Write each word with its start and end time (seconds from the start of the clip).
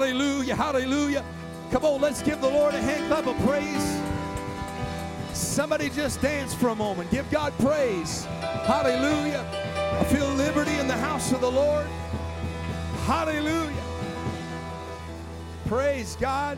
Hallelujah, 0.00 0.56
hallelujah. 0.56 1.24
Come 1.70 1.84
on, 1.84 2.00
let's 2.00 2.22
give 2.22 2.40
the 2.40 2.48
Lord 2.48 2.72
a 2.72 2.80
hand 2.80 3.06
clap 3.08 3.26
of 3.26 3.36
praise. 3.46 4.00
Somebody 5.36 5.90
just 5.90 6.22
dance 6.22 6.54
for 6.54 6.68
a 6.68 6.74
moment. 6.74 7.10
Give 7.10 7.30
God 7.30 7.52
praise. 7.58 8.24
Hallelujah. 8.64 9.44
I 10.00 10.04
feel 10.04 10.26
liberty 10.30 10.74
in 10.78 10.88
the 10.88 10.96
house 10.96 11.32
of 11.32 11.42
the 11.42 11.50
Lord. 11.50 11.86
Hallelujah. 13.04 13.84
Praise 15.66 16.16
God. 16.18 16.56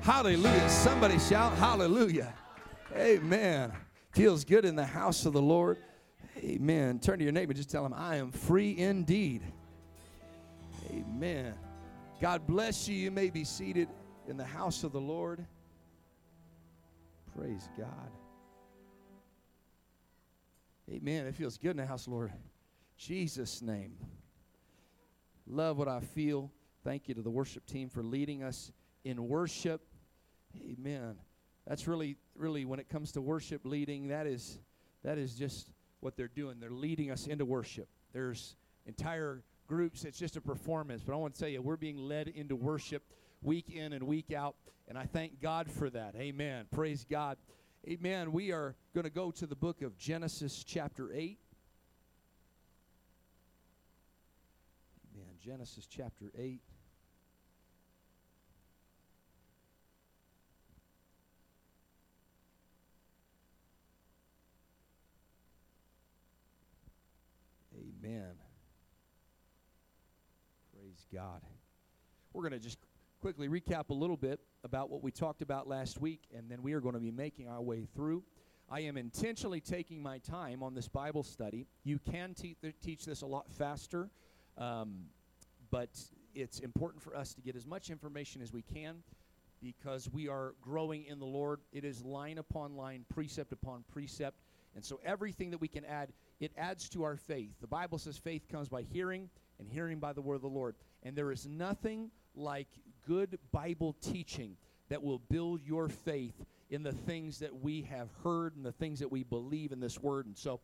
Hallelujah. 0.00 0.68
Somebody 0.68 1.20
shout 1.20 1.56
hallelujah. 1.58 2.34
Amen. 2.96 3.70
Feels 4.10 4.44
good 4.44 4.64
in 4.64 4.74
the 4.74 4.84
house 4.84 5.26
of 5.26 5.32
the 5.32 5.40
Lord. 5.40 5.78
Amen. 6.38 6.98
Turn 6.98 7.20
to 7.20 7.24
your 7.24 7.32
neighbor, 7.32 7.52
just 7.52 7.70
tell 7.70 7.86
him, 7.86 7.94
I 7.94 8.16
am 8.16 8.32
free 8.32 8.76
indeed. 8.76 9.42
Amen. 10.90 11.54
God 12.20 12.46
bless 12.46 12.88
you. 12.88 12.96
You 12.96 13.10
may 13.10 13.30
be 13.30 13.44
seated 13.44 13.88
in 14.26 14.36
the 14.36 14.44
house 14.44 14.84
of 14.84 14.92
the 14.92 15.00
Lord. 15.00 15.44
Praise 17.36 17.68
God. 17.76 18.10
Amen. 20.90 21.26
It 21.26 21.34
feels 21.34 21.58
good 21.58 21.72
in 21.72 21.76
the 21.76 21.86
house, 21.86 22.08
Lord. 22.08 22.32
Jesus' 22.96 23.60
name. 23.60 23.96
Love 25.46 25.76
what 25.76 25.88
I 25.88 26.00
feel. 26.00 26.50
Thank 26.84 27.08
you 27.08 27.14
to 27.14 27.22
the 27.22 27.30
worship 27.30 27.66
team 27.66 27.90
for 27.90 28.02
leading 28.02 28.42
us 28.42 28.72
in 29.04 29.28
worship. 29.28 29.82
Amen. 30.56 31.16
That's 31.66 31.86
really, 31.86 32.16
really, 32.34 32.64
when 32.64 32.80
it 32.80 32.88
comes 32.88 33.12
to 33.12 33.20
worship 33.20 33.62
leading, 33.64 34.08
that 34.08 34.26
is, 34.26 34.60
that 35.04 35.18
is 35.18 35.34
just 35.34 35.68
what 36.00 36.16
they're 36.16 36.28
doing. 36.28 36.60
They're 36.60 36.70
leading 36.70 37.10
us 37.10 37.26
into 37.26 37.44
worship. 37.44 37.88
There's 38.12 38.56
entire 38.86 39.42
groups, 39.66 40.04
it's 40.04 40.18
just 40.18 40.36
a 40.36 40.40
performance. 40.40 41.02
But 41.02 41.12
I 41.12 41.16
want 41.16 41.34
to 41.34 41.40
tell 41.40 41.48
you, 41.48 41.62
we're 41.62 41.76
being 41.76 41.98
led 41.98 42.28
into 42.28 42.56
worship 42.56 43.02
week 43.42 43.70
in 43.70 43.92
and 43.92 44.06
week 44.06 44.32
out. 44.32 44.56
And 44.88 44.96
I 44.96 45.04
thank 45.04 45.40
God 45.40 45.70
for 45.70 45.90
that. 45.90 46.14
Amen. 46.16 46.66
Praise 46.70 47.04
God. 47.08 47.36
Amen. 47.88 48.32
We 48.32 48.52
are 48.52 48.74
going 48.94 49.04
to 49.04 49.10
go 49.10 49.30
to 49.32 49.46
the 49.46 49.56
book 49.56 49.82
of 49.82 49.96
Genesis, 49.96 50.64
chapter 50.64 51.12
8. 51.12 51.38
Amen. 55.14 55.34
Genesis, 55.40 55.86
chapter 55.86 56.32
8. 56.36 56.60
Amen. 68.04 68.45
God. 71.12 71.42
We're 72.32 72.42
going 72.42 72.52
to 72.52 72.58
just 72.58 72.78
quickly 73.20 73.48
recap 73.48 73.90
a 73.90 73.94
little 73.94 74.16
bit 74.16 74.40
about 74.64 74.90
what 74.90 75.02
we 75.02 75.10
talked 75.10 75.42
about 75.42 75.68
last 75.68 76.00
week, 76.00 76.22
and 76.36 76.50
then 76.50 76.62
we 76.62 76.72
are 76.72 76.80
going 76.80 76.94
to 76.94 77.00
be 77.00 77.10
making 77.10 77.48
our 77.48 77.62
way 77.62 77.86
through. 77.94 78.22
I 78.68 78.80
am 78.80 78.96
intentionally 78.96 79.60
taking 79.60 80.02
my 80.02 80.18
time 80.18 80.62
on 80.62 80.74
this 80.74 80.88
Bible 80.88 81.22
study. 81.22 81.66
You 81.84 81.98
can 81.98 82.34
te- 82.34 82.56
teach 82.82 83.04
this 83.04 83.22
a 83.22 83.26
lot 83.26 83.50
faster, 83.52 84.10
um, 84.58 85.04
but 85.70 85.90
it's 86.34 86.58
important 86.58 87.02
for 87.02 87.16
us 87.16 87.32
to 87.34 87.40
get 87.40 87.56
as 87.56 87.66
much 87.66 87.90
information 87.90 88.42
as 88.42 88.52
we 88.52 88.62
can 88.62 89.02
because 89.62 90.10
we 90.10 90.28
are 90.28 90.54
growing 90.60 91.04
in 91.06 91.18
the 91.18 91.26
Lord. 91.26 91.60
It 91.72 91.84
is 91.84 92.04
line 92.04 92.38
upon 92.38 92.76
line, 92.76 93.04
precept 93.08 93.52
upon 93.52 93.84
precept. 93.92 94.36
And 94.74 94.84
so 94.84 95.00
everything 95.04 95.50
that 95.52 95.60
we 95.60 95.68
can 95.68 95.84
add, 95.84 96.12
it 96.40 96.52
adds 96.58 96.88
to 96.90 97.04
our 97.04 97.16
faith. 97.16 97.52
The 97.60 97.66
Bible 97.66 97.98
says 97.98 98.18
faith 98.18 98.46
comes 98.50 98.68
by 98.68 98.82
hearing, 98.82 99.30
and 99.58 99.68
hearing 99.68 99.98
by 99.98 100.12
the 100.12 100.20
word 100.20 100.34
of 100.34 100.42
the 100.42 100.48
Lord. 100.48 100.76
And 101.06 101.14
there 101.14 101.30
is 101.30 101.46
nothing 101.46 102.10
like 102.34 102.66
good 103.06 103.38
Bible 103.52 103.94
teaching 104.00 104.56
that 104.88 105.00
will 105.00 105.20
build 105.20 105.62
your 105.62 105.88
faith 105.88 106.34
in 106.68 106.82
the 106.82 106.90
things 106.90 107.38
that 107.38 107.62
we 107.62 107.82
have 107.82 108.08
heard 108.24 108.56
and 108.56 108.66
the 108.66 108.72
things 108.72 108.98
that 108.98 109.12
we 109.12 109.22
believe 109.22 109.70
in 109.70 109.78
this 109.78 110.02
word. 110.02 110.26
And 110.26 110.36
so 110.36 110.58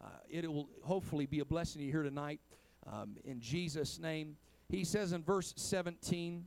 uh, 0.00 0.06
it 0.30 0.46
will 0.46 0.68
hopefully 0.84 1.26
be 1.26 1.40
a 1.40 1.44
blessing 1.44 1.80
to 1.80 1.84
you 1.84 1.90
here 1.90 2.04
tonight 2.04 2.38
um, 2.86 3.16
in 3.24 3.40
Jesus' 3.40 3.98
name. 3.98 4.36
He 4.68 4.84
says 4.84 5.12
in 5.12 5.24
verse 5.24 5.52
17, 5.56 6.44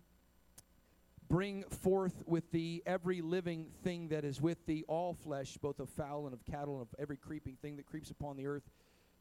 Bring 1.28 1.64
forth 1.64 2.24
with 2.26 2.50
thee 2.54 2.82
every 2.86 3.20
living 3.20 3.68
thing 3.84 4.08
that 4.10 4.24
is 4.24 4.40
with 4.40 4.66
thee, 4.66 4.86
all 4.88 5.14
flesh, 5.14 5.58
both 5.58 5.82
of 5.82 5.90
fowl 5.90 6.24
and 6.26 6.34
of 6.34 6.46
cattle, 6.46 6.76
and 6.76 6.84
of 6.84 6.96
every 6.98 7.18
creeping 7.18 7.58
thing 7.62 7.76
that 7.76 7.86
creeps 7.86 8.12
upon 8.12 8.38
the 8.38 8.48
earth, 8.48 8.64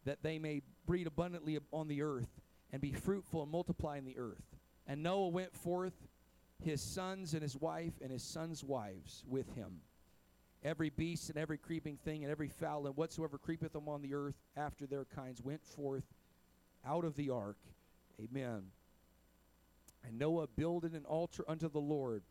that 0.05 0.23
they 0.23 0.39
may 0.39 0.63
breed 0.87 1.09
abundantly 1.09 1.59
on 1.73 1.89
the 1.89 2.03
earth 2.03 2.40
and 2.73 2.81
be 2.81 2.93
fruitful 2.93 3.43
and 3.43 3.51
multiply 3.51 3.99
in 3.99 4.05
the 4.05 4.19
earth. 4.19 4.57
And 4.87 5.03
Noah 5.03 5.29
went 5.29 5.55
forth, 5.55 5.95
his 6.63 6.81
sons 6.81 7.35
and 7.35 7.43
his 7.43 7.57
wife, 7.57 7.95
and 8.03 8.11
his 8.11 8.23
sons' 8.23 8.65
wives 8.65 9.25
with 9.29 9.55
him. 9.55 9.81
Every 10.63 10.91
beast 10.91 11.31
and 11.31 11.39
every 11.39 11.57
creeping 11.57 11.97
thing 11.97 12.23
and 12.23 12.31
every 12.31 12.49
fowl 12.49 12.87
and 12.87 12.97
whatsoever 12.97 13.39
creepeth 13.39 13.75
upon 13.75 14.03
the 14.03 14.15
earth 14.15 14.35
after 14.57 14.87
their 14.87 15.07
kinds 15.07 15.41
went 15.41 15.65
forth 15.65 16.05
out 16.85 17.05
of 17.05 17.17
the 17.17 17.31
ark. 17.31 17.57
Amen. 18.21 18.65
And 20.07 20.19
Noah 20.19 20.49
builded 20.49 20.93
an 20.93 21.05
altar 21.05 21.45
unto 21.49 21.69
the 21.69 21.79
Lord, 21.81 22.23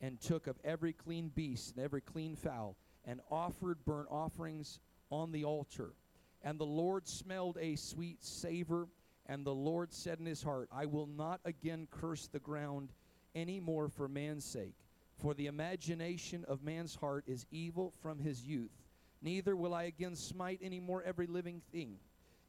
and 0.00 0.20
took 0.20 0.46
of 0.46 0.58
every 0.64 0.92
clean 0.92 1.28
beast 1.34 1.74
and 1.74 1.84
every 1.84 2.00
clean 2.00 2.36
fowl, 2.36 2.76
and 3.04 3.20
offered 3.30 3.84
burnt 3.84 4.08
offerings 4.10 4.80
on 5.10 5.32
the 5.32 5.44
altar. 5.44 5.92
And 6.42 6.58
the 6.58 6.66
Lord 6.66 7.06
smelled 7.08 7.56
a 7.60 7.76
sweet 7.76 8.22
savor 8.22 8.88
and 9.26 9.44
the 9.44 9.54
Lord 9.54 9.92
said 9.92 10.20
in 10.20 10.26
his 10.26 10.42
heart, 10.42 10.68
I 10.72 10.86
will 10.86 11.06
not 11.06 11.40
again 11.44 11.88
curse 11.90 12.28
the 12.28 12.38
ground 12.38 12.92
any 13.34 13.60
more 13.60 13.88
for 13.88 14.08
man's 14.08 14.44
sake. 14.44 14.74
For 15.18 15.34
the 15.34 15.46
imagination 15.46 16.44
of 16.46 16.62
man's 16.62 16.94
heart 16.94 17.24
is 17.26 17.46
evil 17.50 17.92
from 18.02 18.18
his 18.18 18.44
youth. 18.44 18.72
Neither 19.22 19.56
will 19.56 19.74
I 19.74 19.84
again 19.84 20.14
smite 20.14 20.60
any 20.62 20.78
more 20.78 21.02
every 21.02 21.26
living 21.26 21.62
thing, 21.72 21.96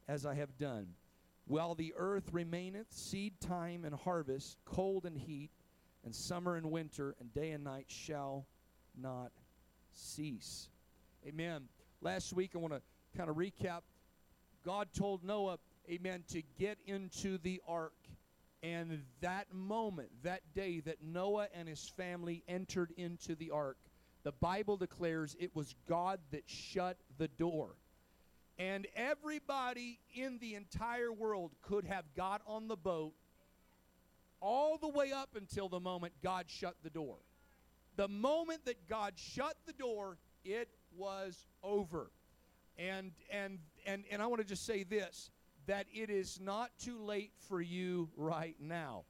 as 0.06 0.26
I 0.26 0.34
have 0.34 0.56
done. 0.58 0.88
While 1.46 1.74
the 1.74 1.94
earth 1.96 2.30
remaineth, 2.32 2.92
seed 2.92 3.40
time 3.40 3.84
and 3.84 3.94
harvest, 3.94 4.58
cold 4.66 5.06
and 5.06 5.16
heat, 5.16 5.50
and 6.04 6.14
summer 6.14 6.56
and 6.56 6.70
winter, 6.70 7.16
and 7.20 7.32
day 7.32 7.52
and 7.52 7.64
night 7.64 7.86
shall 7.88 8.46
not 9.00 9.32
cease. 9.92 10.68
Amen. 11.26 11.64
Last 12.02 12.34
week, 12.34 12.52
I 12.54 12.58
want 12.58 12.74
to 12.74 12.82
kind 13.16 13.30
of 13.30 13.36
recap. 13.36 13.80
God 14.64 14.88
told 14.92 15.24
Noah, 15.24 15.58
amen, 15.90 16.24
to 16.28 16.42
get 16.58 16.78
into 16.86 17.38
the 17.38 17.60
ark. 17.66 17.94
And 18.62 19.02
that 19.20 19.52
moment, 19.52 20.08
that 20.24 20.42
day 20.54 20.80
that 20.80 21.02
Noah 21.02 21.48
and 21.54 21.68
his 21.68 21.88
family 21.96 22.42
entered 22.48 22.92
into 22.96 23.34
the 23.36 23.50
ark, 23.52 23.76
the 24.24 24.32
Bible 24.32 24.76
declares 24.76 25.36
it 25.38 25.54
was 25.54 25.74
God 25.88 26.18
that 26.32 26.42
shut 26.46 26.96
the 27.18 27.28
door. 27.28 27.70
And 28.58 28.88
everybody 28.96 30.00
in 30.14 30.38
the 30.38 30.56
entire 30.56 31.12
world 31.12 31.52
could 31.62 31.84
have 31.84 32.04
got 32.16 32.42
on 32.46 32.66
the 32.66 32.76
boat 32.76 33.12
all 34.40 34.76
the 34.78 34.88
way 34.88 35.12
up 35.12 35.30
until 35.36 35.68
the 35.68 35.80
moment 35.80 36.12
God 36.22 36.46
shut 36.48 36.74
the 36.82 36.90
door. 36.90 37.16
The 37.96 38.08
moment 38.08 38.64
that 38.64 38.88
God 38.88 39.14
shut 39.16 39.56
the 39.66 39.72
door, 39.72 40.18
it 40.44 40.68
was 40.96 41.46
over. 41.62 42.10
And 42.76 43.12
and 43.30 43.58
and 43.86 44.04
and 44.10 44.22
I 44.22 44.26
want 44.26 44.40
to 44.40 44.46
just 44.46 44.64
say 44.66 44.82
this 44.82 45.30
that 45.68 45.86
it 45.94 46.10
is 46.10 46.40
not 46.40 46.70
too 46.82 46.98
late 46.98 47.30
for 47.48 47.60
you 47.60 48.08
right 48.16 48.56
now. 48.58 49.04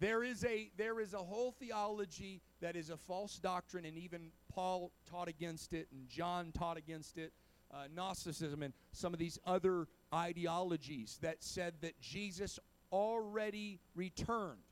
There 0.00 0.22
is 0.22 0.44
a 0.44 0.70
there 0.76 1.00
is 1.00 1.12
a 1.12 1.18
whole 1.18 1.50
theology 1.50 2.40
that 2.60 2.76
is 2.76 2.88
a 2.88 2.96
false 2.96 3.38
doctrine, 3.38 3.84
and 3.84 3.98
even 3.98 4.30
Paul 4.48 4.92
taught 5.10 5.28
against 5.28 5.72
it, 5.72 5.88
and 5.92 6.08
John 6.08 6.52
taught 6.52 6.78
against 6.78 7.18
it. 7.18 7.32
Uh, 7.70 7.84
Gnosticism 7.94 8.62
and 8.62 8.72
some 8.92 9.12
of 9.12 9.18
these 9.18 9.38
other 9.44 9.88
ideologies 10.14 11.18
that 11.20 11.42
said 11.44 11.74
that 11.82 12.00
Jesus 12.00 12.58
already 12.90 13.78
returned 13.94 14.62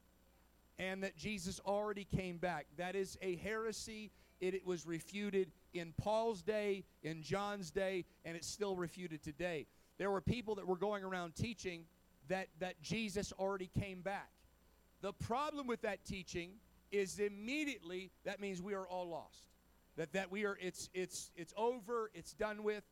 and 0.78 1.02
that 1.02 1.14
Jesus 1.14 1.60
already 1.66 2.04
came 2.04 2.38
back. 2.38 2.66
That 2.78 2.96
is 2.96 3.18
a 3.20 3.36
heresy. 3.36 4.12
It, 4.40 4.54
it 4.54 4.66
was 4.66 4.86
refuted 4.86 5.50
in 5.74 5.92
Paul's 5.98 6.42
day, 6.42 6.84
in 7.02 7.22
John's 7.22 7.70
day, 7.70 8.06
and 8.24 8.34
it's 8.34 8.48
still 8.48 8.76
refuted 8.76 9.22
today. 9.22 9.66
There 9.98 10.10
were 10.10 10.20
people 10.20 10.54
that 10.56 10.66
were 10.66 10.76
going 10.76 11.04
around 11.04 11.34
teaching 11.34 11.84
that, 12.28 12.48
that 12.60 12.80
Jesus 12.82 13.32
already 13.38 13.70
came 13.78 14.02
back. 14.02 14.30
The 15.02 15.12
problem 15.12 15.66
with 15.66 15.82
that 15.82 16.04
teaching 16.04 16.50
is 16.90 17.18
immediately 17.18 18.10
that 18.24 18.40
means 18.40 18.62
we 18.62 18.74
are 18.74 18.86
all 18.86 19.08
lost. 19.08 19.48
That, 19.96 20.12
that 20.12 20.30
we 20.30 20.44
are, 20.44 20.58
it's, 20.60 20.90
it's, 20.92 21.30
it's 21.36 21.54
over, 21.56 22.10
it's 22.14 22.34
done 22.34 22.62
with. 22.62 22.84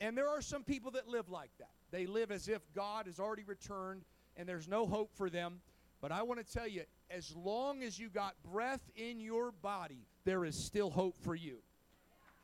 And 0.00 0.16
there 0.16 0.28
are 0.28 0.40
some 0.40 0.62
people 0.62 0.90
that 0.92 1.08
live 1.08 1.28
like 1.28 1.50
that. 1.58 1.70
They 1.90 2.06
live 2.06 2.30
as 2.30 2.48
if 2.48 2.62
God 2.74 3.06
has 3.06 3.18
already 3.18 3.44
returned 3.44 4.02
and 4.36 4.48
there's 4.48 4.68
no 4.68 4.86
hope 4.86 5.10
for 5.14 5.30
them. 5.30 5.60
But 6.00 6.12
I 6.12 6.22
want 6.22 6.44
to 6.46 6.52
tell 6.52 6.68
you, 6.68 6.82
as 7.10 7.34
long 7.34 7.82
as 7.82 7.98
you 7.98 8.08
got 8.08 8.34
breath 8.42 8.82
in 8.96 9.20
your 9.20 9.50
body, 9.50 10.06
there 10.24 10.44
is 10.44 10.54
still 10.54 10.90
hope 10.90 11.16
for 11.22 11.34
you. 11.34 11.58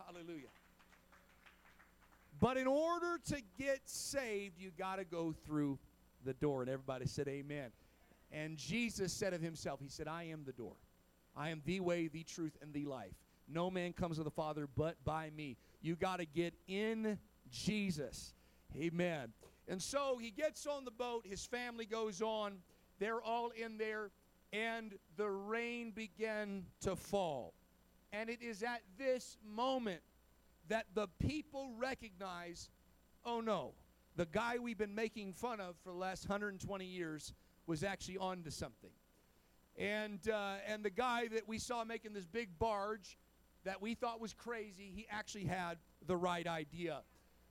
Hallelujah. 0.07 0.49
But 2.43 2.57
in 2.57 2.67
order 2.67 3.21
to 3.29 3.37
get 3.57 3.83
saved, 3.85 4.59
you 4.59 4.73
got 4.77 4.97
to 4.97 5.05
go 5.05 5.33
through 5.47 5.79
the 6.25 6.33
door. 6.33 6.63
And 6.63 6.69
everybody 6.69 7.07
said, 7.07 7.29
Amen. 7.29 7.71
And 8.33 8.59
Jesus 8.59 9.13
said 9.13 9.33
of 9.33 9.41
himself, 9.41 9.79
He 9.81 9.89
said, 9.89 10.09
I 10.09 10.25
am 10.25 10.43
the 10.45 10.53
door. 10.53 10.75
I 11.37 11.51
am 11.51 11.63
the 11.65 11.79
way, 11.79 12.09
the 12.09 12.25
truth, 12.25 12.59
and 12.61 12.75
the 12.75 12.85
life. 12.85 13.13
No 13.47 13.71
man 13.71 13.93
comes 13.93 14.17
to 14.17 14.25
the 14.25 14.31
Father 14.31 14.67
but 14.77 14.97
by 15.05 15.31
me. 15.31 15.57
You 15.83 15.95
got 15.95 16.19
to 16.19 16.25
get 16.25 16.53
in 16.67 17.17
Jesus. 17.49 18.35
Amen. 18.77 19.33
And 19.69 19.81
so 19.81 20.19
he 20.21 20.33
gets 20.33 20.67
on 20.67 20.85
the 20.85 20.91
boat, 20.91 21.25
his 21.25 21.47
family 21.47 21.87
goes 21.87 22.21
on, 22.21 22.57
they're 22.99 23.23
all 23.23 23.51
in 23.51 23.79
there, 23.79 24.11
and 24.53 24.95
the 25.17 25.31
rain 25.31 25.93
began 25.93 26.65
to 26.81 26.97
fall. 26.97 27.55
And 28.13 28.29
it 28.29 28.43
is 28.43 28.65
at 28.65 28.83
this 28.99 29.39
moment 29.47 30.01
that 30.69 30.87
the 30.95 31.09
people 31.19 31.71
recognize 31.79 32.71
oh 33.25 33.41
no, 33.41 33.73
the 34.17 34.27
guy 34.27 34.59
we've 34.59 34.79
been 34.79 34.95
making 34.95 35.33
fun 35.33 35.61
of 35.61 35.77
for 35.83 35.91
the 35.91 35.99
last 35.99 36.29
120 36.29 36.85
years 36.85 37.33
was 37.67 37.83
actually 37.85 38.19
on 38.19 38.43
to 38.43 38.51
something. 38.51 38.91
And, 39.79 40.29
uh, 40.29 40.57
and 40.67 40.85
the 40.85 40.91
guy 40.91 41.29
that 41.29 41.49
we 41.49 41.59
saw 41.59 41.85
making 41.85 42.13
this 42.13 42.27
big 42.27 42.59
barge 42.59 43.17
that 43.65 43.81
we 43.81 43.95
thought 43.95 44.21
was 44.21 44.35
crazy, 44.35 44.93
he 44.95 45.07
actually 45.11 45.45
had 45.45 45.79
the 46.07 46.17
right 46.17 46.47
idea. 46.47 47.03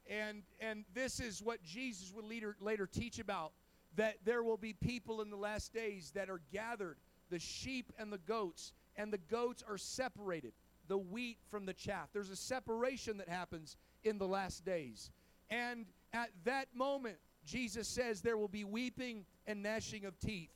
And, 0.07 0.43
and 0.59 0.83
this 0.93 1.19
is 1.19 1.41
what 1.41 1.63
Jesus 1.63 2.11
would 2.13 2.25
later, 2.25 2.55
later 2.59 2.85
teach 2.85 3.17
about 3.17 3.53
that 3.95 4.17
there 4.23 4.43
will 4.43 4.57
be 4.57 4.73
people 4.73 5.21
in 5.21 5.29
the 5.29 5.37
last 5.37 5.73
days 5.73 6.11
that 6.15 6.29
are 6.29 6.41
gathered, 6.51 6.97
the 7.29 7.39
sheep 7.39 7.91
and 7.97 8.11
the 8.11 8.17
goats, 8.19 8.73
and 8.95 9.11
the 9.11 9.17
goats 9.17 9.63
are 9.67 9.77
separated, 9.77 10.53
the 10.91 10.97
wheat 10.97 11.37
from 11.49 11.65
the 11.65 11.73
chaff. 11.73 12.09
There's 12.11 12.29
a 12.29 12.35
separation 12.35 13.15
that 13.19 13.29
happens 13.29 13.77
in 14.03 14.17
the 14.17 14.27
last 14.27 14.65
days. 14.65 15.09
And 15.49 15.85
at 16.11 16.31
that 16.43 16.67
moment, 16.75 17.15
Jesus 17.45 17.87
says 17.87 18.19
there 18.19 18.35
will 18.35 18.49
be 18.49 18.65
weeping 18.65 19.23
and 19.47 19.63
gnashing 19.63 20.03
of 20.03 20.19
teeth. 20.19 20.51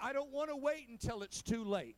I 0.00 0.12
don't 0.12 0.30
want 0.30 0.50
to 0.50 0.56
wait 0.56 0.86
until 0.88 1.22
it's 1.22 1.42
too 1.42 1.64
late. 1.64 1.96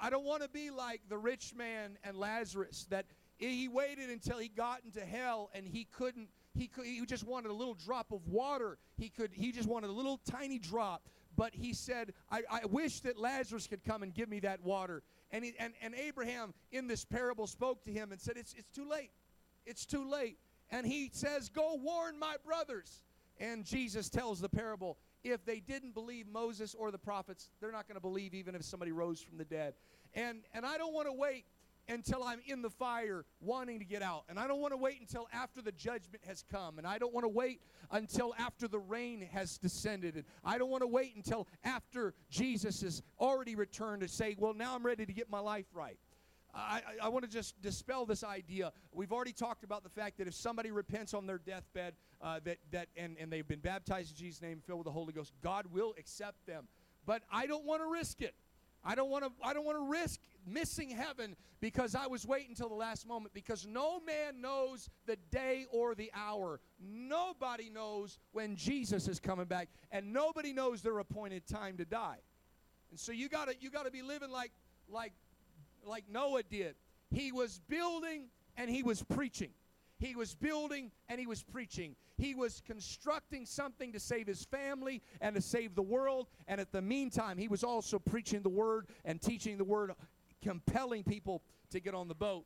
I 0.00 0.08
don't 0.08 0.24
want 0.24 0.44
to 0.44 0.48
be 0.48 0.70
like 0.70 1.00
the 1.08 1.18
rich 1.18 1.52
man 1.52 1.98
and 2.04 2.16
Lazarus 2.16 2.86
that 2.90 3.06
he 3.38 3.66
waited 3.66 4.08
until 4.08 4.38
he 4.38 4.46
got 4.46 4.82
into 4.84 5.00
hell 5.00 5.50
and 5.52 5.66
he 5.66 5.88
couldn't 5.90 6.28
he 6.54 6.68
could 6.68 6.86
he 6.86 7.04
just 7.06 7.26
wanted 7.26 7.50
a 7.50 7.54
little 7.54 7.74
drop 7.74 8.12
of 8.12 8.24
water. 8.28 8.78
He 8.96 9.08
could 9.08 9.32
he 9.34 9.50
just 9.50 9.68
wanted 9.68 9.90
a 9.90 9.92
little 9.92 10.20
tiny 10.30 10.60
drop. 10.60 11.08
But 11.36 11.54
he 11.54 11.72
said, 11.74 12.12
I, 12.30 12.42
I 12.50 12.66
wish 12.66 13.00
that 13.00 13.18
Lazarus 13.18 13.66
could 13.66 13.84
come 13.84 14.02
and 14.02 14.14
give 14.14 14.28
me 14.28 14.40
that 14.40 14.62
water. 14.64 15.02
And, 15.30 15.44
he, 15.44 15.54
and, 15.58 15.74
and 15.82 15.94
Abraham 15.94 16.54
in 16.72 16.86
this 16.86 17.04
parable 17.04 17.46
spoke 17.46 17.84
to 17.84 17.92
him 17.92 18.12
and 18.12 18.20
said, 18.20 18.36
it's, 18.36 18.54
it's 18.54 18.70
too 18.70 18.88
late. 18.88 19.10
It's 19.66 19.84
too 19.84 20.08
late. 20.08 20.38
And 20.70 20.86
he 20.86 21.10
says, 21.12 21.48
Go 21.48 21.78
warn 21.80 22.18
my 22.18 22.36
brothers. 22.44 23.02
And 23.38 23.64
Jesus 23.64 24.08
tells 24.08 24.40
the 24.40 24.48
parable 24.48 24.96
if 25.22 25.44
they 25.44 25.60
didn't 25.60 25.92
believe 25.92 26.26
Moses 26.26 26.74
or 26.74 26.90
the 26.90 26.98
prophets, 26.98 27.50
they're 27.60 27.72
not 27.72 27.86
going 27.86 27.96
to 27.96 28.00
believe 28.00 28.32
even 28.32 28.54
if 28.54 28.64
somebody 28.64 28.92
rose 28.92 29.20
from 29.20 29.36
the 29.36 29.44
dead. 29.44 29.74
And, 30.14 30.40
and 30.54 30.64
I 30.64 30.78
don't 30.78 30.94
want 30.94 31.06
to 31.08 31.12
wait 31.12 31.44
until 31.88 32.22
I'm 32.22 32.40
in 32.46 32.62
the 32.62 32.70
fire 32.70 33.24
wanting 33.40 33.78
to 33.78 33.84
get 33.84 34.02
out. 34.02 34.24
And 34.28 34.38
I 34.38 34.46
don't 34.46 34.60
want 34.60 34.72
to 34.72 34.76
wait 34.76 35.00
until 35.00 35.28
after 35.32 35.62
the 35.62 35.72
judgment 35.72 36.22
has 36.26 36.44
come. 36.50 36.78
And 36.78 36.86
I 36.86 36.98
don't 36.98 37.14
want 37.14 37.24
to 37.24 37.28
wait 37.28 37.60
until 37.90 38.34
after 38.38 38.68
the 38.68 38.78
rain 38.78 39.28
has 39.32 39.58
descended. 39.58 40.16
And 40.16 40.24
I 40.44 40.58
don't 40.58 40.70
want 40.70 40.82
to 40.82 40.88
wait 40.88 41.14
until 41.16 41.48
after 41.64 42.14
Jesus 42.30 42.82
has 42.82 43.02
already 43.20 43.54
returned 43.54 44.02
to 44.02 44.08
say, 44.08 44.36
well, 44.38 44.54
now 44.54 44.74
I'm 44.74 44.84
ready 44.84 45.06
to 45.06 45.12
get 45.12 45.30
my 45.30 45.40
life 45.40 45.66
right. 45.72 45.98
I, 46.56 46.80
I, 47.02 47.08
want 47.10 47.24
to 47.24 47.30
just 47.30 47.60
dispel 47.60 48.06
this 48.06 48.24
idea. 48.24 48.72
We've 48.92 49.12
already 49.12 49.32
talked 49.32 49.62
about 49.62 49.82
the 49.82 49.90
fact 49.90 50.16
that 50.18 50.26
if 50.26 50.34
somebody 50.34 50.70
repents 50.70 51.12
on 51.12 51.26
their 51.26 51.38
deathbed, 51.38 51.94
uh, 52.22 52.40
that 52.44 52.56
that 52.70 52.88
and, 52.96 53.16
and 53.20 53.30
they've 53.30 53.46
been 53.46 53.60
baptized 53.60 54.12
in 54.12 54.16
Jesus' 54.16 54.40
name, 54.40 54.62
filled 54.66 54.78
with 54.78 54.86
the 54.86 54.92
Holy 54.92 55.12
Ghost, 55.12 55.32
God 55.42 55.66
will 55.70 55.94
accept 55.98 56.46
them. 56.46 56.66
But 57.04 57.22
I 57.30 57.46
don't 57.46 57.64
want 57.64 57.82
to 57.82 57.86
risk 57.86 58.22
it. 58.22 58.34
I 58.82 58.94
don't 58.94 59.10
want 59.10 59.24
to. 59.24 59.32
I 59.42 59.52
don't 59.52 59.64
want 59.64 59.78
to 59.78 59.90
risk 59.90 60.20
missing 60.46 60.90
heaven 60.90 61.36
because 61.60 61.94
I 61.94 62.06
was 62.06 62.26
waiting 62.26 62.50
until 62.50 62.68
the 62.68 62.74
last 62.74 63.06
moment. 63.06 63.34
Because 63.34 63.66
no 63.66 64.00
man 64.00 64.40
knows 64.40 64.88
the 65.06 65.16
day 65.30 65.66
or 65.70 65.94
the 65.94 66.10
hour. 66.14 66.60
Nobody 66.80 67.70
knows 67.70 68.18
when 68.32 68.56
Jesus 68.56 69.08
is 69.08 69.20
coming 69.20 69.46
back, 69.46 69.68
and 69.90 70.12
nobody 70.12 70.52
knows 70.52 70.82
their 70.82 70.98
appointed 70.98 71.46
time 71.46 71.76
to 71.78 71.84
die. 71.84 72.18
And 72.90 72.98
so 72.98 73.12
you 73.12 73.28
got 73.28 73.48
to 73.48 73.54
you 73.60 73.70
got 73.70 73.84
to 73.84 73.90
be 73.90 74.02
living 74.02 74.30
like 74.30 74.52
like 74.88 75.12
like 75.84 76.04
Noah 76.10 76.42
did. 76.42 76.74
He 77.10 77.32
was 77.32 77.60
building 77.68 78.28
and 78.56 78.70
he 78.70 78.82
was 78.82 79.02
preaching. 79.02 79.50
He 79.98 80.14
was 80.14 80.34
building 80.34 80.90
and 81.08 81.18
he 81.18 81.26
was 81.26 81.42
preaching. 81.42 81.96
He 82.18 82.34
was 82.34 82.62
constructing 82.66 83.46
something 83.46 83.92
to 83.92 84.00
save 84.00 84.26
his 84.26 84.44
family 84.44 85.02
and 85.20 85.34
to 85.36 85.40
save 85.40 85.74
the 85.74 85.82
world. 85.82 86.28
And 86.48 86.60
at 86.60 86.70
the 86.72 86.82
meantime, 86.82 87.38
he 87.38 87.48
was 87.48 87.64
also 87.64 87.98
preaching 87.98 88.42
the 88.42 88.50
word 88.50 88.88
and 89.04 89.20
teaching 89.20 89.56
the 89.56 89.64
word, 89.64 89.92
compelling 90.46 91.02
people 91.02 91.42
to 91.70 91.80
get 91.80 91.92
on 91.92 92.06
the 92.06 92.14
boat. 92.14 92.44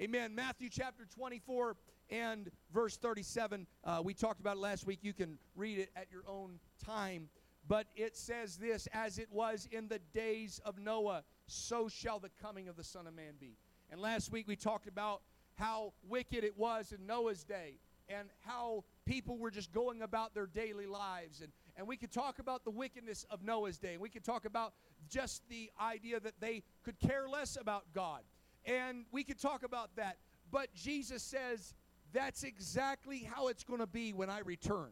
Amen. 0.00 0.36
Matthew 0.36 0.68
chapter 0.70 1.04
24 1.16 1.76
and 2.08 2.48
verse 2.72 2.96
37. 2.96 3.66
Uh, 3.82 4.00
we 4.04 4.14
talked 4.14 4.38
about 4.38 4.56
it 4.56 4.60
last 4.60 4.86
week. 4.86 5.00
You 5.02 5.12
can 5.12 5.36
read 5.56 5.80
it 5.80 5.90
at 5.96 6.06
your 6.12 6.22
own 6.28 6.60
time. 6.84 7.28
But 7.66 7.88
it 7.96 8.16
says 8.16 8.56
this 8.56 8.86
as 8.92 9.18
it 9.18 9.26
was 9.32 9.68
in 9.72 9.88
the 9.88 9.98
days 10.14 10.60
of 10.64 10.78
Noah, 10.78 11.24
so 11.48 11.88
shall 11.88 12.20
the 12.20 12.30
coming 12.40 12.68
of 12.68 12.76
the 12.76 12.84
Son 12.84 13.08
of 13.08 13.14
Man 13.14 13.34
be. 13.40 13.56
And 13.90 14.00
last 14.00 14.30
week 14.30 14.46
we 14.46 14.54
talked 14.54 14.86
about 14.86 15.22
how 15.56 15.92
wicked 16.08 16.44
it 16.44 16.56
was 16.56 16.92
in 16.92 17.04
Noah's 17.04 17.42
day 17.42 17.80
and 18.08 18.28
how 18.46 18.84
people 19.06 19.38
were 19.38 19.50
just 19.50 19.72
going 19.72 20.02
about 20.02 20.34
their 20.34 20.46
daily 20.46 20.86
lives. 20.86 21.40
And, 21.40 21.50
and 21.76 21.86
we 21.86 21.96
could 21.96 22.12
talk 22.12 22.38
about 22.38 22.64
the 22.64 22.70
wickedness 22.70 23.24
of 23.30 23.42
Noah's 23.42 23.78
day. 23.78 23.92
And 23.92 24.00
we 24.00 24.08
could 24.08 24.24
talk 24.24 24.44
about 24.44 24.72
just 25.08 25.42
the 25.48 25.70
idea 25.80 26.20
that 26.20 26.40
they 26.40 26.62
could 26.84 26.98
care 26.98 27.28
less 27.28 27.56
about 27.60 27.84
God. 27.94 28.22
And 28.64 29.04
we 29.12 29.24
could 29.24 29.40
talk 29.40 29.62
about 29.62 29.96
that. 29.96 30.18
But 30.50 30.74
Jesus 30.74 31.22
says 31.22 31.74
that's 32.12 32.42
exactly 32.42 33.18
how 33.18 33.48
it's 33.48 33.64
going 33.64 33.80
to 33.80 33.86
be 33.86 34.12
when 34.12 34.30
I 34.30 34.40
return 34.40 34.90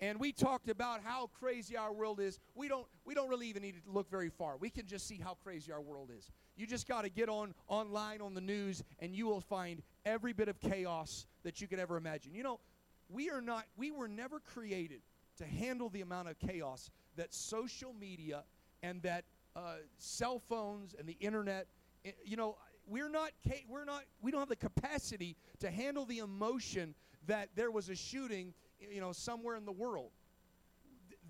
and 0.00 0.18
we 0.18 0.32
talked 0.32 0.68
about 0.68 1.00
how 1.02 1.30
crazy 1.38 1.76
our 1.76 1.92
world 1.92 2.20
is 2.20 2.38
we 2.54 2.68
don't 2.68 2.86
we 3.04 3.14
don't 3.14 3.28
really 3.28 3.46
even 3.48 3.62
need 3.62 3.74
to 3.74 3.90
look 3.90 4.10
very 4.10 4.28
far 4.28 4.56
we 4.56 4.68
can 4.68 4.86
just 4.86 5.06
see 5.06 5.18
how 5.22 5.34
crazy 5.42 5.72
our 5.72 5.80
world 5.80 6.10
is 6.16 6.30
you 6.56 6.66
just 6.66 6.86
got 6.88 7.02
to 7.02 7.08
get 7.08 7.28
on 7.28 7.54
online 7.68 8.20
on 8.20 8.34
the 8.34 8.40
news 8.40 8.82
and 8.98 9.14
you 9.14 9.26
will 9.26 9.40
find 9.40 9.82
every 10.04 10.32
bit 10.32 10.48
of 10.48 10.60
chaos 10.60 11.26
that 11.42 11.60
you 11.60 11.68
could 11.68 11.78
ever 11.78 11.96
imagine 11.96 12.34
you 12.34 12.42
know 12.42 12.60
we 13.08 13.30
are 13.30 13.40
not 13.40 13.64
we 13.76 13.90
were 13.90 14.08
never 14.08 14.40
created 14.40 15.00
to 15.36 15.44
handle 15.44 15.88
the 15.88 16.00
amount 16.00 16.28
of 16.28 16.38
chaos 16.38 16.90
that 17.16 17.32
social 17.32 17.92
media 17.92 18.44
and 18.82 19.02
that 19.02 19.24
uh, 19.56 19.76
cell 19.98 20.38
phones 20.38 20.94
and 20.98 21.08
the 21.08 21.16
internet 21.20 21.66
eh, 22.04 22.10
you 22.24 22.36
know 22.36 22.56
we're 22.86 23.08
not 23.08 23.30
we're 23.68 23.84
not 23.84 24.02
we 24.20 24.30
don't 24.30 24.40
have 24.40 24.48
the 24.48 24.56
capacity 24.56 25.36
to 25.60 25.70
handle 25.70 26.04
the 26.04 26.18
emotion 26.18 26.94
that 27.26 27.48
there 27.54 27.70
was 27.70 27.88
a 27.88 27.94
shooting 27.94 28.52
you 28.92 29.00
know, 29.00 29.12
somewhere 29.12 29.56
in 29.56 29.64
the 29.64 29.72
world. 29.72 30.10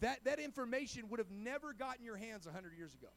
That, 0.01 0.25
that 0.25 0.39
information 0.39 1.09
would 1.09 1.19
have 1.19 1.31
never 1.31 1.73
gotten 1.73 2.05
your 2.05 2.17
hands 2.17 2.47
100 2.47 2.77
years 2.77 2.95
ago. 2.95 3.09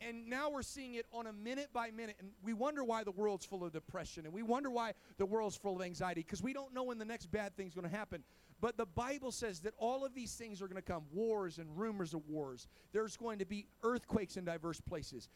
And 0.00 0.28
now 0.28 0.50
we're 0.50 0.62
seeing 0.62 0.94
it 0.94 1.06
on 1.12 1.26
a 1.26 1.32
minute 1.32 1.68
by 1.72 1.90
minute. 1.90 2.16
And 2.18 2.30
we 2.42 2.54
wonder 2.54 2.82
why 2.82 3.04
the 3.04 3.12
world's 3.12 3.44
full 3.44 3.64
of 3.64 3.72
depression. 3.72 4.24
And 4.24 4.34
we 4.34 4.42
wonder 4.42 4.70
why 4.70 4.92
the 5.16 5.26
world's 5.26 5.56
full 5.56 5.76
of 5.76 5.82
anxiety 5.82 6.22
because 6.22 6.42
we 6.42 6.52
don't 6.52 6.74
know 6.74 6.82
when 6.84 6.98
the 6.98 7.04
next 7.04 7.26
bad 7.26 7.56
thing's 7.56 7.74
going 7.74 7.88
to 7.88 7.94
happen. 7.94 8.24
But 8.62 8.76
the 8.76 8.86
Bible 8.86 9.32
says 9.32 9.58
that 9.60 9.74
all 9.76 10.06
of 10.06 10.14
these 10.14 10.34
things 10.34 10.62
are 10.62 10.68
going 10.68 10.80
to 10.80 10.82
come 10.82 11.02
wars 11.12 11.58
and 11.58 11.68
rumors 11.76 12.14
of 12.14 12.26
wars. 12.28 12.68
There's 12.92 13.16
going 13.16 13.40
to 13.40 13.44
be 13.44 13.66
earthquakes 13.82 14.36
in 14.36 14.44
diverse 14.44 14.80
places. 14.80 15.28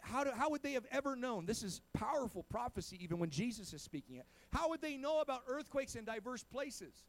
How, 0.00 0.22
do, 0.22 0.30
how 0.36 0.50
would 0.50 0.62
they 0.62 0.74
have 0.74 0.84
ever 0.90 1.16
known? 1.16 1.46
This 1.46 1.62
is 1.62 1.80
powerful 1.94 2.42
prophecy, 2.42 2.98
even 3.02 3.18
when 3.18 3.30
Jesus 3.30 3.72
is 3.72 3.80
speaking 3.80 4.16
it. 4.16 4.26
How 4.52 4.68
would 4.68 4.82
they 4.82 4.98
know 4.98 5.20
about 5.20 5.44
earthquakes 5.48 5.96
in 5.96 6.04
diverse 6.04 6.44
places? 6.44 7.04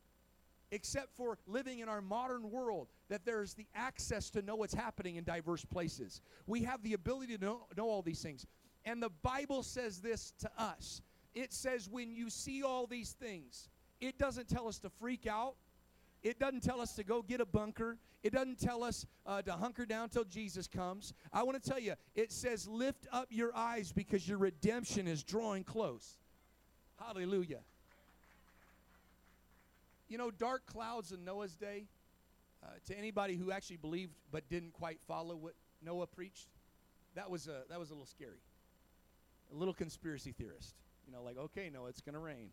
except 0.71 1.11
for 1.15 1.39
living 1.47 1.79
in 1.79 1.89
our 1.89 1.99
modern 1.99 2.51
world, 2.51 2.89
that 3.09 3.25
there's 3.25 3.55
the 3.55 3.65
access 3.73 4.29
to 4.29 4.41
know 4.43 4.55
what's 4.55 4.71
happening 4.71 5.15
in 5.15 5.23
diverse 5.23 5.65
places. 5.65 6.21
We 6.45 6.61
have 6.61 6.83
the 6.83 6.93
ability 6.93 7.35
to 7.37 7.43
know, 7.43 7.61
know 7.75 7.89
all 7.89 8.03
these 8.03 8.21
things. 8.21 8.45
And 8.85 9.01
the 9.01 9.09
Bible 9.23 9.63
says 9.63 9.99
this 9.99 10.31
to 10.37 10.51
us 10.59 11.01
it 11.33 11.53
says, 11.53 11.89
when 11.89 12.11
you 12.11 12.29
see 12.29 12.63
all 12.63 12.87
these 12.87 13.13
things, 13.13 13.69
it 14.01 14.17
doesn't 14.17 14.49
tell 14.49 14.67
us 14.67 14.79
to 14.79 14.89
freak 14.89 15.27
out. 15.27 15.55
It 16.21 16.39
doesn't 16.39 16.63
tell 16.63 16.81
us 16.81 16.93
to 16.95 17.03
go 17.03 17.21
get 17.21 17.39
a 17.39 17.45
bunker. 17.45 17.97
It 18.23 18.33
doesn't 18.33 18.59
tell 18.59 18.83
us 18.83 19.05
uh, 19.25 19.41
to 19.43 19.53
hunker 19.53 19.85
down 19.85 20.09
till 20.09 20.25
Jesus 20.25 20.67
comes. 20.67 21.13
I 21.31 21.43
want 21.43 21.61
to 21.61 21.69
tell 21.69 21.79
you, 21.79 21.93
it 22.15 22.31
says, 22.31 22.67
lift 22.67 23.07
up 23.11 23.27
your 23.29 23.55
eyes 23.55 23.93
because 23.93 24.27
your 24.27 24.37
redemption 24.37 25.07
is 25.07 25.23
drawing 25.23 25.63
close. 25.63 26.17
Hallelujah. 26.99 27.59
You 30.09 30.17
know, 30.17 30.31
dark 30.31 30.65
clouds 30.65 31.13
in 31.13 31.23
Noah's 31.23 31.55
day, 31.55 31.85
uh, 32.61 32.67
to 32.87 32.97
anybody 32.97 33.35
who 33.35 33.51
actually 33.51 33.77
believed 33.77 34.11
but 34.31 34.49
didn't 34.49 34.73
quite 34.73 34.99
follow 35.07 35.37
what 35.37 35.53
Noah 35.81 36.07
preached, 36.07 36.49
that 37.15 37.29
was 37.29 37.47
a, 37.47 37.61
that 37.69 37.79
was 37.79 37.89
a 37.91 37.93
little 37.93 38.05
scary. 38.05 38.41
A 39.53 39.55
little 39.55 39.73
conspiracy 39.73 40.33
theorist. 40.33 40.75
You 41.05 41.13
know, 41.13 41.23
like, 41.23 41.37
okay, 41.37 41.69
no, 41.73 41.85
it's 41.85 42.01
going 42.01 42.13
to 42.13 42.19
rain, 42.19 42.49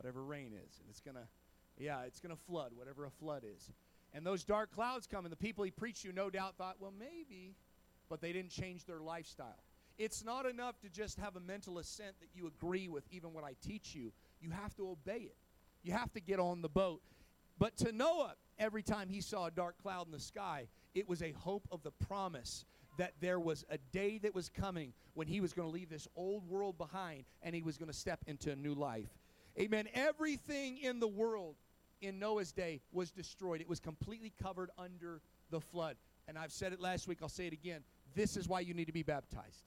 whatever 0.00 0.24
rain 0.24 0.52
is. 0.54 0.78
And 0.80 0.88
it's 0.88 1.00
going 1.00 1.16
to, 1.16 1.26
yeah, 1.78 2.02
it's 2.06 2.20
going 2.20 2.34
to 2.34 2.42
flood, 2.48 2.72
whatever 2.74 3.04
a 3.04 3.10
flood 3.10 3.44
is. 3.44 3.70
And 4.14 4.26
those 4.26 4.44
dark 4.44 4.74
clouds 4.74 5.06
come, 5.06 5.26
and 5.26 5.32
the 5.32 5.36
people 5.36 5.62
he 5.62 5.70
preached 5.70 6.02
to 6.02 6.12
no 6.12 6.30
doubt 6.30 6.56
thought, 6.56 6.76
well, 6.80 6.92
maybe, 6.98 7.54
but 8.08 8.22
they 8.22 8.32
didn't 8.32 8.50
change 8.50 8.86
their 8.86 9.00
lifestyle. 9.00 9.62
It's 9.98 10.24
not 10.24 10.46
enough 10.46 10.80
to 10.80 10.88
just 10.88 11.18
have 11.18 11.36
a 11.36 11.40
mental 11.40 11.78
assent 11.78 12.18
that 12.20 12.28
you 12.34 12.46
agree 12.46 12.88
with 12.88 13.04
even 13.10 13.34
what 13.34 13.44
I 13.44 13.54
teach 13.62 13.94
you. 13.94 14.12
You 14.40 14.50
have 14.50 14.74
to 14.76 14.88
obey 14.88 15.18
it. 15.18 15.36
You 15.82 15.92
have 15.92 16.10
to 16.14 16.20
get 16.20 16.40
on 16.40 16.62
the 16.62 16.68
boat. 16.70 17.02
But 17.58 17.76
to 17.78 17.92
Noah, 17.92 18.34
every 18.58 18.82
time 18.82 19.10
he 19.10 19.20
saw 19.20 19.46
a 19.46 19.50
dark 19.50 19.76
cloud 19.82 20.06
in 20.06 20.12
the 20.12 20.18
sky, 20.18 20.68
it 20.94 21.06
was 21.06 21.22
a 21.22 21.32
hope 21.32 21.68
of 21.70 21.82
the 21.82 21.90
promise 21.90 22.64
that 22.96 23.12
there 23.20 23.38
was 23.38 23.64
a 23.68 23.76
day 23.92 24.18
that 24.18 24.34
was 24.34 24.48
coming 24.48 24.94
when 25.12 25.26
he 25.26 25.42
was 25.42 25.52
going 25.52 25.68
to 25.68 25.72
leave 25.72 25.90
this 25.90 26.08
old 26.16 26.48
world 26.48 26.78
behind 26.78 27.24
and 27.42 27.54
he 27.54 27.62
was 27.62 27.76
going 27.76 27.90
to 27.90 27.96
step 27.96 28.20
into 28.26 28.50
a 28.50 28.56
new 28.56 28.74
life. 28.74 29.19
Amen. 29.58 29.88
Everything 29.94 30.78
in 30.78 31.00
the 31.00 31.08
world 31.08 31.56
in 32.00 32.18
Noah's 32.18 32.52
day 32.52 32.80
was 32.92 33.10
destroyed, 33.10 33.60
it 33.60 33.68
was 33.68 33.80
completely 33.80 34.32
covered 34.42 34.70
under 34.78 35.20
the 35.50 35.60
flood. 35.60 35.96
And 36.28 36.38
I've 36.38 36.52
said 36.52 36.72
it 36.72 36.80
last 36.80 37.08
week, 37.08 37.18
I'll 37.22 37.28
say 37.28 37.46
it 37.46 37.52
again. 37.52 37.82
This 38.14 38.36
is 38.36 38.48
why 38.48 38.60
you 38.60 38.74
need 38.74 38.86
to 38.86 38.92
be 38.92 39.02
baptized. 39.02 39.64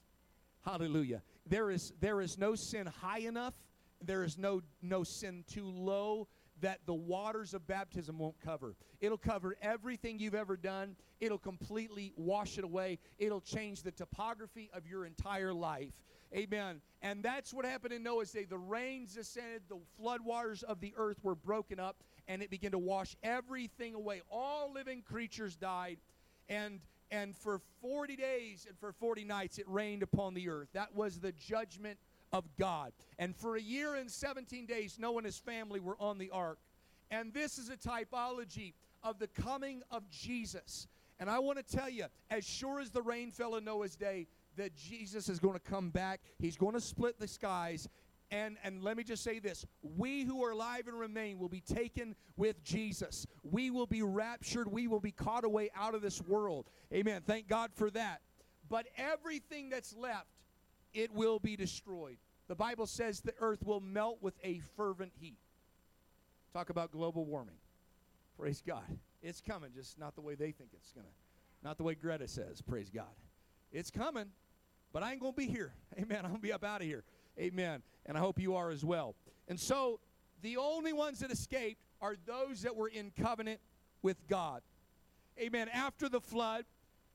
Hallelujah. 0.64 1.22
There 1.46 1.70
is 1.70 1.92
there 2.00 2.20
is 2.20 2.38
no 2.38 2.54
sin 2.54 2.86
high 2.86 3.20
enough. 3.20 3.54
There 4.02 4.24
is 4.24 4.38
no 4.38 4.62
no 4.82 5.04
sin 5.04 5.44
too 5.46 5.66
low 5.66 6.28
that 6.60 6.80
the 6.86 6.94
waters 6.94 7.52
of 7.52 7.66
baptism 7.66 8.18
won't 8.18 8.40
cover. 8.40 8.76
It'll 9.00 9.18
cover 9.18 9.56
everything 9.60 10.18
you've 10.18 10.34
ever 10.34 10.56
done. 10.56 10.96
It'll 11.20 11.38
completely 11.38 12.12
wash 12.16 12.58
it 12.58 12.64
away. 12.64 12.98
It'll 13.18 13.40
change 13.40 13.82
the 13.82 13.90
topography 13.90 14.70
of 14.72 14.86
your 14.86 15.04
entire 15.04 15.52
life. 15.52 15.92
Amen. 16.34 16.80
And 17.00 17.22
that's 17.22 17.54
what 17.54 17.64
happened 17.64 17.92
in 17.92 18.02
Noah's 18.02 18.32
day. 18.32 18.44
The 18.44 18.58
rains 18.58 19.14
descended, 19.14 19.62
the 19.68 19.78
floodwaters 20.00 20.64
of 20.64 20.80
the 20.80 20.92
earth 20.96 21.18
were 21.22 21.34
broken 21.34 21.78
up, 21.78 21.96
and 22.26 22.42
it 22.42 22.50
began 22.50 22.72
to 22.72 22.78
wash 22.78 23.14
everything 23.22 23.94
away. 23.94 24.22
All 24.30 24.72
living 24.72 25.02
creatures 25.02 25.54
died, 25.56 25.98
and 26.48 26.80
and 27.10 27.36
for 27.36 27.60
40 27.80 28.16
days 28.16 28.66
and 28.68 28.76
for 28.78 28.92
40 28.92 29.24
nights 29.24 29.58
it 29.58 29.68
rained 29.68 30.02
upon 30.02 30.34
the 30.34 30.48
earth. 30.48 30.68
That 30.72 30.94
was 30.94 31.20
the 31.20 31.32
judgment 31.32 31.98
of 32.32 32.44
God. 32.58 32.92
And 33.18 33.36
for 33.36 33.56
a 33.56 33.60
year 33.60 33.94
and 33.94 34.10
17 34.10 34.66
days, 34.66 34.98
Noah 34.98 35.18
and 35.18 35.26
his 35.26 35.38
family 35.38 35.78
were 35.78 35.96
on 36.00 36.18
the 36.18 36.30
ark. 36.30 36.58
And 37.10 37.32
this 37.32 37.58
is 37.58 37.70
a 37.70 37.76
typology 37.76 38.72
of 39.04 39.18
the 39.18 39.28
coming 39.28 39.82
of 39.90 40.08
Jesus. 40.10 40.88
And 41.20 41.30
I 41.30 41.38
want 41.38 41.64
to 41.64 41.76
tell 41.76 41.88
you, 41.88 42.06
as 42.30 42.44
sure 42.44 42.80
as 42.80 42.90
the 42.90 43.02
rain 43.02 43.30
fell 43.30 43.54
in 43.54 43.64
Noah's 43.64 43.94
day, 43.94 44.26
that 44.56 44.74
Jesus 44.74 45.28
is 45.28 45.38
going 45.38 45.54
to 45.54 45.60
come 45.60 45.90
back. 45.90 46.20
He's 46.38 46.56
going 46.56 46.74
to 46.74 46.80
split 46.80 47.18
the 47.18 47.28
skies 47.28 47.88
and, 48.30 48.56
and 48.64 48.82
let 48.82 48.96
me 48.96 49.04
just 49.04 49.22
say 49.22 49.38
this 49.38 49.64
we 49.82 50.24
who 50.24 50.42
are 50.44 50.50
alive 50.50 50.88
and 50.88 50.98
remain 50.98 51.38
will 51.38 51.48
be 51.48 51.60
taken 51.60 52.16
with 52.36 52.62
Jesus. 52.64 53.26
We 53.42 53.70
will 53.70 53.86
be 53.86 54.02
raptured. 54.02 54.70
We 54.70 54.88
will 54.88 55.00
be 55.00 55.12
caught 55.12 55.44
away 55.44 55.70
out 55.76 55.94
of 55.94 56.02
this 56.02 56.20
world. 56.22 56.66
Amen. 56.92 57.22
Thank 57.24 57.48
God 57.48 57.70
for 57.74 57.90
that. 57.90 58.22
But 58.68 58.86
everything 58.96 59.68
that's 59.68 59.94
left, 59.94 60.26
it 60.92 61.12
will 61.12 61.38
be 61.38 61.54
destroyed. 61.54 62.16
The 62.48 62.54
Bible 62.54 62.86
says 62.86 63.20
the 63.20 63.34
earth 63.40 63.64
will 63.64 63.80
melt 63.80 64.18
with 64.20 64.34
a 64.42 64.60
fervent 64.76 65.12
heat. 65.20 65.38
Talk 66.52 66.70
about 66.70 66.90
global 66.90 67.24
warming. 67.24 67.56
Praise 68.38 68.62
God. 68.66 68.98
It's 69.22 69.40
coming, 69.40 69.70
just 69.74 69.98
not 69.98 70.14
the 70.14 70.20
way 70.20 70.34
they 70.34 70.50
think 70.50 70.70
it's 70.72 70.92
going 70.92 71.06
to. 71.06 71.12
Not 71.62 71.78
the 71.78 71.84
way 71.84 71.94
Greta 71.94 72.28
says, 72.28 72.60
praise 72.60 72.90
God. 72.90 73.06
It's 73.72 73.90
coming, 73.90 74.26
but 74.94 75.02
I 75.02 75.10
ain't 75.10 75.20
going 75.20 75.32
to 75.32 75.36
be 75.36 75.48
here. 75.48 75.72
Amen. 75.98 76.18
I'm 76.18 76.30
going 76.30 76.36
to 76.36 76.40
be 76.40 76.52
up 76.52 76.64
out 76.64 76.80
of 76.80 76.86
here. 76.86 77.02
Amen. 77.38 77.82
And 78.06 78.16
I 78.16 78.20
hope 78.20 78.40
you 78.40 78.54
are 78.54 78.70
as 78.70 78.84
well. 78.84 79.16
And 79.48 79.60
so 79.60 79.98
the 80.40 80.56
only 80.56 80.92
ones 80.92 81.18
that 81.18 81.30
escaped 81.30 81.82
are 82.00 82.14
those 82.24 82.62
that 82.62 82.74
were 82.76 82.88
in 82.88 83.10
covenant 83.20 83.60
with 84.02 84.16
God. 84.28 84.62
Amen. 85.38 85.68
After 85.68 86.08
the 86.08 86.20
flood, 86.20 86.64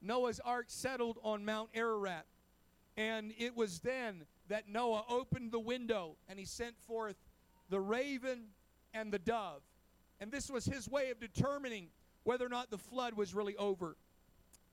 Noah's 0.02 0.42
ark 0.42 0.66
settled 0.68 1.20
on 1.24 1.46
Mount 1.46 1.70
Ararat. 1.74 2.26
And 2.98 3.32
it 3.38 3.56
was 3.56 3.80
then 3.80 4.26
that 4.50 4.68
Noah 4.68 5.06
opened 5.10 5.54
the 5.54 5.60
window 5.60 6.18
and 6.28 6.38
he 6.38 6.44
sent 6.44 6.78
forth 6.82 7.16
the 7.70 7.80
raven 7.80 8.48
and 8.94 9.12
the 9.12 9.20
dove. 9.20 9.62
And 10.20 10.34
this 10.34 10.52
was 10.52 10.66
his 10.66 10.90
way 10.90 11.12
of 11.12 11.20
determining 11.22 11.88
whether 12.24 12.46
or 12.46 12.50
not 12.50 12.72
the 12.72 12.78
flood 12.78 13.14
was 13.14 13.34
really 13.34 13.56
over. 13.56 13.96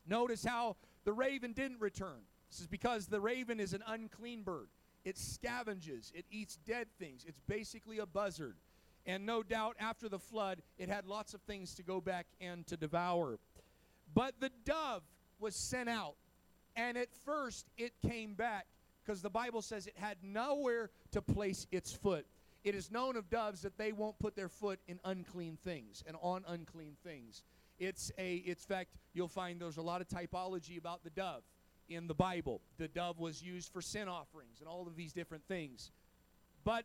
Notice 0.09 0.45
how 0.45 0.75
the 1.05 1.13
raven 1.13 1.53
didn't 1.53 1.81
return. 1.81 2.23
This 2.51 2.61
is 2.61 2.67
because 2.67 3.07
the 3.07 3.21
raven 3.21 3.61
is 3.61 3.73
an 3.73 3.83
unclean 3.87 4.43
bird. 4.43 4.69
It 5.05 5.17
scavenges, 5.17 6.13
it 6.15 6.25
eats 6.31 6.57
dead 6.67 6.89
things. 6.99 7.25
It's 7.27 7.41
basically 7.47 7.99
a 7.99 8.07
buzzard. 8.07 8.57
And 9.07 9.25
no 9.25 9.45
doubt 9.45 9.77
after 9.79 10.09
the 10.09 10.19
flood, 10.19 10.63
it 10.79 10.89
had 10.89 11.07
lots 11.07 11.33
of 11.33 11.41
things 11.43 11.75
to 11.77 11.85
go 11.85 12.01
back 12.01 12.27
and 12.41 12.67
to 12.67 12.77
devour. 12.77 13.39
But 14.15 14.35
the 14.41 14.51
dove 14.65 15.03
was 15.39 15.55
sent 15.55 15.89
out. 15.89 16.17
And 16.75 16.99
at 16.99 17.09
first, 17.25 17.67
it 17.79 17.93
came 18.07 18.35
back 18.35 18.67
because 19.05 19.23
the 19.23 19.31
Bible 19.31 19.63
says 19.63 19.87
it 19.87 19.97
had 19.97 20.17
nowhere 20.23 20.91
to 21.13 21.23
place 21.23 21.69
its 21.71 21.93
foot. 21.93 22.27
It 22.65 22.75
is 22.75 22.91
known 22.91 23.17
of 23.17 23.31
doves 23.31 23.63
that 23.63 23.79
they 23.79 23.93
won't 23.93 24.19
put 24.19 24.35
their 24.35 24.49
foot 24.49 24.81
in 24.89 24.99
unclean 25.05 25.57
things 25.65 26.03
and 26.05 26.17
on 26.21 26.45
unclean 26.49 26.97
things. 27.05 27.45
It's 27.79 28.11
a, 28.19 28.37
it's 28.39 28.65
fact, 28.65 28.91
you'll 29.15 29.29
find 29.29 29.61
there's 29.61 29.77
a 29.77 29.83
lot 29.83 30.01
of 30.01 30.09
typology 30.09 30.77
about 30.77 31.05
the 31.05 31.11
dove 31.11 31.43
in 31.89 32.07
the 32.07 32.15
Bible. 32.15 32.61
The 32.79 32.89
dove 32.89 33.19
was 33.19 33.43
used 33.43 33.73
for 33.73 33.81
sin 33.81 34.09
offerings 34.09 34.61
and 34.61 34.69
all 34.69 34.87
of 34.87 34.97
these 34.97 35.13
different 35.13 35.45
things. 35.49 35.91
But 36.65 36.85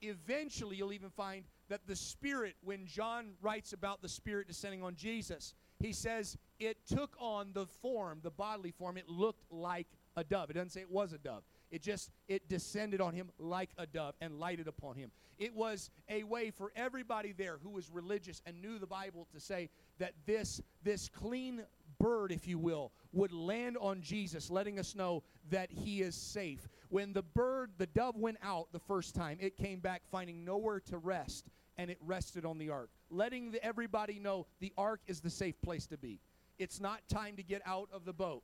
eventually, 0.00 0.76
you'll 0.76 0.92
even 0.92 1.10
find 1.10 1.44
that 1.68 1.86
the 1.86 1.96
Spirit, 1.96 2.56
when 2.62 2.86
John 2.86 3.32
writes 3.42 3.72
about 3.72 4.02
the 4.02 4.08
Spirit 4.08 4.48
descending 4.48 4.82
on 4.82 4.96
Jesus, 4.96 5.54
he 5.80 5.92
says 5.92 6.36
it 6.58 6.76
took 6.86 7.14
on 7.18 7.50
the 7.52 7.66
form, 7.66 8.20
the 8.22 8.30
bodily 8.30 8.72
form. 8.72 8.96
It 8.96 9.08
looked 9.08 9.44
like 9.50 9.86
a 10.16 10.24
dove. 10.24 10.50
It 10.50 10.54
doesn't 10.54 10.70
say 10.70 10.80
it 10.80 10.90
was 10.90 11.12
a 11.12 11.18
dove. 11.18 11.42
It 11.70 11.82
just 11.82 12.10
it 12.28 12.48
descended 12.48 13.00
on 13.00 13.14
him 13.14 13.30
like 13.38 13.70
a 13.76 13.86
dove 13.86 14.14
and 14.20 14.38
lighted 14.40 14.66
upon 14.66 14.96
him. 14.96 15.10
It 15.38 15.54
was 15.54 15.90
a 16.08 16.24
way 16.24 16.50
for 16.50 16.72
everybody 16.74 17.32
there 17.32 17.58
who 17.62 17.70
was 17.70 17.90
religious 17.90 18.42
and 18.44 18.60
knew 18.60 18.78
the 18.78 18.86
Bible 18.86 19.28
to 19.32 19.38
say 19.38 19.68
that 19.98 20.14
this 20.26 20.60
this 20.82 21.08
clean 21.08 21.62
bird, 21.98 22.32
if 22.32 22.46
you 22.46 22.58
will, 22.58 22.92
would 23.12 23.32
land 23.32 23.76
on 23.80 24.00
Jesus, 24.00 24.50
letting 24.50 24.78
us 24.78 24.94
know 24.94 25.22
that 25.50 25.70
he 25.70 26.00
is 26.00 26.14
safe. 26.14 26.68
When 26.88 27.12
the 27.12 27.22
bird, 27.22 27.72
the 27.78 27.86
dove 27.86 28.16
went 28.16 28.38
out 28.42 28.68
the 28.72 28.78
first 28.78 29.14
time, 29.14 29.38
it 29.40 29.56
came 29.56 29.80
back 29.80 30.02
finding 30.10 30.44
nowhere 30.44 30.80
to 30.80 30.98
rest, 30.98 31.46
and 31.76 31.90
it 31.90 31.98
rested 32.04 32.44
on 32.44 32.58
the 32.58 32.70
ark, 32.70 32.90
letting 33.10 33.52
the, 33.52 33.64
everybody 33.64 34.18
know 34.18 34.46
the 34.60 34.72
ark 34.76 35.00
is 35.06 35.20
the 35.20 35.30
safe 35.30 35.60
place 35.62 35.86
to 35.86 35.96
be. 35.96 36.20
It's 36.58 36.80
not 36.80 37.00
time 37.08 37.36
to 37.36 37.42
get 37.42 37.62
out 37.64 37.88
of 37.92 38.04
the 38.04 38.12
boat. 38.12 38.42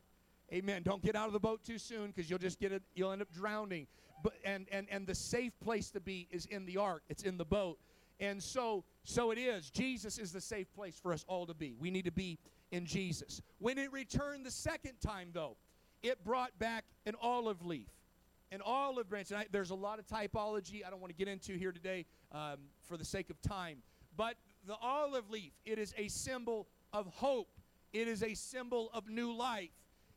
Amen. 0.52 0.82
Don't 0.82 1.02
get 1.02 1.16
out 1.16 1.26
of 1.26 1.32
the 1.32 1.40
boat 1.40 1.64
too 1.64 1.78
soon 1.78 2.08
because 2.08 2.28
you'll 2.28 2.38
just 2.38 2.60
get 2.60 2.70
it, 2.70 2.82
you'll 2.94 3.12
end 3.12 3.22
up 3.22 3.32
drowning. 3.32 3.86
But 4.22 4.34
and, 4.44 4.66
and 4.70 4.86
and 4.90 5.06
the 5.06 5.14
safe 5.14 5.52
place 5.60 5.90
to 5.90 6.00
be 6.00 6.28
is 6.30 6.46
in 6.46 6.64
the 6.64 6.76
ark. 6.76 7.02
It's 7.08 7.22
in 7.22 7.36
the 7.36 7.44
boat. 7.44 7.78
And 8.20 8.42
so 8.42 8.84
so 9.02 9.30
it 9.32 9.38
is. 9.38 9.70
Jesus 9.70 10.18
is 10.18 10.32
the 10.32 10.40
safe 10.40 10.72
place 10.74 10.98
for 11.02 11.12
us 11.12 11.24
all 11.28 11.46
to 11.46 11.54
be. 11.54 11.74
We 11.78 11.90
need 11.90 12.04
to 12.04 12.12
be 12.12 12.38
in 12.74 12.86
Jesus. 12.86 13.40
When 13.60 13.78
it 13.78 13.92
returned 13.92 14.44
the 14.44 14.50
second 14.50 15.00
time, 15.00 15.28
though, 15.32 15.56
it 16.02 16.24
brought 16.24 16.58
back 16.58 16.84
an 17.06 17.14
olive 17.22 17.64
leaf, 17.64 17.88
an 18.50 18.60
olive 18.64 19.08
branch. 19.08 19.30
And 19.30 19.38
I, 19.38 19.46
there's 19.50 19.70
a 19.70 19.76
lot 19.76 20.00
of 20.00 20.06
typology 20.06 20.84
I 20.84 20.90
don't 20.90 21.00
want 21.00 21.12
to 21.12 21.16
get 21.16 21.28
into 21.28 21.56
here 21.56 21.70
today 21.70 22.04
um, 22.32 22.56
for 22.82 22.96
the 22.96 23.04
sake 23.04 23.30
of 23.30 23.40
time. 23.40 23.78
But 24.16 24.34
the 24.66 24.74
olive 24.82 25.30
leaf, 25.30 25.52
it 25.64 25.78
is 25.78 25.94
a 25.96 26.08
symbol 26.08 26.66
of 26.92 27.06
hope, 27.06 27.48
it 27.92 28.08
is 28.08 28.22
a 28.24 28.34
symbol 28.34 28.90
of 28.92 29.08
new 29.08 29.32
life. 29.32 29.70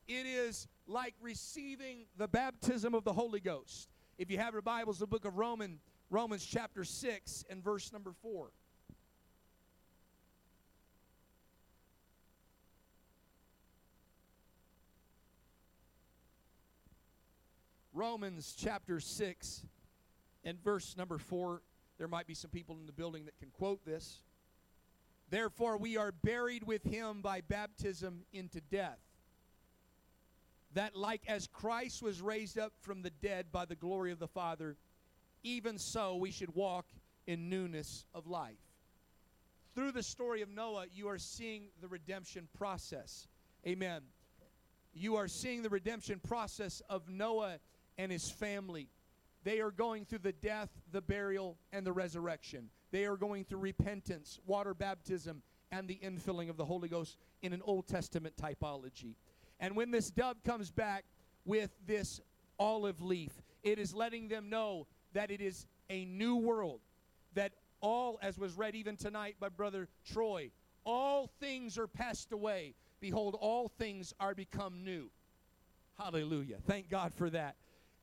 It 0.08 0.26
is 0.26 0.68
like 0.88 1.14
receiving 1.22 2.06
the 2.18 2.30
baptism 2.30 2.96
of 2.96 3.04
the 3.04 3.12
Holy 3.12 3.42
Ghost. 3.42 3.90
If 4.18 4.32
you 4.32 4.38
have 4.38 4.54
your 4.54 4.62
Bibles, 4.62 5.00
the 5.00 5.06
book 5.06 5.26
of 5.26 5.38
Romans, 5.38 5.80
Romans 6.10 6.46
chapter 6.46 6.86
6 6.86 7.44
and 7.50 7.62
verse 7.62 7.92
number 7.92 8.14
4. 8.22 8.50
Romans 17.98 18.56
chapter 18.56 19.00
6 19.00 19.64
and 20.44 20.64
verse 20.64 20.96
number 20.96 21.18
4. 21.18 21.64
There 21.98 22.08
might 22.08 22.28
be 22.28 22.36
some 22.36 22.52
people 22.52 22.78
in 22.80 22.86
the 22.86 22.92
building 22.92 23.26
that 23.26 23.40
can 23.40 23.50
quote 23.50 23.84
this. 23.86 24.20
Therefore, 25.32 25.78
we 25.78 25.98
are 25.98 26.12
buried 26.12 26.64
with 26.64 26.84
him 26.84 27.24
by 27.24 27.42
baptism 27.42 28.22
into 28.32 28.62
death. 28.62 29.00
That, 30.76 30.96
like 30.96 31.24
as 31.28 31.48
Christ 31.48 32.04
was 32.04 32.22
raised 32.22 32.60
up 32.60 32.74
from 32.82 33.02
the 33.02 33.10
dead 33.10 33.48
by 33.52 33.66
the 33.66 33.76
glory 33.76 34.12
of 34.12 34.20
the 34.20 34.28
Father, 34.28 34.78
even 35.42 35.80
so 35.80 36.18
we 36.18 36.30
should 36.30 36.54
walk 36.54 36.86
in 37.26 37.50
newness 37.50 38.06
of 38.14 38.28
life. 38.28 38.62
Through 39.74 39.94
the 39.94 40.04
story 40.04 40.44
of 40.44 40.50
Noah, 40.50 40.86
you 40.94 41.08
are 41.08 41.18
seeing 41.18 41.70
the 41.82 41.88
redemption 41.88 42.48
process. 42.56 43.28
Amen. 43.66 44.02
You 44.94 45.16
are 45.16 45.28
seeing 45.28 45.64
the 45.64 45.70
redemption 45.70 46.20
process 46.20 46.84
of 46.92 47.10
Noah 47.10 47.58
and 47.98 48.12
his 48.12 48.30
family. 48.30 48.90
They 49.44 49.60
are 49.60 49.72
going 49.72 50.06
through 50.06 50.20
the 50.20 50.34
death, 50.34 50.70
the 50.92 51.02
burial, 51.02 51.58
and 51.72 51.86
the 51.86 51.94
resurrection. 51.94 52.70
They 52.92 53.06
are 53.06 53.18
going 53.18 53.46
through 53.46 53.60
repentance, 53.60 54.40
water 54.46 54.74
baptism, 54.74 55.42
and 55.72 55.88
the 55.88 56.00
infilling 56.04 56.50
of 56.50 56.58
the 56.58 56.66
Holy 56.66 56.90
Ghost 56.90 57.18
in 57.42 57.54
an 57.54 57.62
Old 57.64 57.88
Testament 57.88 58.36
typology. 58.36 59.16
And 59.60 59.76
when 59.76 59.92
this 59.92 60.10
dove 60.10 60.44
comes 60.44 60.72
back 60.72 61.06
with 61.46 61.72
this 61.86 62.22
olive 62.60 63.02
leaf, 63.02 63.32
it 63.64 63.80
is 63.80 63.94
letting 63.94 64.28
them 64.28 64.50
know 64.50 64.88
that 65.14 65.32
it 65.32 65.42
is 65.42 65.66
a 65.90 66.06
new 66.06 66.36
world, 66.36 66.80
that 67.34 67.54
all, 67.82 68.20
as 68.22 68.38
was 68.38 68.58
read 68.58 68.76
even 68.76 68.96
tonight 68.96 69.36
by 69.40 69.50
Brother 69.50 69.88
Troy, 70.06 70.52
all 70.84 71.30
things 71.40 71.78
are 71.78 71.88
passed 71.88 72.32
away. 72.32 72.76
Behold, 73.00 73.38
all 73.40 73.68
things 73.68 74.14
are 74.20 74.34
become 74.34 74.84
new. 74.84 75.10
Hallelujah. 75.98 76.58
Thank 76.66 76.90
God 76.90 77.14
for 77.14 77.30
that. 77.32 77.56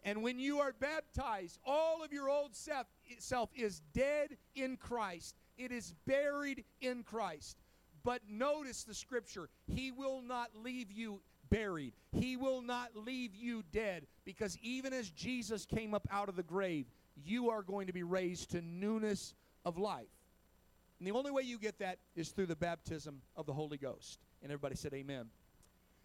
And 0.05 0.23
when 0.23 0.39
you 0.39 0.59
are 0.59 0.75
baptized, 0.79 1.59
all 1.65 2.05
of 2.05 2.13
your 2.13 2.29
old 2.29 2.55
self, 2.55 2.87
self 3.19 3.51
is 3.57 3.81
dead 3.95 4.37
in 4.55 4.77
Christ. 4.77 5.35
It 5.57 5.73
is 5.73 5.95
buried 6.07 6.65
in 6.81 7.03
Christ. 7.03 7.57
But 8.05 8.21
notice 8.29 8.85
the 8.85 8.95
scripture 8.95 9.49
He 9.67 9.91
will 9.91 10.21
not 10.21 10.51
leave 10.63 10.93
you 10.93 11.21
buried, 11.49 11.95
He 12.13 12.37
will 12.37 12.61
not 12.61 12.91
leave 12.95 13.35
you 13.35 13.63
dead, 13.73 14.07
because 14.25 14.59
even 14.63 14.93
as 14.93 15.11
Jesus 15.11 15.65
came 15.65 15.95
up 15.95 16.07
out 16.11 16.29
of 16.29 16.37
the 16.37 16.43
grave, 16.43 16.87
you 17.25 17.49
are 17.51 17.63
going 17.63 17.87
to 17.87 17.93
be 17.93 18.03
raised 18.03 18.51
to 18.51 18.61
newness 18.61 19.35
of 19.65 19.79
life. 19.79 20.09
And 20.99 21.09
the 21.09 21.13
only 21.13 21.31
way 21.31 21.43
you 21.43 21.59
get 21.59 21.79
that 21.79 21.99
is 22.15 22.29
through 22.31 22.47
the 22.47 22.57
baptism 22.57 23.23
of 23.37 23.47
the 23.47 23.53
Holy 23.53 23.79
Ghost. 23.79 24.19
And 24.43 24.53
everybody 24.53 24.77
said, 24.77 24.93
Amen. 24.93 25.27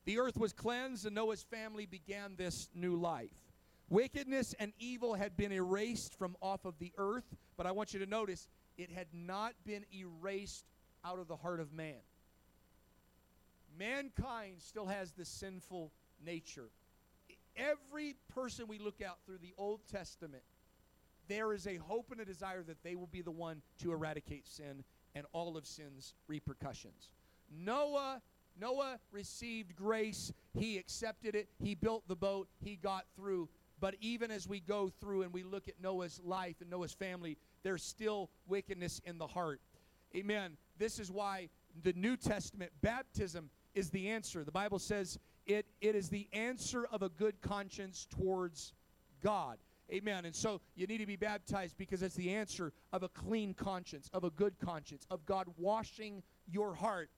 The 0.05 0.19
earth 0.19 0.37
was 0.37 0.53
cleansed, 0.53 1.05
and 1.05 1.15
Noah's 1.15 1.43
family 1.43 1.85
began 1.85 2.35
this 2.37 2.69
new 2.73 2.95
life. 2.95 3.48
Wickedness 3.89 4.53
and 4.59 4.71
evil 4.77 5.15
had 5.15 5.35
been 5.35 5.51
erased 5.51 6.13
from 6.17 6.35
off 6.41 6.65
of 6.65 6.77
the 6.79 6.91
earth, 6.97 7.25
but 7.57 7.65
I 7.65 7.71
want 7.71 7.93
you 7.93 7.99
to 7.99 8.05
notice 8.05 8.47
it 8.77 8.91
had 8.91 9.07
not 9.13 9.53
been 9.65 9.85
erased 9.93 10.65
out 11.03 11.19
of 11.19 11.27
the 11.27 11.35
heart 11.35 11.59
of 11.59 11.73
man. 11.73 11.95
Mankind 13.77 14.55
still 14.59 14.85
has 14.85 15.13
the 15.13 15.25
sinful 15.25 15.91
nature. 16.23 16.69
Every 17.55 18.15
person 18.33 18.67
we 18.67 18.77
look 18.77 19.01
out 19.01 19.17
through 19.25 19.39
the 19.39 19.53
Old 19.57 19.81
Testament, 19.91 20.43
there 21.27 21.53
is 21.53 21.65
a 21.65 21.77
hope 21.77 22.11
and 22.11 22.21
a 22.21 22.25
desire 22.25 22.63
that 22.63 22.83
they 22.83 22.95
will 22.95 23.07
be 23.07 23.21
the 23.21 23.31
one 23.31 23.61
to 23.79 23.91
eradicate 23.91 24.47
sin 24.47 24.83
and 25.15 25.25
all 25.31 25.57
of 25.57 25.65
sin's 25.65 26.13
repercussions. 26.27 27.09
Noah 27.51 28.21
Noah 28.59 28.99
received 29.11 29.75
grace. 29.75 30.33
He 30.53 30.77
accepted 30.77 31.35
it. 31.35 31.47
He 31.61 31.75
built 31.75 32.07
the 32.07 32.15
boat. 32.15 32.49
He 32.61 32.75
got 32.75 33.05
through. 33.15 33.47
But 33.79 33.95
even 34.01 34.31
as 34.31 34.47
we 34.47 34.59
go 34.59 34.89
through 34.99 35.23
and 35.23 35.33
we 35.33 35.43
look 35.43 35.67
at 35.67 35.75
Noah's 35.81 36.19
life 36.23 36.55
and 36.61 36.69
Noah's 36.69 36.93
family, 36.93 37.37
there's 37.63 37.83
still 37.83 38.29
wickedness 38.47 39.01
in 39.05 39.17
the 39.17 39.27
heart. 39.27 39.61
Amen. 40.15 40.57
This 40.77 40.99
is 40.99 41.11
why 41.11 41.49
the 41.83 41.93
New 41.93 42.17
Testament 42.17 42.71
baptism 42.81 43.49
is 43.75 43.89
the 43.89 44.09
answer. 44.09 44.43
The 44.43 44.51
Bible 44.51 44.79
says 44.79 45.19
it, 45.45 45.65
it 45.81 45.95
is 45.95 46.09
the 46.09 46.27
answer 46.33 46.87
of 46.91 47.03
a 47.03 47.09
good 47.09 47.41
conscience 47.41 48.07
towards 48.09 48.73
God. 49.21 49.57
Amen. 49.91 50.25
And 50.25 50.35
so 50.35 50.61
you 50.75 50.85
need 50.85 50.99
to 50.99 51.05
be 51.05 51.15
baptized 51.15 51.77
because 51.77 52.03
it's 52.03 52.15
the 52.15 52.33
answer 52.33 52.73
of 52.93 53.03
a 53.03 53.09
clean 53.09 53.53
conscience, 53.53 54.09
of 54.13 54.23
a 54.23 54.29
good 54.29 54.59
conscience, 54.59 55.05
of 55.09 55.25
God 55.25 55.47
washing 55.57 56.21
your 56.47 56.75
heart. 56.75 57.09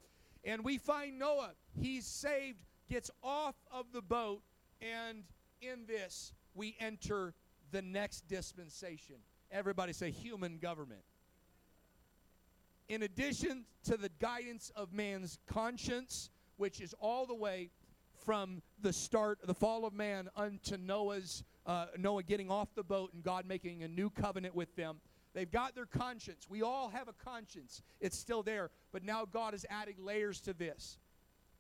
And 0.43 0.63
we 0.63 0.77
find 0.77 1.19
Noah, 1.19 1.51
he's 1.73 2.05
saved, 2.05 2.59
gets 2.89 3.11
off 3.23 3.55
of 3.71 3.87
the 3.93 4.01
boat, 4.01 4.41
and 4.81 5.23
in 5.61 5.85
this, 5.85 6.33
we 6.53 6.75
enter 6.79 7.33
the 7.71 7.81
next 7.81 8.27
dispensation. 8.27 9.15
Everybody 9.51 9.93
say 9.93 10.11
human 10.11 10.57
government. 10.57 11.01
In 12.89 13.03
addition 13.03 13.65
to 13.85 13.97
the 13.97 14.09
guidance 14.19 14.71
of 14.75 14.93
man's 14.93 15.39
conscience, 15.47 16.29
which 16.57 16.81
is 16.81 16.93
all 16.99 17.25
the 17.25 17.35
way 17.35 17.69
from 18.25 18.61
the 18.81 18.93
start, 18.93 19.39
the 19.45 19.53
fall 19.53 19.85
of 19.85 19.93
man, 19.93 20.29
unto 20.35 20.77
Noah's 20.77 21.43
uh, 21.65 21.87
Noah 21.97 22.23
getting 22.23 22.49
off 22.49 22.73
the 22.75 22.83
boat 22.83 23.13
and 23.13 23.23
God 23.23 23.45
making 23.45 23.83
a 23.83 23.87
new 23.87 24.09
covenant 24.09 24.55
with 24.55 24.75
them. 24.75 24.99
They've 25.33 25.49
got 25.49 25.75
their 25.75 25.85
conscience. 25.85 26.47
We 26.49 26.61
all 26.61 26.89
have 26.89 27.07
a 27.07 27.13
conscience. 27.13 27.81
It's 27.99 28.17
still 28.17 28.43
there. 28.43 28.69
But 28.91 29.03
now 29.03 29.25
God 29.25 29.53
is 29.53 29.65
adding 29.69 29.95
layers 29.99 30.41
to 30.41 30.53
this. 30.53 30.97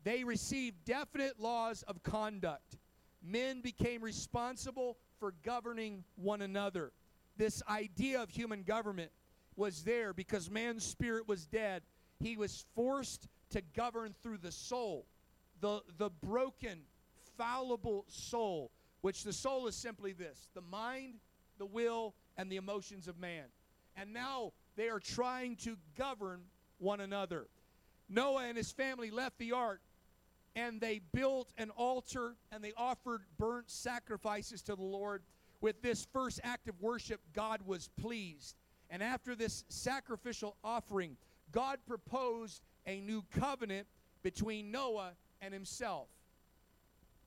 They 0.03 0.23
received 0.23 0.83
definite 0.85 1.39
laws 1.39 1.83
of 1.83 2.03
conduct. 2.03 2.77
Men 3.23 3.61
became 3.61 4.01
responsible 4.01 4.97
for 5.19 5.33
governing 5.43 6.03
one 6.15 6.41
another. 6.41 6.91
This 7.37 7.61
idea 7.69 8.21
of 8.21 8.29
human 8.29 8.63
government 8.63 9.11
was 9.55 9.83
there 9.83 10.13
because 10.13 10.49
man's 10.49 10.83
spirit 10.83 11.27
was 11.27 11.45
dead. 11.45 11.83
He 12.19 12.37
was 12.37 12.65
forced 12.75 13.27
to 13.51 13.61
govern 13.75 14.15
through 14.21 14.37
the 14.37 14.51
soul, 14.51 15.05
the, 15.59 15.81
the 15.97 16.09
broken, 16.09 16.81
fallible 17.37 18.05
soul, 18.07 18.71
which 19.01 19.23
the 19.23 19.33
soul 19.33 19.67
is 19.67 19.75
simply 19.75 20.13
this 20.13 20.49
the 20.53 20.61
mind, 20.61 21.15
the 21.57 21.65
will, 21.65 22.15
and 22.37 22.51
the 22.51 22.57
emotions 22.57 23.07
of 23.07 23.19
man 23.19 23.45
and 23.95 24.13
now 24.13 24.53
they 24.75 24.89
are 24.89 24.99
trying 24.99 25.55
to 25.57 25.77
govern 25.97 26.41
one 26.77 27.01
another. 27.01 27.47
Noah 28.09 28.45
and 28.45 28.57
his 28.57 28.71
family 28.71 29.11
left 29.11 29.37
the 29.37 29.51
ark 29.51 29.81
and 30.55 30.81
they 30.81 31.01
built 31.13 31.51
an 31.57 31.69
altar 31.71 32.35
and 32.51 32.63
they 32.63 32.73
offered 32.75 33.21
burnt 33.37 33.69
sacrifices 33.69 34.61
to 34.63 34.75
the 34.75 34.83
Lord. 34.83 35.23
With 35.61 35.81
this 35.81 36.07
first 36.11 36.39
act 36.43 36.67
of 36.67 36.79
worship, 36.81 37.21
God 37.33 37.61
was 37.65 37.89
pleased. 37.99 38.55
And 38.89 39.01
after 39.01 39.35
this 39.35 39.63
sacrificial 39.69 40.57
offering, 40.63 41.17
God 41.51 41.79
proposed 41.87 42.63
a 42.85 42.99
new 42.99 43.23
covenant 43.39 43.87
between 44.23 44.71
Noah 44.71 45.11
and 45.41 45.53
himself. 45.53 46.07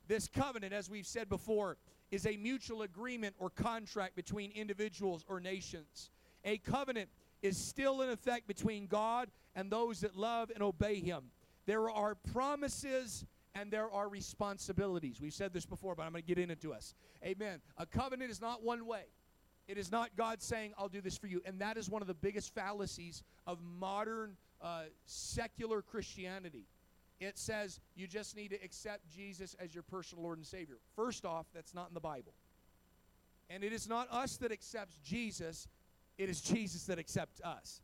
This 0.06 0.28
covenant, 0.28 0.72
as 0.72 0.90
we've 0.90 1.06
said 1.06 1.28
before, 1.28 1.78
is 2.10 2.26
a 2.26 2.36
mutual 2.36 2.82
agreement 2.82 3.34
or 3.38 3.50
contract 3.50 4.14
between 4.16 4.50
individuals 4.52 5.24
or 5.28 5.40
nations. 5.40 6.10
A 6.44 6.58
covenant 6.58 7.08
is 7.42 7.56
still 7.56 8.02
in 8.02 8.10
effect 8.10 8.46
between 8.46 8.86
God 8.86 9.30
and 9.54 9.70
those 9.70 10.00
that 10.00 10.16
love 10.16 10.50
and 10.52 10.62
obey 10.62 11.00
Him. 11.00 11.24
There 11.66 11.90
are 11.90 12.14
promises 12.14 13.24
and 13.54 13.70
there 13.70 13.90
are 13.90 14.08
responsibilities. 14.08 15.20
We've 15.20 15.32
said 15.32 15.52
this 15.52 15.64
before, 15.64 15.94
but 15.94 16.02
I'm 16.02 16.12
going 16.12 16.24
to 16.24 16.34
get 16.34 16.38
into 16.38 16.72
us. 16.72 16.94
Amen. 17.24 17.60
A 17.78 17.86
covenant 17.86 18.30
is 18.30 18.40
not 18.40 18.62
one 18.62 18.86
way. 18.86 19.04
It 19.66 19.78
is 19.78 19.90
not 19.90 20.10
God 20.16 20.42
saying, 20.42 20.74
I'll 20.76 20.88
do 20.88 21.00
this 21.00 21.16
for 21.16 21.26
you. 21.26 21.40
And 21.46 21.60
that 21.60 21.76
is 21.76 21.88
one 21.88 22.02
of 22.02 22.08
the 22.08 22.14
biggest 22.14 22.54
fallacies 22.54 23.22
of 23.46 23.58
modern 23.62 24.36
uh, 24.60 24.82
secular 25.06 25.80
Christianity. 25.82 26.66
It 27.20 27.38
says 27.38 27.80
you 27.94 28.06
just 28.06 28.36
need 28.36 28.48
to 28.50 28.62
accept 28.62 29.08
Jesus 29.08 29.54
as 29.58 29.72
your 29.72 29.84
personal 29.84 30.24
Lord 30.24 30.38
and 30.38 30.46
Savior. 30.46 30.76
First 30.96 31.24
off, 31.24 31.46
that's 31.54 31.74
not 31.74 31.88
in 31.88 31.94
the 31.94 32.00
Bible. 32.00 32.34
And 33.48 33.62
it 33.62 33.72
is 33.72 33.88
not 33.88 34.08
us 34.10 34.36
that 34.38 34.52
accepts 34.52 34.98
Jesus, 35.04 35.68
it 36.18 36.28
is 36.28 36.40
Jesus 36.40 36.84
that 36.86 36.98
accepts 36.98 37.40
us. 37.42 37.80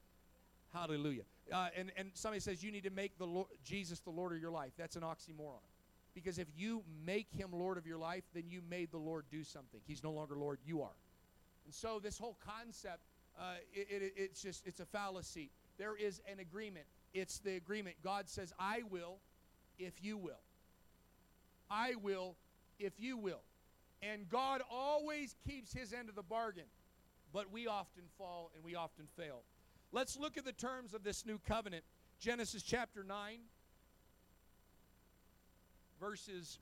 Hallelujah. 0.73 1.23
Uh, 1.53 1.69
and, 1.77 1.91
and 1.97 2.11
somebody 2.15 2.41
says 2.41 2.63
you 2.63 2.71
need 2.71 2.85
to 2.85 2.91
make 2.91 3.19
the 3.19 3.27
Lord, 3.27 3.49
Jesus 3.65 4.01
the 4.01 4.11
Lord 4.11 4.33
of 4.33 4.41
your 4.41 4.51
life. 4.51 4.73
That's 4.79 4.97
an 4.97 5.03
oxymoron. 5.03 5.63
Because 6.15 6.39
if 6.39 6.49
you 6.57 6.83
make 7.05 7.29
him 7.31 7.51
Lord 7.53 7.79
of 7.79 7.87
your 7.87 7.99
life, 7.99 8.25
then 8.35 8.45
you 8.49 8.61
made 8.69 8.91
the 8.91 8.99
Lord 8.99 9.25
do 9.31 9.45
something. 9.45 9.81
He's 9.87 10.03
no 10.03 10.11
longer 10.11 10.37
Lord, 10.37 10.59
you 10.65 10.83
are. 10.83 10.97
And 11.65 11.75
so 11.75 12.01
this 12.03 12.19
whole 12.19 12.37
concept, 12.45 13.01
uh, 13.39 13.55
it, 13.73 13.87
it, 13.91 14.13
it's 14.17 14.43
just, 14.43 14.67
it's 14.67 14.81
a 14.81 14.87
fallacy. 14.87 15.51
There 15.79 15.97
is 15.97 16.21
an 16.31 16.41
agreement. 16.41 16.87
It's 17.15 17.39
the 17.39 17.57
agreement. 17.57 17.97
God 18.03 18.29
says, 18.29 18.53
I 18.59 18.83
will 18.91 19.19
if 19.79 19.95
you 20.03 20.17
will. 20.17 20.41
I 21.71 21.95
will 22.03 22.37
if 22.79 22.93
you 22.99 23.17
will. 23.17 23.43
And 24.03 24.29
God 24.29 24.63
always 24.71 25.37
keeps 25.47 25.73
his 25.73 25.93
end 25.93 26.09
of 26.09 26.17
the 26.17 26.23
bargain 26.23 26.65
but 27.33 27.53
we 27.53 27.67
often 27.67 28.03
fall 28.19 28.51
and 28.55 28.65
we 28.65 28.75
often 28.75 29.07
fail. 29.17 29.43
Let's 29.93 30.17
look 30.17 30.37
at 30.37 30.45
the 30.45 30.53
terms 30.53 30.95
of 30.95 31.03
this 31.03 31.27
new 31.27 31.39
covenant. 31.39 31.83
Genesis 32.21 32.63
chapter 32.63 33.03
9, 33.03 33.39
verses 35.99 36.59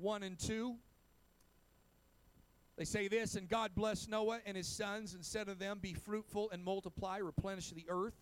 1 0.00 0.22
and 0.22 0.38
2. 0.38 0.74
They 2.76 2.84
say 2.84 3.08
this, 3.08 3.36
and 3.36 3.48
God 3.48 3.74
blessed 3.74 4.08
Noah 4.08 4.40
and 4.46 4.56
his 4.56 4.66
sons 4.66 5.14
and 5.14 5.24
said 5.24 5.46
to 5.46 5.54
them, 5.54 5.78
Be 5.80 5.94
fruitful 5.94 6.50
and 6.50 6.64
multiply, 6.64 7.18
replenish 7.18 7.70
the 7.70 7.86
earth. 7.88 8.14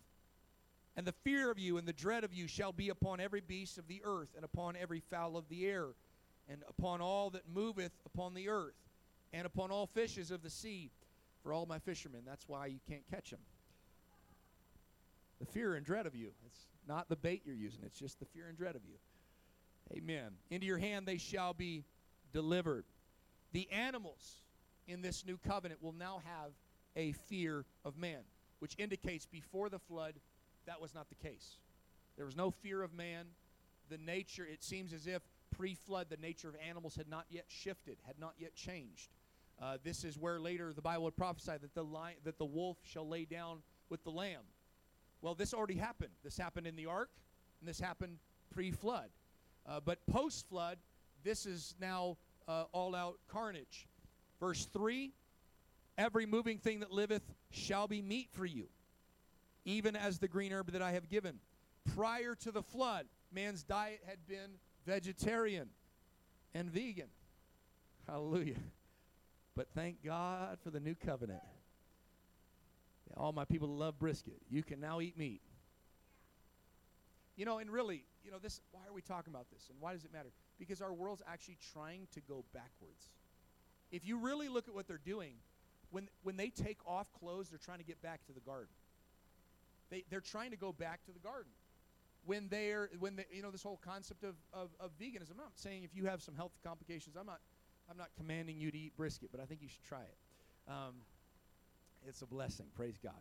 And 0.96 1.06
the 1.06 1.12
fear 1.12 1.50
of 1.50 1.58
you 1.58 1.78
and 1.78 1.86
the 1.86 1.92
dread 1.92 2.24
of 2.24 2.34
you 2.34 2.46
shall 2.46 2.72
be 2.72 2.88
upon 2.88 3.20
every 3.20 3.42
beast 3.42 3.78
of 3.78 3.86
the 3.86 4.02
earth, 4.04 4.30
and 4.34 4.44
upon 4.44 4.76
every 4.76 5.00
fowl 5.00 5.36
of 5.36 5.48
the 5.48 5.66
air, 5.66 5.88
and 6.48 6.62
upon 6.68 7.00
all 7.00 7.30
that 7.30 7.42
moveth 7.52 7.92
upon 8.06 8.34
the 8.34 8.48
earth, 8.48 8.76
and 9.32 9.46
upon 9.46 9.70
all 9.70 9.86
fishes 9.86 10.30
of 10.30 10.42
the 10.42 10.50
sea 10.50 10.90
for 11.42 11.52
all 11.52 11.66
my 11.66 11.78
fishermen. 11.78 12.22
That's 12.26 12.48
why 12.48 12.66
you 12.66 12.80
can't 12.88 13.04
catch 13.10 13.30
them. 13.30 13.40
The 15.40 15.46
fear 15.46 15.74
and 15.74 15.84
dread 15.84 16.06
of 16.06 16.14
you. 16.14 16.30
It's 16.46 16.66
not 16.88 17.08
the 17.08 17.16
bait 17.16 17.42
you're 17.44 17.54
using, 17.54 17.80
it's 17.84 17.98
just 17.98 18.18
the 18.18 18.26
fear 18.26 18.46
and 18.48 18.56
dread 18.56 18.76
of 18.76 18.82
you. 18.84 18.96
Amen. 19.96 20.32
Into 20.50 20.66
your 20.66 20.78
hand 20.78 21.06
they 21.06 21.18
shall 21.18 21.54
be 21.54 21.84
delivered. 22.32 22.84
The 23.52 23.70
animals 23.70 24.40
in 24.88 25.02
this 25.02 25.24
new 25.24 25.38
covenant 25.38 25.82
will 25.82 25.92
now 25.92 26.20
have 26.24 26.52
a 26.96 27.12
fear 27.12 27.64
of 27.84 27.96
man, 27.96 28.20
which 28.58 28.74
indicates 28.78 29.26
before 29.26 29.68
the 29.68 29.78
flood 29.78 30.14
that 30.66 30.80
was 30.80 30.94
not 30.94 31.08
the 31.08 31.14
case. 31.14 31.58
There 32.16 32.26
was 32.26 32.36
no 32.36 32.50
fear 32.50 32.82
of 32.82 32.92
man. 32.92 33.26
The 33.88 33.98
nature, 33.98 34.44
it 34.44 34.64
seems 34.64 34.92
as 34.92 35.06
if 35.06 35.22
pre 35.54 35.74
flood, 35.74 36.08
the 36.10 36.16
nature 36.16 36.48
of 36.48 36.56
animals 36.68 36.96
had 36.96 37.08
not 37.08 37.26
yet 37.30 37.44
shifted, 37.48 37.98
had 38.06 38.18
not 38.18 38.34
yet 38.38 38.54
changed. 38.54 39.10
Uh, 39.60 39.78
this 39.82 40.04
is 40.04 40.18
where 40.18 40.40
later 40.40 40.72
the 40.74 40.82
Bible 40.82 41.04
would 41.04 41.16
prophesy 41.16 41.52
that 41.60 41.74
the, 41.74 41.84
lion, 41.84 42.16
that 42.24 42.38
the 42.38 42.44
wolf 42.44 42.76
shall 42.82 43.08
lay 43.08 43.24
down 43.24 43.58
with 43.88 44.02
the 44.04 44.10
lamb. 44.10 44.42
Well, 45.26 45.34
this 45.34 45.52
already 45.52 45.74
happened. 45.74 46.12
This 46.22 46.38
happened 46.38 46.68
in 46.68 46.76
the 46.76 46.86
ark, 46.86 47.10
and 47.58 47.68
this 47.68 47.80
happened 47.80 48.18
pre 48.54 48.70
flood. 48.70 49.08
Uh, 49.68 49.80
but 49.84 49.98
post 50.06 50.48
flood, 50.48 50.78
this 51.24 51.46
is 51.46 51.74
now 51.80 52.16
uh, 52.46 52.66
all 52.70 52.94
out 52.94 53.18
carnage. 53.26 53.88
Verse 54.38 54.68
3 54.72 55.10
Every 55.98 56.26
moving 56.26 56.58
thing 56.58 56.78
that 56.78 56.92
liveth 56.92 57.24
shall 57.50 57.88
be 57.88 58.00
meat 58.02 58.28
for 58.30 58.46
you, 58.46 58.68
even 59.64 59.96
as 59.96 60.20
the 60.20 60.28
green 60.28 60.52
herb 60.52 60.70
that 60.70 60.80
I 60.80 60.92
have 60.92 61.08
given. 61.08 61.40
Prior 61.96 62.36
to 62.36 62.52
the 62.52 62.62
flood, 62.62 63.06
man's 63.32 63.64
diet 63.64 64.02
had 64.06 64.24
been 64.28 64.60
vegetarian 64.86 65.70
and 66.54 66.70
vegan. 66.70 67.08
Hallelujah. 68.06 68.60
But 69.56 69.66
thank 69.74 70.04
God 70.04 70.58
for 70.62 70.70
the 70.70 70.78
new 70.78 70.94
covenant. 70.94 71.42
All 73.16 73.32
my 73.32 73.44
people 73.44 73.68
love 73.68 73.98
brisket. 73.98 74.40
You 74.50 74.62
can 74.62 74.80
now 74.80 75.00
eat 75.00 75.16
meat. 75.16 75.40
You 77.36 77.44
know, 77.44 77.58
and 77.58 77.70
really, 77.70 78.04
you 78.24 78.30
know, 78.30 78.38
this 78.38 78.60
why 78.72 78.80
are 78.88 78.92
we 78.92 79.02
talking 79.02 79.32
about 79.32 79.46
this 79.50 79.68
and 79.70 79.78
why 79.80 79.92
does 79.92 80.04
it 80.04 80.12
matter? 80.12 80.32
Because 80.58 80.80
our 80.80 80.92
world's 80.92 81.22
actually 81.30 81.58
trying 81.72 82.08
to 82.12 82.20
go 82.20 82.44
backwards. 82.54 83.10
If 83.92 84.06
you 84.06 84.18
really 84.18 84.48
look 84.48 84.68
at 84.68 84.74
what 84.74 84.88
they're 84.88 84.98
doing, 84.98 85.34
when 85.90 86.08
when 86.22 86.36
they 86.36 86.48
take 86.48 86.78
off 86.86 87.12
clothes, 87.12 87.48
they're 87.50 87.58
trying 87.58 87.78
to 87.78 87.84
get 87.84 88.00
back 88.02 88.24
to 88.26 88.32
the 88.32 88.40
garden. 88.40 88.74
They 89.90 90.04
they're 90.10 90.20
trying 90.20 90.50
to 90.50 90.56
go 90.56 90.72
back 90.72 91.04
to 91.04 91.12
the 91.12 91.20
garden. 91.20 91.52
When 92.24 92.48
they're 92.48 92.90
when 92.98 93.16
they, 93.16 93.26
you 93.30 93.42
know 93.42 93.50
this 93.50 93.62
whole 93.62 93.80
concept 93.84 94.24
of, 94.24 94.34
of, 94.52 94.70
of 94.80 94.90
veganism. 94.98 95.32
I'm 95.32 95.36
not 95.36 95.52
saying 95.54 95.84
if 95.84 95.94
you 95.94 96.06
have 96.06 96.22
some 96.22 96.34
health 96.34 96.52
complications, 96.64 97.16
I'm 97.16 97.26
not 97.26 97.40
I'm 97.90 97.96
not 97.96 98.08
commanding 98.16 98.58
you 98.58 98.70
to 98.70 98.78
eat 98.78 98.96
brisket, 98.96 99.28
but 99.30 99.40
I 99.40 99.44
think 99.44 99.62
you 99.62 99.68
should 99.68 99.84
try 99.84 100.00
it. 100.00 100.16
Um, 100.68 100.94
it's 102.08 102.22
a 102.22 102.26
blessing. 102.26 102.66
Praise 102.74 102.98
God. 103.02 103.12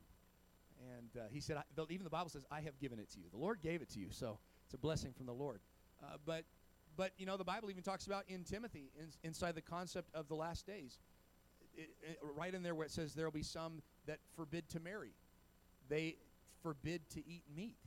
And 0.98 1.22
uh, 1.22 1.26
he 1.32 1.40
said, 1.40 1.58
I, 1.58 1.64
even 1.90 2.04
the 2.04 2.10
Bible 2.10 2.30
says, 2.30 2.46
I 2.52 2.62
have 2.62 2.78
given 2.80 3.00
it 3.00 3.10
to 3.12 3.20
you. 3.20 3.26
The 3.32 3.38
Lord 3.38 3.62
gave 3.62 3.82
it 3.82 3.90
to 3.92 4.00
you, 4.00 4.08
so 4.12 4.40
it's 4.66 4.74
a 4.74 4.78
blessing 4.78 5.14
from 5.14 5.26
the 5.26 5.34
Lord. 5.34 5.60
Uh, 6.04 6.18
but, 6.26 6.44
but, 6.98 7.12
you 7.18 7.26
know, 7.26 7.38
the 7.38 7.44
Bible 7.44 7.70
even 7.70 7.84
talks 7.84 8.08
about 8.08 8.24
in 8.28 8.44
Timothy, 8.44 8.92
in, 9.00 9.08
inside 9.24 9.56
the 9.56 9.62
concept 9.62 10.14
of 10.14 10.28
the 10.28 10.36
last 10.36 10.68
days, 10.68 11.00
it, 11.78 11.90
it, 12.04 12.20
right 12.38 12.54
in 12.54 12.64
there 12.64 12.76
where 12.76 12.86
it 12.86 12.92
says 12.92 13.14
there 13.14 13.26
will 13.26 13.32
be 13.32 13.44
some 13.44 13.82
that 14.06 14.20
forbid 14.36 14.68
to 14.70 14.80
marry. 14.80 15.12
They 15.90 16.18
forbid 16.62 17.08
to 17.12 17.20
eat 17.20 17.44
meat. 17.56 17.78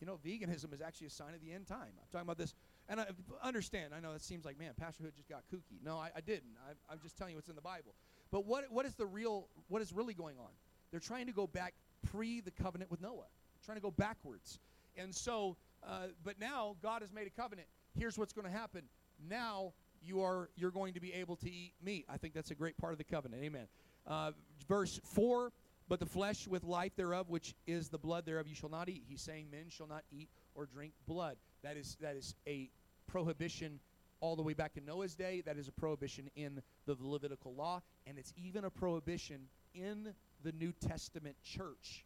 You 0.00 0.06
know, 0.06 0.18
veganism 0.24 0.72
is 0.72 0.80
actually 0.80 1.08
a 1.08 1.10
sign 1.10 1.34
of 1.34 1.42
the 1.42 1.52
end 1.52 1.66
time. 1.66 1.92
I'm 1.98 2.08
talking 2.10 2.26
about 2.26 2.38
this, 2.38 2.54
and 2.88 3.00
I 3.00 3.06
understand. 3.42 3.92
I 3.94 4.00
know 4.00 4.12
it 4.12 4.22
seems 4.22 4.46
like, 4.46 4.58
man, 4.58 4.72
Pastor 4.78 5.04
Hood 5.04 5.14
just 5.14 5.28
got 5.28 5.42
kooky. 5.52 5.82
No, 5.84 5.98
I, 5.98 6.10
I 6.16 6.20
didn't. 6.20 6.56
I, 6.66 6.72
I'm 6.90 7.00
just 7.02 7.18
telling 7.18 7.32
you 7.32 7.36
what's 7.36 7.50
in 7.50 7.56
the 7.56 7.60
Bible. 7.60 7.94
But 8.30 8.46
what, 8.46 8.64
what 8.70 8.86
is 8.86 8.94
the 8.94 9.06
real, 9.06 9.48
what 9.68 9.82
is 9.82 9.92
really 9.92 10.14
going 10.14 10.36
on? 10.38 10.50
They're 10.90 11.00
trying 11.00 11.26
to 11.26 11.32
go 11.32 11.46
back 11.46 11.74
pre 12.10 12.40
the 12.40 12.50
covenant 12.50 12.90
with 12.90 13.00
Noah, 13.00 13.26
trying 13.64 13.76
to 13.76 13.82
go 13.82 13.90
backwards. 13.90 14.58
And 14.96 15.14
so, 15.14 15.56
uh, 15.86 16.08
but 16.24 16.38
now 16.40 16.76
God 16.82 17.02
has 17.02 17.12
made 17.12 17.26
a 17.26 17.40
covenant. 17.40 17.68
Here's 17.98 18.18
what's 18.18 18.32
going 18.32 18.46
to 18.46 18.52
happen. 18.52 18.82
Now 19.28 19.72
you 20.02 20.22
are 20.22 20.48
you're 20.56 20.70
going 20.70 20.94
to 20.94 21.00
be 21.00 21.12
able 21.12 21.36
to 21.36 21.50
eat 21.50 21.72
meat. 21.82 22.06
I 22.08 22.16
think 22.16 22.34
that's 22.34 22.50
a 22.50 22.54
great 22.54 22.76
part 22.76 22.92
of 22.92 22.98
the 22.98 23.04
covenant. 23.04 23.42
Amen. 23.44 23.66
Uh, 24.06 24.32
verse 24.68 25.00
four. 25.04 25.52
But 25.88 25.98
the 25.98 26.06
flesh 26.06 26.46
with 26.46 26.62
life 26.62 26.94
thereof, 26.94 27.30
which 27.30 27.52
is 27.66 27.88
the 27.88 27.98
blood 27.98 28.24
thereof, 28.24 28.46
you 28.46 28.54
shall 28.54 28.68
not 28.70 28.88
eat. 28.88 29.02
He's 29.08 29.20
saying 29.20 29.46
men 29.50 29.64
shall 29.68 29.88
not 29.88 30.04
eat 30.12 30.28
or 30.54 30.66
drink 30.66 30.92
blood. 31.08 31.36
That 31.64 31.76
is 31.76 31.96
that 32.00 32.14
is 32.14 32.36
a 32.46 32.70
prohibition 33.08 33.80
all 34.20 34.36
the 34.36 34.42
way 34.42 34.54
back 34.54 34.72
in 34.76 34.84
Noah's 34.84 35.14
day. 35.14 35.42
That 35.44 35.56
is 35.56 35.68
a 35.68 35.72
prohibition 35.72 36.30
in 36.36 36.62
the 36.86 36.96
Levitical 37.00 37.54
law, 37.54 37.82
and 38.06 38.18
it's 38.18 38.32
even 38.36 38.64
a 38.64 38.70
prohibition 38.70 39.48
in 39.74 40.14
the 40.42 40.52
New 40.52 40.72
Testament 40.72 41.36
church. 41.42 42.04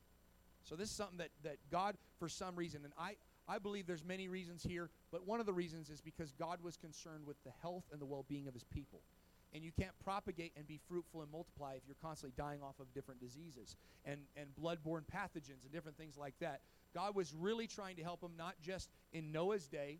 So 0.62 0.76
this 0.76 0.88
is 0.88 0.96
something 0.96 1.18
that, 1.18 1.30
that 1.42 1.58
God, 1.70 1.96
for 2.18 2.28
some 2.28 2.56
reason, 2.56 2.84
and 2.84 2.92
I, 2.98 3.16
I 3.46 3.58
believe 3.58 3.86
there's 3.86 4.04
many 4.04 4.28
reasons 4.28 4.62
here, 4.62 4.88
but 5.12 5.26
one 5.26 5.40
of 5.40 5.46
the 5.46 5.52
reasons 5.52 5.90
is 5.90 6.00
because 6.00 6.32
God 6.32 6.58
was 6.62 6.76
concerned 6.76 7.26
with 7.26 7.36
the 7.44 7.52
health 7.60 7.84
and 7.92 8.00
the 8.00 8.06
well-being 8.06 8.48
of 8.48 8.54
his 8.54 8.64
people. 8.64 9.00
And 9.52 9.62
you 9.62 9.70
can't 9.70 9.92
propagate 10.02 10.52
and 10.56 10.66
be 10.66 10.80
fruitful 10.88 11.22
and 11.22 11.30
multiply 11.30 11.74
if 11.74 11.82
you're 11.86 11.96
constantly 12.02 12.34
dying 12.36 12.60
off 12.60 12.80
of 12.80 12.92
different 12.92 13.20
diseases 13.20 13.76
and, 14.04 14.18
and 14.36 14.48
bloodborne 14.60 15.04
pathogens 15.04 15.62
and 15.62 15.72
different 15.72 15.96
things 15.96 16.16
like 16.18 16.34
that. 16.40 16.60
God 16.92 17.14
was 17.14 17.32
really 17.34 17.68
trying 17.68 17.96
to 17.96 18.02
help 18.02 18.20
them, 18.20 18.32
not 18.36 18.54
just 18.60 18.88
in 19.12 19.30
Noah's 19.30 19.68
day, 19.68 19.98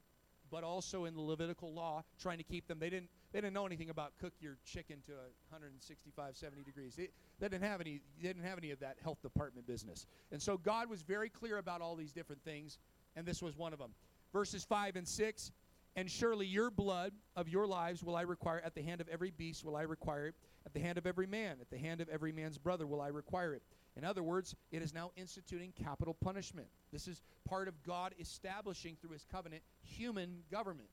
but 0.55 0.63
also 0.63 1.05
in 1.05 1.15
the 1.15 1.21
Levitical 1.21 1.73
law, 1.73 2.05
trying 2.17 2.39
to 2.39 2.45
keep 2.45 2.69
them. 2.69 2.79
They 2.79 2.89
didn't 2.89 3.09
they 3.33 3.41
didn't 3.41 3.55
know 3.55 3.67
anything 3.67 3.91
about 3.91 4.13
cook 4.21 4.33
your 4.39 4.57
chicken 4.65 4.99
to 5.07 5.13
165, 5.51 6.37
70 6.37 6.63
degrees. 6.63 6.95
They, 6.95 7.09
they 7.41 7.49
didn't 7.49 7.65
have 7.65 7.81
any 7.81 8.01
they 8.23 8.29
didn't 8.29 8.45
have 8.45 8.57
any 8.57 8.71
of 8.71 8.79
that 8.79 8.97
health 9.03 9.21
department 9.21 9.67
business. 9.67 10.07
And 10.31 10.41
so 10.41 10.57
God 10.57 10.89
was 10.89 11.03
very 11.03 11.29
clear 11.29 11.59
about 11.59 11.81
all 11.81 11.97
these 11.97 12.13
different 12.13 12.45
things, 12.45 12.79
and 13.17 13.27
this 13.27 13.43
was 13.43 13.57
one 13.57 13.73
of 13.73 13.81
them. 13.81 13.91
Verses 14.33 14.63
five 14.63 14.95
and 14.95 15.09
six. 15.09 15.51
And 15.97 16.11
surely 16.11 16.47
your 16.47 16.71
blood 16.71 17.13
of 17.37 17.49
your 17.49 17.69
lives 17.69 18.03
will 18.03 18.17
I 18.17 18.23
require 18.23 18.61
at 18.65 18.75
the 18.75 18.83
hand 18.83 19.01
of 19.01 19.09
every 19.09 19.31
beast 19.31 19.65
will 19.65 19.77
I 19.77 19.83
require 19.83 20.27
it, 20.27 20.35
at 20.67 20.73
the 20.73 20.81
hand 20.81 20.99
of 20.99 21.07
every 21.07 21.27
man, 21.27 21.57
at 21.61 21.71
the 21.71 21.79
hand 21.79 22.01
of 22.01 22.09
every 22.09 22.33
man's 22.33 22.59
brother 22.59 22.87
will 22.87 23.01
I 23.01 23.09
require 23.09 23.55
it. 23.55 23.63
In 23.97 24.05
other 24.05 24.23
words, 24.23 24.57
it 24.73 24.83
is 24.83 24.93
now 24.93 25.13
instituting 25.17 25.73
capital 25.73 26.15
punishment. 26.15 26.67
This 26.93 27.07
is 27.07 27.23
part 27.49 27.69
of 27.69 27.83
God 27.83 28.15
establishing 28.19 28.97
through 29.01 29.11
his 29.11 29.25
covenant 29.31 29.63
human 29.83 30.39
government. 30.51 30.89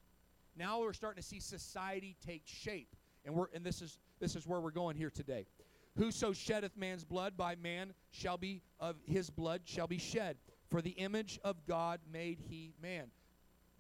Now 0.55 0.81
we're 0.81 0.93
starting 0.93 1.21
to 1.21 1.27
see 1.27 1.39
society 1.39 2.15
take 2.25 2.43
shape. 2.45 2.95
And 3.25 3.35
we're 3.35 3.47
and 3.53 3.65
this 3.65 3.81
is 3.81 3.99
this 4.19 4.35
is 4.35 4.47
where 4.47 4.59
we're 4.59 4.71
going 4.71 4.95
here 4.95 5.09
today. 5.09 5.45
Whoso 5.97 6.33
sheddeth 6.33 6.77
man's 6.77 7.03
blood 7.03 7.37
by 7.37 7.55
man 7.55 7.93
shall 8.11 8.37
be 8.37 8.61
of 8.79 8.95
his 9.05 9.29
blood 9.29 9.61
shall 9.65 9.87
be 9.87 9.97
shed. 9.97 10.37
For 10.69 10.81
the 10.81 10.91
image 10.91 11.39
of 11.43 11.65
God 11.67 11.99
made 12.11 12.39
he 12.49 12.73
man. 12.81 13.07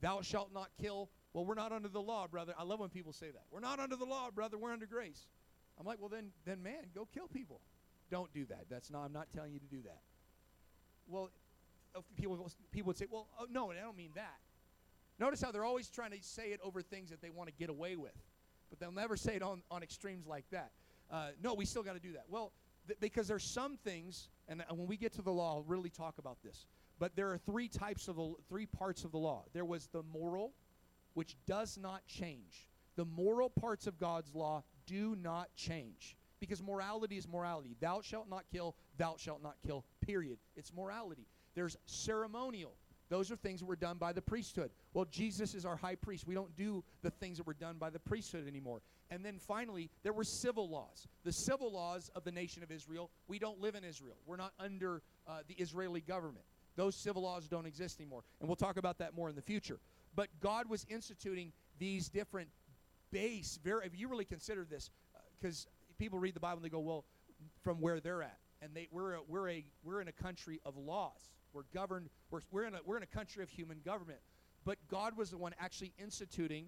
Thou 0.01 0.21
shalt 0.21 0.53
not 0.53 0.69
kill. 0.81 1.09
Well, 1.33 1.45
we're 1.45 1.55
not 1.55 1.71
under 1.71 1.87
the 1.87 2.01
law, 2.01 2.27
brother. 2.27 2.53
I 2.57 2.63
love 2.63 2.79
when 2.79 2.89
people 2.89 3.13
say 3.13 3.31
that. 3.31 3.43
We're 3.51 3.61
not 3.61 3.79
under 3.79 3.95
the 3.95 4.05
law, 4.05 4.29
brother. 4.31 4.57
We're 4.57 4.73
under 4.73 4.85
grace. 4.85 5.27
I'm 5.81 5.87
like, 5.87 5.99
well 5.99 6.09
then 6.09 6.27
then 6.45 6.61
man, 6.61 6.83
go 6.93 7.07
kill 7.11 7.27
people. 7.27 7.59
Don't 8.11 8.31
do 8.33 8.45
that. 8.45 8.65
That's 8.69 8.91
not. 8.91 9.03
I'm 9.03 9.13
not 9.13 9.27
telling 9.33 9.51
you 9.51 9.59
to 9.59 9.65
do 9.65 9.81
that. 9.85 10.01
Well, 11.07 11.31
people 12.15 12.51
people 12.71 12.87
would 12.87 12.97
say, 12.97 13.07
well, 13.09 13.27
oh, 13.39 13.47
no, 13.49 13.71
I 13.71 13.75
don't 13.75 13.97
mean 13.97 14.11
that. 14.13 14.37
Notice 15.17 15.41
how 15.41 15.51
they're 15.51 15.65
always 15.65 15.89
trying 15.89 16.11
to 16.11 16.17
say 16.21 16.49
it 16.49 16.59
over 16.63 16.83
things 16.83 17.09
that 17.09 17.19
they 17.19 17.31
want 17.31 17.49
to 17.49 17.55
get 17.55 17.71
away 17.71 17.95
with, 17.95 18.13
but 18.69 18.79
they'll 18.79 18.91
never 18.91 19.17
say 19.17 19.35
it 19.35 19.41
on 19.41 19.63
on 19.71 19.81
extremes 19.81 20.27
like 20.27 20.45
that. 20.51 20.69
Uh, 21.09 21.29
no, 21.41 21.55
we 21.55 21.65
still 21.65 21.83
got 21.83 21.93
to 21.93 21.99
do 21.99 22.13
that. 22.13 22.25
Well, 22.29 22.51
th- 22.87 22.99
because 22.99 23.27
there's 23.27 23.43
some 23.43 23.77
things, 23.77 24.29
and, 24.47 24.63
and 24.69 24.77
when 24.77 24.87
we 24.87 24.97
get 24.97 25.13
to 25.13 25.23
the 25.23 25.31
law, 25.31 25.55
I'll 25.55 25.63
really 25.63 25.89
talk 25.89 26.19
about 26.19 26.37
this. 26.43 26.67
But 26.99 27.15
there 27.15 27.31
are 27.31 27.39
three 27.39 27.67
types 27.67 28.07
of 28.07 28.17
the 28.17 28.33
three 28.47 28.67
parts 28.67 29.03
of 29.03 29.11
the 29.11 29.17
law. 29.17 29.45
There 29.51 29.65
was 29.65 29.87
the 29.87 30.03
moral, 30.03 30.53
which 31.15 31.35
does 31.47 31.77
not 31.81 32.05
change. 32.05 32.69
The 32.97 33.05
moral 33.05 33.49
parts 33.49 33.87
of 33.87 33.97
God's 33.97 34.35
law 34.35 34.63
do 34.91 35.15
not 35.15 35.49
change 35.55 36.17
because 36.39 36.61
morality 36.61 37.17
is 37.17 37.27
morality. 37.27 37.75
Thou 37.79 38.01
shalt 38.01 38.29
not 38.29 38.45
kill, 38.51 38.75
thou 38.97 39.15
shalt 39.17 39.41
not 39.41 39.55
kill, 39.65 39.85
period. 40.01 40.37
It's 40.55 40.73
morality. 40.73 41.27
There's 41.55 41.77
ceremonial. 41.85 42.73
Those 43.09 43.29
are 43.29 43.35
things 43.35 43.59
that 43.59 43.65
were 43.65 43.75
done 43.75 43.97
by 43.97 44.13
the 44.13 44.21
priesthood. 44.21 44.71
Well, 44.93 45.05
Jesus 45.05 45.53
is 45.53 45.65
our 45.65 45.75
high 45.75 45.95
priest. 45.95 46.25
We 46.25 46.33
don't 46.33 46.55
do 46.55 46.83
the 47.01 47.09
things 47.09 47.37
that 47.37 47.47
were 47.47 47.53
done 47.53 47.77
by 47.77 47.89
the 47.89 47.99
priesthood 47.99 48.47
anymore. 48.47 48.81
And 49.09 49.25
then 49.25 49.37
finally, 49.37 49.89
there 50.03 50.13
were 50.13 50.23
civil 50.23 50.69
laws. 50.69 51.07
The 51.25 51.33
civil 51.33 51.73
laws 51.73 52.09
of 52.15 52.23
the 52.23 52.31
nation 52.31 52.63
of 52.63 52.71
Israel, 52.71 53.11
we 53.27 53.37
don't 53.37 53.59
live 53.59 53.75
in 53.75 53.83
Israel. 53.83 54.15
We're 54.25 54.37
not 54.37 54.53
under 54.59 55.01
uh, 55.27 55.39
the 55.47 55.55
Israeli 55.55 55.99
government. 55.99 56.45
Those 56.77 56.95
civil 56.95 57.23
laws 57.23 57.49
don't 57.49 57.65
exist 57.65 57.99
anymore. 57.99 58.23
And 58.39 58.47
we'll 58.47 58.55
talk 58.55 58.77
about 58.77 58.97
that 58.99 59.13
more 59.13 59.27
in 59.29 59.35
the 59.35 59.41
future. 59.41 59.79
But 60.15 60.29
God 60.39 60.69
was 60.69 60.85
instituting 60.89 61.51
these 61.79 62.07
different 62.07 62.49
base, 63.11 63.59
very, 63.63 63.85
if 63.85 63.97
you 63.97 64.07
really 64.07 64.25
consider 64.25 64.65
this, 64.69 64.89
because 65.39 65.67
uh, 65.67 65.93
people 65.97 66.19
read 66.19 66.33
the 66.33 66.39
Bible 66.39 66.57
and 66.57 66.65
they 66.65 66.69
go, 66.69 66.79
well, 66.79 67.05
from 67.61 67.81
where 67.81 67.99
they're 67.99 68.23
at. 68.23 68.37
And 68.61 68.75
they, 68.75 68.87
we're, 68.91 69.13
a, 69.13 69.19
we're, 69.27 69.49
a, 69.49 69.65
we're 69.83 70.01
in 70.01 70.07
a 70.07 70.13
country 70.13 70.59
of 70.65 70.77
laws. 70.77 71.31
We're 71.53 71.63
governed, 71.73 72.09
we're, 72.29 72.41
we're, 72.51 72.65
in 72.65 72.75
a, 72.75 72.79
we're 72.85 72.97
in 72.97 73.03
a 73.03 73.07
country 73.07 73.43
of 73.43 73.49
human 73.49 73.79
government. 73.83 74.19
But 74.63 74.77
God 74.89 75.17
was 75.17 75.31
the 75.31 75.37
one 75.37 75.53
actually 75.59 75.93
instituting 75.97 76.67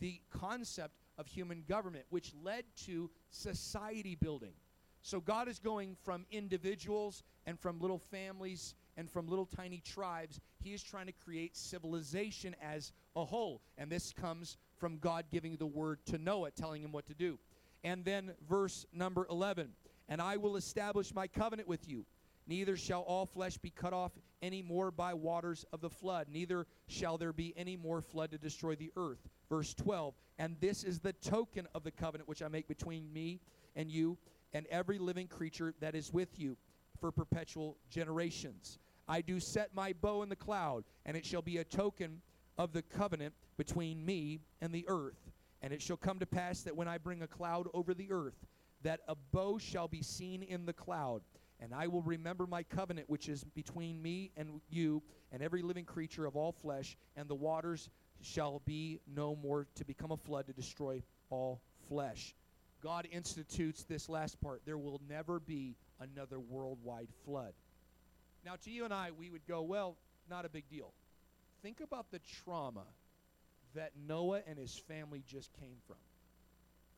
the 0.00 0.20
concept 0.30 0.94
of 1.18 1.26
human 1.26 1.64
government, 1.68 2.04
which 2.10 2.32
led 2.42 2.64
to 2.86 3.10
society 3.30 4.14
building. 4.14 4.54
So 5.02 5.20
God 5.20 5.48
is 5.48 5.58
going 5.58 5.96
from 6.02 6.24
individuals 6.30 7.22
and 7.44 7.60
from 7.60 7.78
little 7.78 7.98
families 7.98 8.74
and 8.96 9.10
from 9.10 9.28
little 9.28 9.44
tiny 9.44 9.82
tribes. 9.84 10.40
He 10.62 10.72
is 10.72 10.82
trying 10.82 11.06
to 11.06 11.12
create 11.12 11.56
civilization 11.56 12.56
as 12.62 12.92
a 13.14 13.24
whole. 13.24 13.60
And 13.76 13.92
this 13.92 14.14
comes 14.14 14.56
from 14.78 14.98
God 14.98 15.26
giving 15.30 15.56
the 15.56 15.66
word 15.66 15.98
to 16.06 16.18
Noah, 16.18 16.50
telling 16.50 16.82
him 16.82 16.92
what 16.92 17.06
to 17.06 17.14
do. 17.14 17.38
And 17.82 18.04
then 18.04 18.32
verse 18.48 18.86
number 18.92 19.26
11 19.30 19.70
And 20.08 20.20
I 20.20 20.36
will 20.36 20.56
establish 20.56 21.14
my 21.14 21.26
covenant 21.26 21.68
with 21.68 21.88
you. 21.88 22.04
Neither 22.46 22.76
shall 22.76 23.02
all 23.02 23.26
flesh 23.26 23.56
be 23.56 23.70
cut 23.70 23.92
off 23.92 24.12
any 24.42 24.60
more 24.60 24.90
by 24.90 25.14
waters 25.14 25.64
of 25.72 25.80
the 25.80 25.88
flood, 25.88 26.26
neither 26.30 26.66
shall 26.86 27.16
there 27.16 27.32
be 27.32 27.54
any 27.56 27.76
more 27.76 28.02
flood 28.02 28.30
to 28.32 28.38
destroy 28.38 28.74
the 28.74 28.90
earth. 28.96 29.26
Verse 29.48 29.72
12, 29.72 30.14
and 30.38 30.56
this 30.60 30.84
is 30.84 30.98
the 30.98 31.14
token 31.14 31.66
of 31.74 31.84
the 31.84 31.90
covenant 31.90 32.28
which 32.28 32.42
I 32.42 32.48
make 32.48 32.68
between 32.68 33.10
me 33.12 33.40
and 33.76 33.90
you 33.90 34.18
and 34.52 34.66
every 34.66 34.98
living 34.98 35.26
creature 35.26 35.74
that 35.80 35.94
is 35.94 36.12
with 36.12 36.38
you 36.38 36.56
for 37.00 37.10
perpetual 37.10 37.78
generations. 37.90 38.78
I 39.08 39.20
do 39.20 39.40
set 39.40 39.74
my 39.74 39.94
bow 39.94 40.22
in 40.22 40.28
the 40.28 40.36
cloud, 40.36 40.84
and 41.06 41.16
it 41.16 41.24
shall 41.24 41.42
be 41.42 41.58
a 41.58 41.64
token 41.64 42.20
of 42.58 42.72
the 42.72 42.82
covenant 42.82 43.34
between 43.56 44.04
me 44.04 44.40
and 44.60 44.72
the 44.72 44.84
earth. 44.88 45.30
And 45.62 45.72
it 45.72 45.80
shall 45.80 45.96
come 45.96 46.18
to 46.18 46.26
pass 46.26 46.62
that 46.62 46.76
when 46.76 46.88
I 46.88 46.98
bring 46.98 47.22
a 47.22 47.26
cloud 47.26 47.68
over 47.72 47.94
the 47.94 48.10
earth, 48.10 48.46
that 48.82 49.00
a 49.08 49.14
bow 49.14 49.58
shall 49.58 49.88
be 49.88 50.02
seen 50.02 50.42
in 50.42 50.66
the 50.66 50.72
cloud. 50.72 51.22
And 51.60 51.72
I 51.72 51.86
will 51.86 52.02
remember 52.02 52.46
my 52.46 52.62
covenant 52.62 53.08
which 53.08 53.28
is 53.28 53.44
between 53.44 54.02
me 54.02 54.30
and 54.36 54.60
you 54.68 55.02
and 55.32 55.42
every 55.42 55.62
living 55.62 55.84
creature 55.84 56.26
of 56.26 56.36
all 56.36 56.52
flesh, 56.52 56.96
and 57.16 57.28
the 57.28 57.34
waters 57.34 57.88
shall 58.20 58.60
be 58.66 59.00
no 59.06 59.34
more 59.36 59.66
to 59.76 59.84
become 59.84 60.10
a 60.10 60.16
flood 60.16 60.46
to 60.46 60.52
destroy 60.52 61.02
all 61.30 61.62
flesh. 61.88 62.34
God 62.82 63.08
institutes 63.10 63.84
this 63.84 64.08
last 64.10 64.40
part. 64.40 64.62
There 64.66 64.76
will 64.76 65.00
never 65.08 65.40
be 65.40 65.76
another 66.00 66.38
worldwide 66.38 67.08
flood. 67.24 67.54
Now, 68.44 68.56
to 68.64 68.70
you 68.70 68.84
and 68.84 68.92
I, 68.92 69.10
we 69.18 69.30
would 69.30 69.46
go, 69.46 69.62
well, 69.62 69.96
not 70.28 70.44
a 70.44 70.50
big 70.50 70.68
deal. 70.68 70.92
Think 71.64 71.80
about 71.80 72.10
the 72.10 72.20
trauma 72.44 72.84
that 73.74 73.92
Noah 74.06 74.42
and 74.46 74.58
his 74.58 74.76
family 74.86 75.24
just 75.26 75.50
came 75.58 75.78
from. 75.86 75.96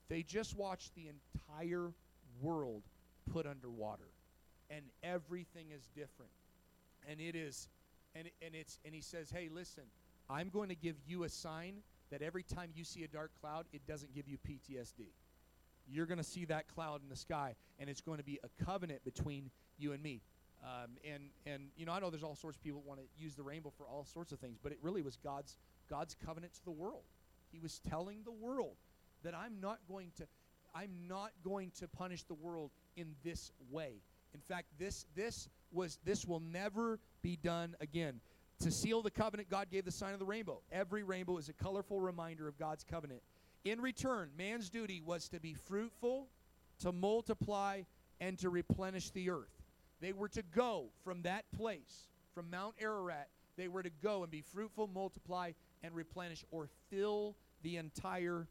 They 0.08 0.24
just 0.24 0.56
watched 0.56 0.92
the 0.96 1.06
entire 1.06 1.92
world 2.42 2.82
put 3.32 3.46
underwater, 3.46 4.08
and 4.68 4.82
everything 5.04 5.66
is 5.72 5.88
different. 5.94 6.32
And 7.08 7.20
it 7.20 7.36
is, 7.36 7.68
and, 8.16 8.28
and 8.42 8.56
it's, 8.56 8.80
and 8.84 8.92
he 8.92 9.02
says, 9.02 9.30
hey, 9.30 9.48
listen, 9.52 9.84
I'm 10.28 10.48
going 10.48 10.70
to 10.70 10.74
give 10.74 10.96
you 11.06 11.22
a 11.22 11.28
sign 11.28 11.76
that 12.10 12.20
every 12.20 12.42
time 12.42 12.70
you 12.74 12.82
see 12.82 13.04
a 13.04 13.08
dark 13.08 13.30
cloud, 13.40 13.66
it 13.72 13.86
doesn't 13.86 14.16
give 14.16 14.26
you 14.26 14.36
PTSD. 14.48 15.06
You're 15.88 16.06
going 16.06 16.18
to 16.18 16.24
see 16.24 16.44
that 16.46 16.66
cloud 16.66 17.02
in 17.04 17.08
the 17.08 17.14
sky, 17.14 17.54
and 17.78 17.88
it's 17.88 18.00
going 18.00 18.18
to 18.18 18.24
be 18.24 18.40
a 18.42 18.64
covenant 18.64 19.04
between 19.04 19.48
you 19.78 19.92
and 19.92 20.02
me. 20.02 20.22
Um, 20.66 20.96
and 21.08 21.22
and 21.46 21.68
you 21.76 21.86
know, 21.86 21.92
I 21.92 22.00
know 22.00 22.10
there's 22.10 22.24
all 22.24 22.34
sorts 22.34 22.56
of 22.56 22.64
people 22.64 22.82
want 22.84 22.98
to 22.98 23.06
use 23.22 23.34
the 23.36 23.42
rainbow 23.44 23.72
for 23.76 23.86
all 23.86 24.04
sorts 24.04 24.32
of 24.32 24.40
things, 24.40 24.58
but 24.60 24.72
it 24.72 24.78
really 24.82 25.02
was 25.02 25.16
God's 25.16 25.56
God's 25.88 26.16
covenant 26.26 26.54
to 26.54 26.64
the 26.64 26.72
world. 26.72 27.04
He 27.52 27.60
was 27.60 27.80
telling 27.88 28.24
the 28.24 28.32
world 28.32 28.74
that 29.22 29.34
I'm 29.34 29.60
not 29.60 29.78
going 29.88 30.10
to 30.16 30.26
I'm 30.74 30.90
not 31.08 31.30
going 31.44 31.70
to 31.78 31.86
punish 31.86 32.24
the 32.24 32.34
world 32.34 32.70
in 32.96 33.14
this 33.24 33.52
way. 33.70 33.92
In 34.34 34.40
fact, 34.40 34.66
this 34.78 35.06
this 35.14 35.48
was 35.72 35.98
this 36.04 36.26
will 36.26 36.40
never 36.40 36.98
be 37.22 37.36
done 37.36 37.76
again. 37.80 38.20
To 38.60 38.72
seal 38.72 39.02
the 39.02 39.10
covenant, 39.10 39.50
God 39.50 39.68
gave 39.70 39.84
the 39.84 39.92
sign 39.92 40.14
of 40.14 40.18
the 40.18 40.24
rainbow. 40.24 40.62
Every 40.72 41.02
rainbow 41.02 41.36
is 41.36 41.48
a 41.48 41.52
colorful 41.52 42.00
reminder 42.00 42.48
of 42.48 42.58
God's 42.58 42.84
covenant. 42.84 43.20
In 43.64 43.80
return, 43.80 44.30
man's 44.36 44.70
duty 44.70 45.02
was 45.04 45.28
to 45.28 45.40
be 45.40 45.54
fruitful, 45.54 46.26
to 46.80 46.92
multiply, 46.92 47.82
and 48.20 48.38
to 48.38 48.48
replenish 48.48 49.10
the 49.10 49.30
earth. 49.30 49.55
They 50.00 50.12
were 50.12 50.28
to 50.28 50.42
go 50.54 50.86
from 51.04 51.22
that 51.22 51.44
place, 51.56 52.08
from 52.34 52.50
Mount 52.50 52.74
Ararat, 52.80 53.28
they 53.56 53.68
were 53.68 53.82
to 53.82 53.90
go 54.02 54.22
and 54.22 54.30
be 54.30 54.42
fruitful, 54.42 54.88
multiply, 54.88 55.52
and 55.82 55.94
replenish, 55.94 56.44
or 56.50 56.68
fill 56.90 57.36
the 57.62 57.76
entire 57.76 58.46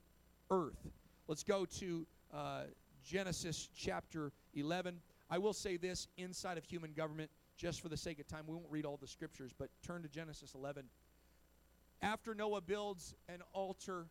earth. 0.50 0.88
Let's 1.28 1.44
go 1.44 1.66
to 1.66 2.08
uh, 2.34 2.64
Genesis 3.04 3.70
chapter 3.76 4.32
11. 4.56 5.00
I 5.30 5.38
will 5.38 5.54
say 5.54 5.78
this 5.78 6.08
inside 6.18 6.58
of 6.58 6.66
human 6.66 6.94
government, 6.94 7.30
just 7.58 7.82
for 7.82 7.90
the 7.90 7.98
sake 7.98 8.20
of 8.20 8.28
time, 8.28 8.44
we 8.48 8.56
won't 8.56 8.70
read 8.70 8.86
all 8.86 8.98
the 8.98 9.08
scriptures, 9.08 9.52
but 9.58 9.70
turn 9.86 10.02
to 10.02 10.10
Genesis 10.10 10.54
11. 10.56 10.86
After 12.02 12.36
Noah 12.36 12.62
builds 12.62 13.16
an 13.30 13.42
altar, 13.54 14.08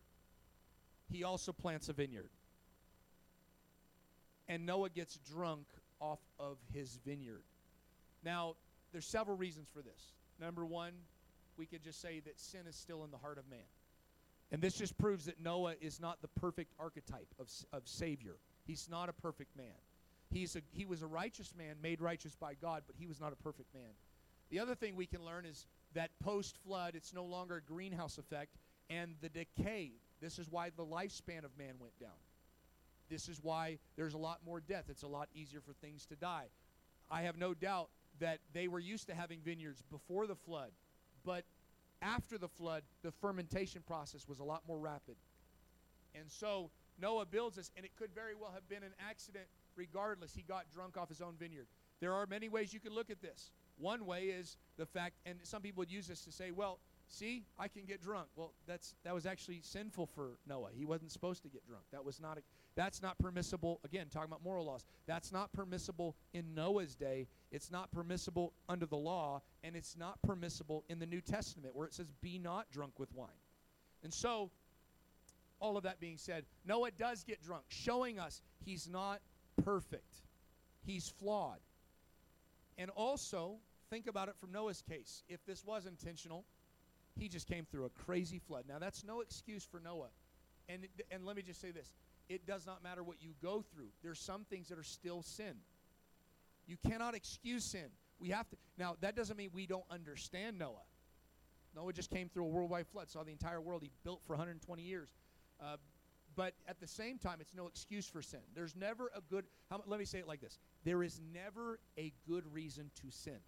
he 1.09 1.23
also 1.23 1.51
plants 1.51 1.89
a 1.89 1.93
vineyard. 1.93 2.29
And 4.47 4.65
Noah 4.65 4.89
gets 4.89 5.17
drunk 5.17 5.65
off 5.99 6.19
of 6.39 6.57
his 6.73 6.99
vineyard. 7.05 7.43
Now, 8.23 8.55
there's 8.91 9.05
several 9.05 9.37
reasons 9.37 9.67
for 9.73 9.81
this. 9.81 10.13
Number 10.39 10.65
one, 10.65 10.93
we 11.57 11.65
could 11.65 11.83
just 11.83 12.01
say 12.01 12.21
that 12.21 12.39
sin 12.39 12.61
is 12.67 12.75
still 12.75 13.03
in 13.03 13.11
the 13.11 13.17
heart 13.17 13.37
of 13.37 13.49
man. 13.49 13.59
And 14.51 14.61
this 14.61 14.75
just 14.75 14.97
proves 14.97 15.25
that 15.25 15.41
Noah 15.41 15.75
is 15.81 15.99
not 15.99 16.21
the 16.21 16.27
perfect 16.27 16.73
archetype 16.79 17.33
of, 17.39 17.49
of 17.73 17.87
Savior. 17.87 18.35
He's 18.65 18.87
not 18.89 19.09
a 19.09 19.13
perfect 19.13 19.55
man. 19.57 19.75
He's 20.31 20.55
a, 20.55 20.61
he 20.71 20.85
was 20.85 21.01
a 21.01 21.07
righteous 21.07 21.53
man, 21.57 21.75
made 21.81 22.01
righteous 22.01 22.35
by 22.35 22.53
God, 22.55 22.83
but 22.87 22.95
he 22.97 23.05
was 23.07 23.19
not 23.19 23.33
a 23.33 23.35
perfect 23.35 23.73
man. 23.73 23.91
The 24.49 24.59
other 24.59 24.75
thing 24.75 24.95
we 24.95 25.05
can 25.05 25.23
learn 25.23 25.45
is 25.45 25.65
that 25.93 26.11
post 26.19 26.57
flood, 26.65 26.95
it's 26.95 27.13
no 27.13 27.23
longer 27.23 27.57
a 27.57 27.61
greenhouse 27.61 28.17
effect, 28.17 28.57
and 28.89 29.15
the 29.21 29.29
decay. 29.29 29.93
This 30.21 30.39
is 30.39 30.49
why 30.49 30.69
the 30.75 30.85
lifespan 30.85 31.43
of 31.43 31.57
man 31.57 31.75
went 31.79 31.97
down. 31.99 32.09
This 33.09 33.29
is 33.29 33.39
why 33.41 33.77
there's 33.95 34.13
a 34.13 34.17
lot 34.17 34.39
more 34.45 34.59
death. 34.59 34.85
It's 34.89 35.03
a 35.03 35.07
lot 35.07 35.29
easier 35.33 35.61
for 35.61 35.73
things 35.73 36.05
to 36.07 36.15
die. 36.15 36.47
I 37.09 37.21
have 37.21 37.37
no 37.37 37.53
doubt 37.53 37.89
that 38.19 38.39
they 38.53 38.67
were 38.67 38.79
used 38.79 39.07
to 39.07 39.15
having 39.15 39.39
vineyards 39.43 39.83
before 39.91 40.25
the 40.25 40.35
flood, 40.35 40.71
but 41.23 41.43
after 42.01 42.37
the 42.37 42.47
flood, 42.47 42.83
the 43.03 43.11
fermentation 43.11 43.81
process 43.85 44.27
was 44.27 44.39
a 44.39 44.43
lot 44.43 44.63
more 44.67 44.79
rapid. 44.79 45.15
And 46.13 46.29
so 46.29 46.71
Noah 46.99 47.25
builds 47.25 47.57
this, 47.57 47.71
and 47.75 47.85
it 47.85 47.91
could 47.97 48.13
very 48.13 48.35
well 48.35 48.51
have 48.53 48.67
been 48.69 48.83
an 48.83 48.93
accident 49.09 49.45
regardless. 49.75 50.33
He 50.33 50.41
got 50.41 50.65
drunk 50.73 50.97
off 50.97 51.09
his 51.09 51.21
own 51.21 51.35
vineyard. 51.37 51.67
There 51.99 52.13
are 52.13 52.25
many 52.25 52.49
ways 52.49 52.73
you 52.73 52.79
could 52.79 52.93
look 52.93 53.09
at 53.09 53.21
this. 53.21 53.51
One 53.77 54.05
way 54.05 54.25
is 54.25 54.57
the 54.77 54.85
fact, 54.85 55.15
and 55.25 55.39
some 55.43 55.61
people 55.61 55.81
would 55.81 55.91
use 55.91 56.07
this 56.07 56.23
to 56.25 56.31
say, 56.31 56.51
well, 56.51 56.79
see, 57.07 57.43
I 57.59 57.67
can 57.67 57.85
get 57.85 58.01
drunk. 58.01 58.27
Well, 58.35 58.53
that's 58.67 58.95
that 59.03 59.13
was 59.13 59.25
actually 59.25 59.61
sinful 59.61 60.07
for 60.07 60.37
Noah. 60.47 60.69
He 60.75 60.85
wasn't 60.85 61.11
supposed 61.11 61.43
to 61.43 61.49
get 61.49 61.65
drunk. 61.67 61.83
That 61.91 62.03
was 62.03 62.19
not 62.19 62.37
a, 62.37 62.41
that's 62.75 63.01
not 63.01 63.17
permissible. 63.19 63.79
Again, 63.83 64.07
talking 64.11 64.29
about 64.29 64.43
moral 64.43 64.65
laws. 64.65 64.85
That's 65.05 65.31
not 65.31 65.51
permissible 65.53 66.15
in 66.33 66.53
Noah's 66.53 66.95
day. 66.95 67.27
It's 67.51 67.71
not 67.71 67.91
permissible 67.91 68.53
under 68.67 68.85
the 68.85 68.97
law, 68.97 69.41
and 69.63 69.75
it's 69.75 69.95
not 69.97 70.21
permissible 70.21 70.83
in 70.89 70.99
the 70.99 71.05
New 71.05 71.21
Testament 71.21 71.75
where 71.75 71.87
it 71.87 71.93
says 71.93 72.07
be 72.21 72.37
not 72.37 72.69
drunk 72.71 72.99
with 72.99 73.13
wine. 73.13 73.29
And 74.03 74.13
so 74.13 74.51
all 75.59 75.77
of 75.77 75.83
that 75.83 75.99
being 75.99 76.17
said, 76.17 76.45
Noah 76.65 76.91
does 76.91 77.23
get 77.23 77.41
drunk, 77.41 77.63
showing 77.69 78.19
us 78.19 78.41
he's 78.65 78.87
not 78.87 79.21
perfect. 79.63 80.21
He's 80.85 81.09
flawed. 81.09 81.59
And 82.77 82.91
also, 82.91 83.55
think 83.89 84.07
about 84.07 84.27
it 84.27 84.35
from 84.39 84.51
Noah's 84.51 84.81
case. 84.81 85.23
If 85.29 85.45
this 85.45 85.63
was 85.63 85.85
intentional, 85.85 86.45
he 87.17 87.27
just 87.27 87.47
came 87.47 87.65
through 87.65 87.85
a 87.85 87.89
crazy 87.89 88.39
flood. 88.39 88.65
Now, 88.67 88.79
that's 88.79 89.03
no 89.03 89.21
excuse 89.21 89.63
for 89.63 89.79
Noah. 89.79 90.09
And, 90.67 90.87
and 91.11 91.25
let 91.25 91.35
me 91.35 91.41
just 91.41 91.61
say 91.61 91.71
this 91.71 91.91
it 92.27 92.45
does 92.47 92.65
not 92.65 92.83
matter 92.83 93.03
what 93.03 93.17
you 93.21 93.33
go 93.41 93.63
through, 93.73 93.89
there's 94.03 94.19
some 94.19 94.45
things 94.45 94.69
that 94.69 94.77
are 94.77 94.83
still 94.83 95.21
sin. 95.21 95.55
You 96.67 96.77
cannot 96.89 97.13
excuse 97.13 97.63
sin. 97.63 97.89
We 98.19 98.29
have 98.29 98.49
to. 98.49 98.57
Now, 98.77 98.95
that 99.01 99.15
doesn't 99.15 99.37
mean 99.37 99.51
we 99.53 99.67
don't 99.67 99.85
understand 99.91 100.57
Noah. 100.57 100.85
Noah 101.75 101.93
just 101.93 102.09
came 102.09 102.29
through 102.29 102.45
a 102.45 102.47
worldwide 102.47 102.87
flood, 102.87 103.09
saw 103.09 103.23
the 103.23 103.31
entire 103.31 103.61
world 103.61 103.83
he 103.83 103.91
built 104.03 104.21
for 104.25 104.33
120 104.33 104.81
years. 104.81 105.09
Uh, 105.61 105.75
but 106.35 106.53
at 106.67 106.79
the 106.79 106.87
same 106.87 107.17
time, 107.17 107.37
it's 107.39 107.53
no 107.53 107.67
excuse 107.67 108.07
for 108.07 108.21
sin. 108.21 108.39
There's 108.53 108.75
never 108.75 109.11
a 109.15 109.21
good, 109.29 109.45
how, 109.69 109.81
let 109.85 109.99
me 109.99 110.05
say 110.05 110.19
it 110.19 110.27
like 110.27 110.41
this 110.41 110.57
there 110.83 111.03
is 111.03 111.19
never 111.33 111.79
a 111.97 112.13
good 112.27 112.43
reason 112.53 112.91
to 113.01 113.11
sin. 113.11 113.39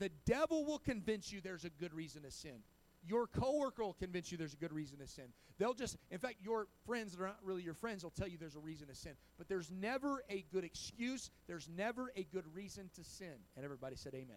The 0.00 0.10
devil 0.24 0.64
will 0.64 0.78
convince 0.78 1.30
you 1.30 1.40
there's 1.40 1.66
a 1.66 1.70
good 1.70 1.94
reason 1.94 2.22
to 2.22 2.30
sin. 2.30 2.62
Your 3.06 3.26
coworker 3.26 3.82
will 3.82 3.94
convince 3.94 4.32
you 4.32 4.38
there's 4.38 4.54
a 4.54 4.58
good 4.58 4.72
reason 4.72 4.98
to 4.98 5.06
sin. 5.06 5.26
They'll 5.58 5.74
just, 5.74 5.96
in 6.10 6.18
fact, 6.18 6.36
your 6.42 6.66
friends 6.86 7.12
that 7.12 7.22
are 7.22 7.28
not 7.28 7.38
really 7.44 7.62
your 7.62 7.74
friends 7.74 8.02
will 8.02 8.10
tell 8.10 8.26
you 8.26 8.38
there's 8.38 8.56
a 8.56 8.60
reason 8.60 8.88
to 8.88 8.94
sin. 8.94 9.12
But 9.38 9.48
there's 9.48 9.70
never 9.70 10.22
a 10.30 10.44
good 10.52 10.64
excuse. 10.64 11.30
There's 11.46 11.68
never 11.68 12.10
a 12.16 12.24
good 12.24 12.44
reason 12.54 12.90
to 12.96 13.04
sin. 13.04 13.34
And 13.56 13.64
everybody 13.64 13.94
said 13.94 14.14
amen. 14.14 14.36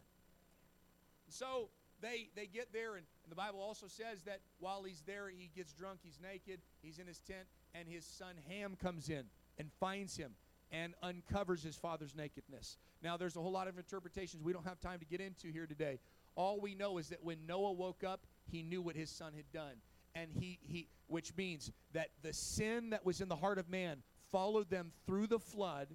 So 1.29 1.69
they 2.01 2.29
they 2.35 2.45
get 2.45 2.73
there, 2.73 2.95
and, 2.95 3.05
and 3.23 3.31
the 3.31 3.35
Bible 3.35 3.61
also 3.61 3.87
says 3.87 4.21
that 4.25 4.41
while 4.59 4.83
he's 4.83 5.01
there, 5.05 5.29
he 5.29 5.49
gets 5.55 5.73
drunk, 5.73 5.99
he's 6.03 6.19
naked, 6.21 6.59
he's 6.81 6.99
in 6.99 7.07
his 7.07 7.19
tent, 7.19 7.47
and 7.73 7.87
his 7.87 8.05
son 8.05 8.35
Ham 8.49 8.75
comes 8.81 9.09
in 9.09 9.23
and 9.57 9.71
finds 9.79 10.17
him 10.17 10.33
and 10.73 10.95
uncovers 11.03 11.61
his 11.61 11.75
father's 11.75 12.15
nakedness. 12.15 12.77
Now, 13.03 13.15
there's 13.15 13.37
a 13.37 13.39
whole 13.39 13.51
lot 13.51 13.67
of 13.67 13.77
interpretations 13.77 14.43
we 14.43 14.51
don't 14.51 14.65
have 14.65 14.79
time 14.79 14.99
to 14.99 15.05
get 15.05 15.21
into 15.21 15.49
here 15.49 15.67
today. 15.67 15.99
All 16.35 16.59
we 16.59 16.73
know 16.73 16.97
is 16.97 17.09
that 17.09 17.23
when 17.23 17.45
Noah 17.45 17.73
woke 17.73 18.03
up, 18.03 18.25
he 18.51 18.63
knew 18.63 18.81
what 18.81 18.95
his 18.95 19.11
son 19.11 19.33
had 19.35 19.49
done. 19.53 19.75
And 20.15 20.31
he, 20.31 20.59
he 20.63 20.89
which 21.07 21.35
means 21.37 21.71
that 21.93 22.09
the 22.23 22.33
sin 22.33 22.89
that 22.89 23.05
was 23.05 23.21
in 23.21 23.29
the 23.29 23.35
heart 23.35 23.59
of 23.59 23.69
man 23.69 24.01
followed 24.31 24.69
them 24.69 24.91
through 25.05 25.27
the 25.27 25.39
flood, 25.39 25.87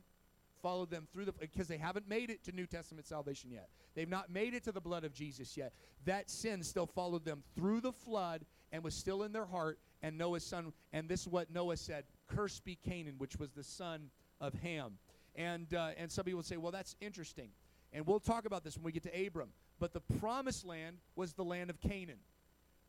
followed 0.63 0.91
them 0.91 1.09
through 1.13 1.25
the 1.25 1.33
because 1.33 1.67
they 1.69 1.77
haven't 1.77 2.09
made 2.09 2.31
it 2.31 2.45
to 2.45 2.53
New 2.53 2.67
Testament 2.67 3.07
salvation 3.07 3.51
yet. 3.51 3.69
They've 3.95 4.09
not 4.09 4.31
made 4.31 4.55
it 4.55 4.65
to 4.65 4.73
the 4.73 4.81
blood 4.81 5.05
of 5.05 5.13
Jesus 5.13 5.57
yet. 5.57 5.73
That 6.05 6.31
sin 6.31 6.63
still 6.63 6.87
followed 6.87 7.25
them 7.25 7.43
through 7.57 7.81
the 7.81 7.93
flood 7.93 8.45
and 8.73 8.83
was 8.83 8.95
still 8.95 9.23
in 9.23 9.33
their 9.33 9.47
heart. 9.47 9.79
And 10.03 10.19
Noah's 10.19 10.45
son, 10.45 10.73
and 10.93 11.09
this 11.09 11.23
is 11.23 11.29
what 11.29 11.51
Noah 11.53 11.77
said: 11.77 12.05
"Cursed 12.29 12.65
be 12.65 12.77
Canaan, 12.77 13.15
which 13.19 13.37
was 13.37 13.51
the 13.53 13.65
son 13.65 14.11
of 14.41 14.55
Ham." 14.55 14.99
And 15.35 15.73
uh, 15.75 15.91
and 15.97 16.11
some 16.11 16.25
people 16.25 16.43
say, 16.43 16.57
"Well, 16.57 16.73
that's 16.73 16.97
interesting." 17.01 17.51
And 17.93 18.07
we'll 18.07 18.21
talk 18.21 18.45
about 18.45 18.65
this 18.65 18.77
when 18.77 18.85
we 18.85 18.93
get 18.93 19.03
to 19.05 19.27
Abram. 19.27 19.51
But 19.81 19.93
the 19.93 20.01
promised 20.01 20.67
land 20.67 20.97
was 21.17 21.33
the 21.33 21.45
land 21.45 21.71
of 21.71 21.81
Canaan. 21.81 22.19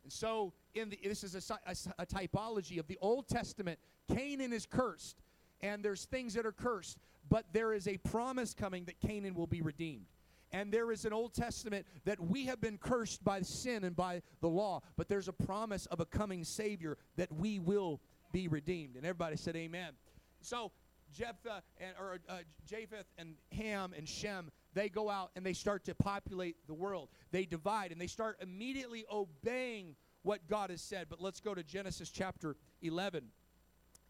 And 0.03 0.11
so, 0.11 0.53
in 0.73 0.89
the, 0.89 0.99
this 1.03 1.23
is 1.23 1.35
a, 1.35 1.59
a, 1.65 1.75
a 1.99 2.05
typology 2.05 2.79
of 2.79 2.87
the 2.87 2.97
Old 3.01 3.27
Testament. 3.27 3.79
Canaan 4.13 4.53
is 4.53 4.65
cursed, 4.65 5.21
and 5.61 5.83
there's 5.83 6.05
things 6.05 6.33
that 6.33 6.45
are 6.45 6.51
cursed, 6.51 6.97
but 7.29 7.45
there 7.53 7.73
is 7.73 7.87
a 7.87 7.97
promise 7.97 8.53
coming 8.53 8.85
that 8.85 8.99
Canaan 8.99 9.35
will 9.35 9.47
be 9.47 9.61
redeemed. 9.61 10.07
And 10.51 10.71
there 10.71 10.91
is 10.91 11.05
an 11.05 11.13
Old 11.13 11.35
Testament 11.35 11.85
that 12.05 12.19
we 12.19 12.45
have 12.45 12.59
been 12.59 12.79
cursed 12.79 13.23
by 13.23 13.41
sin 13.41 13.83
and 13.83 13.95
by 13.95 14.23
the 14.41 14.47
law, 14.47 14.81
but 14.97 15.07
there's 15.07 15.27
a 15.27 15.33
promise 15.33 15.85
of 15.87 15.99
a 15.99 16.05
coming 16.05 16.43
Savior 16.43 16.97
that 17.17 17.31
we 17.31 17.59
will 17.59 18.01
be 18.31 18.47
redeemed. 18.47 18.95
And 18.95 19.05
everybody 19.05 19.35
said, 19.35 19.55
Amen. 19.55 19.93
So 20.41 20.71
Jephthah 21.15 21.61
and 21.79 21.91
or 21.99 22.19
uh, 22.27 22.37
Japheth 22.65 23.05
and 23.17 23.35
Ham 23.51 23.93
and 23.97 24.07
Shem, 24.07 24.51
they 24.73 24.89
go 24.89 25.09
out 25.09 25.31
and 25.35 25.45
they 25.45 25.53
start 25.53 25.85
to 25.85 25.95
populate 25.95 26.55
the 26.67 26.73
world. 26.73 27.09
They 27.31 27.45
divide 27.45 27.91
and 27.91 27.99
they 27.99 28.07
start 28.07 28.37
immediately 28.41 29.05
obeying 29.11 29.95
what 30.23 30.47
God 30.47 30.69
has 30.69 30.81
said. 30.81 31.07
But 31.09 31.21
let's 31.21 31.39
go 31.39 31.53
to 31.53 31.63
Genesis 31.63 32.09
chapter 32.09 32.55
11, 32.81 33.23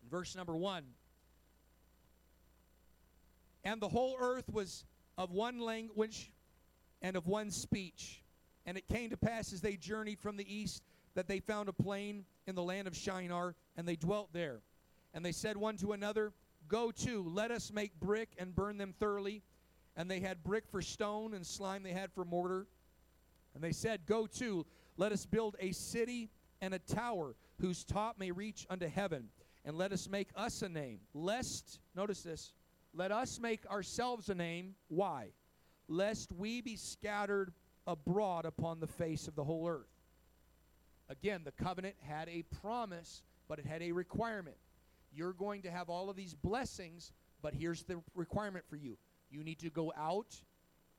verse 0.10 0.36
number 0.36 0.56
1. 0.56 0.84
And 3.64 3.82
the 3.82 3.90
whole 3.90 4.16
earth 4.20 4.50
was 4.52 4.86
of 5.18 5.32
one 5.32 5.60
language 5.60 6.32
and 7.02 7.16
of 7.16 7.28
one 7.28 7.52
speech. 7.52 8.24
And 8.66 8.78
it 8.78 8.88
came 8.88 9.10
to 9.10 9.18
pass 9.18 9.54
as 9.54 9.62
they 9.62 9.76
journeyed 9.76 10.20
from 10.20 10.38
the 10.38 10.54
east 10.54 10.84
that 11.16 11.28
they 11.28 11.40
found 11.40 11.70
a 11.70 11.74
plain 11.74 12.26
in 12.48 12.56
the 12.56 12.64
land 12.64 12.88
of 12.88 12.96
Shinar, 12.96 13.56
and 13.76 13.88
they 13.88 13.96
dwelt 13.96 14.30
there. 14.32 14.62
And 15.14 15.26
they 15.26 15.32
said 15.32 15.58
one 15.58 15.76
to 15.78 15.92
another, 15.94 16.32
Go 16.70 16.92
to, 16.92 17.24
let 17.28 17.52
us 17.52 17.74
make 17.74 18.00
brick 18.00 18.30
and 18.38 18.56
burn 18.56 18.78
them 18.78 18.94
thoroughly. 18.98 19.42
And 19.98 20.10
they 20.10 20.22
had 20.22 20.44
brick 20.44 20.66
for 20.72 20.82
stone, 20.82 21.34
and 21.34 21.46
slime 21.46 21.84
they 21.84 21.92
had 21.92 22.14
for 22.14 22.24
mortar. 22.24 22.68
And 23.54 23.62
they 23.62 23.74
said, 23.74 24.06
Go 24.06 24.28
to, 24.38 24.66
let 24.96 25.12
us 25.12 25.26
build 25.26 25.58
a 25.60 25.74
city 25.74 26.30
and 26.62 26.74
a 26.74 26.80
tower 26.80 27.36
whose 27.60 27.84
top 27.84 28.18
may 28.18 28.32
reach 28.32 28.66
unto 28.70 28.88
heaven. 28.88 29.30
And 29.66 29.78
let 29.78 29.92
us 29.92 30.08
make 30.08 30.30
us 30.36 30.62
a 30.62 30.70
name, 30.70 31.00
lest, 31.14 31.80
notice 31.96 32.22
this, 32.22 32.54
let 32.94 33.12
us 33.12 33.40
make 33.40 33.66
ourselves 33.70 34.30
a 34.30 34.36
name. 34.36 34.76
Why? 34.88 35.30
Lest 35.88 36.32
we 36.32 36.62
be 36.62 36.76
scattered 36.76 37.52
abroad 37.86 38.46
upon 38.46 38.80
the 38.80 38.88
face 38.88 39.28
of 39.28 39.36
the 39.36 39.44
whole 39.44 39.68
earth. 39.68 39.90
Again, 41.10 41.42
the 41.44 41.52
covenant 41.52 41.96
had 42.02 42.30
a 42.30 42.44
promise, 42.62 43.24
but 43.48 43.60
it 43.60 43.66
had 43.66 43.82
a 43.82 43.92
requirement. 43.92 44.58
You're 45.12 45.34
going 45.34 45.62
to 45.64 45.72
have 45.72 45.90
all 45.90 46.10
of 46.10 46.16
these 46.16 46.34
blessings, 46.34 47.12
but 47.42 47.54
here's 47.54 47.84
the 47.84 48.02
requirement 48.16 48.66
for 48.70 48.76
you. 48.76 48.98
You 49.32 49.44
need 49.44 49.60
to 49.60 49.70
go 49.70 49.94
out, 49.98 50.36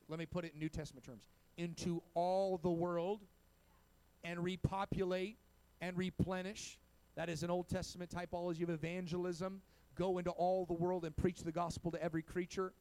let 0.09 0.19
me 0.19 0.27
put 0.27 0.45
it 0.45 0.53
in 0.55 0.61
New 0.61 0.69
Testament 0.69 1.05
terms, 1.05 1.29
into 1.57 2.03
all 2.15 2.59
the 2.59 2.71
world 2.71 3.21
and 4.25 4.43
repopulate 4.43 5.39
and 5.81 5.97
replenish. 5.97 6.79
That 7.17 7.29
is 7.29 7.43
an 7.43 7.51
Old 7.51 7.69
Testament 7.69 8.11
typology 8.11 8.63
of 8.63 8.71
evangelism. 8.71 9.63
Go 9.95 10.19
into 10.19 10.31
all 10.31 10.65
the 10.65 10.75
world 10.75 11.05
and 11.05 11.17
preach 11.17 11.43
the 11.43 11.53
gospel 11.53 11.91
to 11.91 12.03
every 12.03 12.23
creature. 12.23 12.73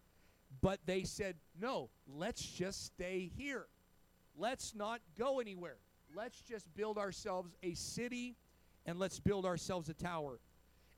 But 0.62 0.80
they 0.86 1.04
said, 1.04 1.36
no, 1.60 1.90
let's 2.08 2.42
just 2.42 2.86
stay 2.86 3.32
here. 3.38 3.68
Let's 4.38 4.74
not 4.74 5.02
go 5.18 5.40
anywhere. 5.40 5.78
Let's 6.16 6.42
just 6.42 6.74
build 6.76 6.98
ourselves 6.98 7.56
a 7.62 7.74
city 7.74 8.36
and 8.86 8.98
let's 8.98 9.20
build 9.20 9.46
ourselves 9.46 9.90
a 9.90 9.94
tower. 9.94 10.40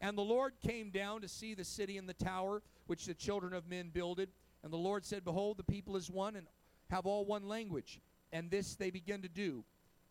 And 0.02 0.18
the 0.18 0.24
Lord 0.24 0.54
came 0.66 0.90
down 0.90 1.22
to 1.22 1.28
see 1.28 1.54
the 1.54 1.64
city 1.64 1.98
and 1.98 2.10
the 2.10 2.14
tower 2.14 2.64
which 2.88 3.06
the 3.06 3.14
children 3.14 3.54
of 3.54 3.70
men 3.70 3.90
builded. 3.94 4.30
And 4.64 4.74
the 4.74 4.78
Lord 4.78 5.06
said, 5.06 5.24
Behold, 5.24 5.58
the 5.58 5.64
people 5.64 5.96
is 5.96 6.10
one 6.10 6.36
and 6.36 6.48
have 6.90 7.06
all 7.06 7.24
one 7.24 7.48
language. 7.48 8.02
And 8.34 8.50
this 8.50 8.76
they 8.76 8.90
begin 8.90 9.22
to 9.22 9.30
do. 9.30 9.64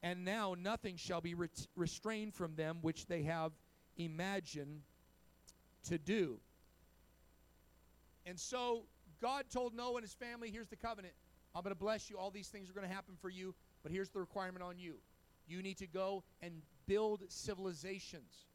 And 0.03 0.25
now 0.25 0.55
nothing 0.59 0.97
shall 0.97 1.21
be 1.21 1.35
re- 1.35 1.49
restrained 1.77 2.35
from 2.35 2.55
them 2.55 2.79
which 2.83 3.07
they 3.07 3.23
have 3.25 3.53
imagined 3.99 4.81
to 5.89 5.99
do. 5.99 6.39
And 8.25 8.39
so 8.39 8.85
God 9.21 9.45
told 9.53 9.75
Noah 9.75 9.97
and 9.97 10.03
his 10.03 10.15
family, 10.15 10.51
Here's 10.51 10.69
the 10.69 10.77
covenant. 10.77 11.15
I'm 11.55 11.63
going 11.63 11.75
to 11.75 11.79
bless 11.79 12.09
you. 12.09 12.17
All 12.17 12.31
these 12.31 12.49
things 12.49 12.71
are 12.71 12.73
going 12.73 12.89
to 12.89 12.95
happen 12.95 13.17
for 13.21 13.29
you. 13.29 13.55
But 13.83 13.91
here's 13.91 14.11
the 14.11 14.21
requirement 14.21 14.63
on 14.63 14.79
you 14.79 14.95
you 15.49 15.63
need 15.63 15.79
to 15.79 15.87
go 15.89 16.23
and 16.43 16.63
build 16.87 17.23
civilizations. 17.29 18.47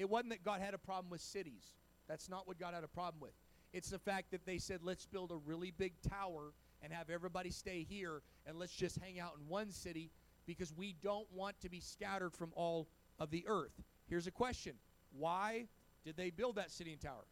It 0.00 0.08
wasn't 0.08 0.30
that 0.30 0.42
God 0.42 0.62
had 0.62 0.72
a 0.72 0.78
problem 0.78 1.10
with 1.10 1.20
cities. 1.20 1.74
That's 2.08 2.30
not 2.30 2.48
what 2.48 2.58
God 2.58 2.72
had 2.72 2.84
a 2.84 2.88
problem 2.88 3.20
with. 3.20 3.34
It's 3.74 3.90
the 3.90 3.98
fact 3.98 4.30
that 4.30 4.46
they 4.46 4.56
said, 4.56 4.80
let's 4.82 5.04
build 5.04 5.30
a 5.30 5.36
really 5.36 5.72
big 5.76 5.92
tower 6.08 6.54
and 6.82 6.90
have 6.90 7.10
everybody 7.10 7.50
stay 7.50 7.86
here 7.86 8.22
and 8.46 8.58
let's 8.58 8.72
just 8.72 8.98
hang 8.98 9.20
out 9.20 9.32
in 9.38 9.46
one 9.46 9.70
city 9.70 10.10
because 10.46 10.72
we 10.74 10.94
don't 11.02 11.30
want 11.34 11.60
to 11.60 11.68
be 11.68 11.80
scattered 11.80 12.32
from 12.32 12.50
all 12.54 12.88
of 13.18 13.30
the 13.30 13.44
earth. 13.46 13.74
Here's 14.08 14.26
a 14.26 14.30
question 14.30 14.72
Why 15.12 15.66
did 16.02 16.16
they 16.16 16.30
build 16.30 16.56
that 16.56 16.70
city 16.70 16.92
and 16.92 17.00
tower? 17.00 17.26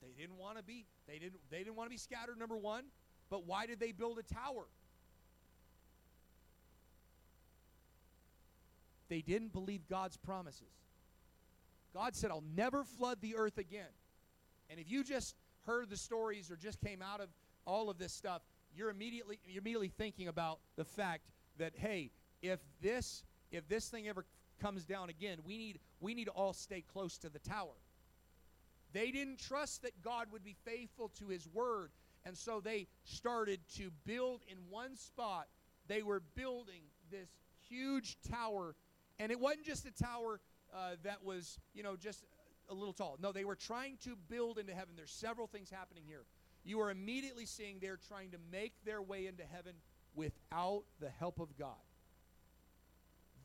They 0.00 0.12
didn't 0.16 0.38
want 0.38 0.58
to 0.58 0.62
be 0.62 0.86
they 1.08 1.18
didn't 1.18 1.40
they 1.50 1.58
didn't 1.58 1.74
want 1.74 1.88
to 1.88 1.92
be 1.92 1.98
scattered 1.98 2.38
number 2.38 2.56
1, 2.56 2.84
but 3.30 3.48
why 3.48 3.66
did 3.66 3.80
they 3.80 3.90
build 3.90 4.20
a 4.20 4.22
tower? 4.22 4.66
They 9.08 9.22
didn't 9.22 9.52
believe 9.52 9.88
God's 9.88 10.16
promises. 10.16 10.74
God 11.94 12.14
said, 12.14 12.30
I'll 12.30 12.44
never 12.56 12.84
flood 12.84 13.18
the 13.20 13.36
earth 13.36 13.58
again. 13.58 13.90
And 14.70 14.78
if 14.78 14.90
you 14.90 15.02
just 15.02 15.34
heard 15.66 15.90
the 15.90 15.96
stories 15.96 16.50
or 16.50 16.56
just 16.56 16.80
came 16.80 17.02
out 17.02 17.20
of 17.20 17.28
all 17.66 17.90
of 17.90 17.98
this 17.98 18.12
stuff, 18.12 18.42
you're 18.74 18.90
immediately 18.90 19.38
you're 19.46 19.60
immediately 19.60 19.92
thinking 19.96 20.28
about 20.28 20.58
the 20.76 20.84
fact 20.84 21.24
that 21.58 21.72
hey, 21.76 22.10
if 22.42 22.60
this 22.80 23.24
if 23.50 23.66
this 23.68 23.88
thing 23.88 24.08
ever 24.08 24.24
comes 24.60 24.84
down 24.84 25.08
again, 25.08 25.38
we 25.44 25.56
need 25.56 25.80
we 26.00 26.14
need 26.14 26.26
to 26.26 26.30
all 26.32 26.52
stay 26.52 26.82
close 26.82 27.18
to 27.18 27.28
the 27.28 27.38
tower. 27.38 27.74
They 28.92 29.10
didn't 29.10 29.38
trust 29.38 29.82
that 29.82 30.02
God 30.02 30.28
would 30.32 30.44
be 30.44 30.56
faithful 30.64 31.10
to 31.18 31.28
his 31.28 31.46
word, 31.52 31.90
and 32.24 32.36
so 32.36 32.60
they 32.60 32.86
started 33.04 33.60
to 33.76 33.90
build 34.04 34.42
in 34.48 34.58
one 34.70 34.96
spot. 34.96 35.48
They 35.86 36.02
were 36.02 36.22
building 36.34 36.82
this 37.10 37.28
huge 37.68 38.16
tower 38.30 38.74
and 39.18 39.32
it 39.32 39.38
wasn't 39.38 39.64
just 39.64 39.86
a 39.86 39.90
tower 39.90 40.40
uh, 40.74 40.96
that 41.02 41.24
was, 41.24 41.58
you 41.74 41.82
know, 41.82 41.96
just 41.96 42.24
a 42.68 42.74
little 42.74 42.92
tall. 42.92 43.18
No, 43.20 43.32
they 43.32 43.44
were 43.44 43.56
trying 43.56 43.96
to 44.04 44.16
build 44.28 44.58
into 44.58 44.74
heaven. 44.74 44.94
There's 44.96 45.10
several 45.10 45.46
things 45.46 45.70
happening 45.70 46.04
here. 46.06 46.24
You 46.64 46.80
are 46.80 46.90
immediately 46.90 47.46
seeing 47.46 47.78
they're 47.80 47.98
trying 48.08 48.30
to 48.32 48.38
make 48.52 48.72
their 48.84 49.00
way 49.00 49.26
into 49.26 49.44
heaven 49.44 49.74
without 50.14 50.82
the 51.00 51.08
help 51.08 51.40
of 51.40 51.56
God. 51.56 51.76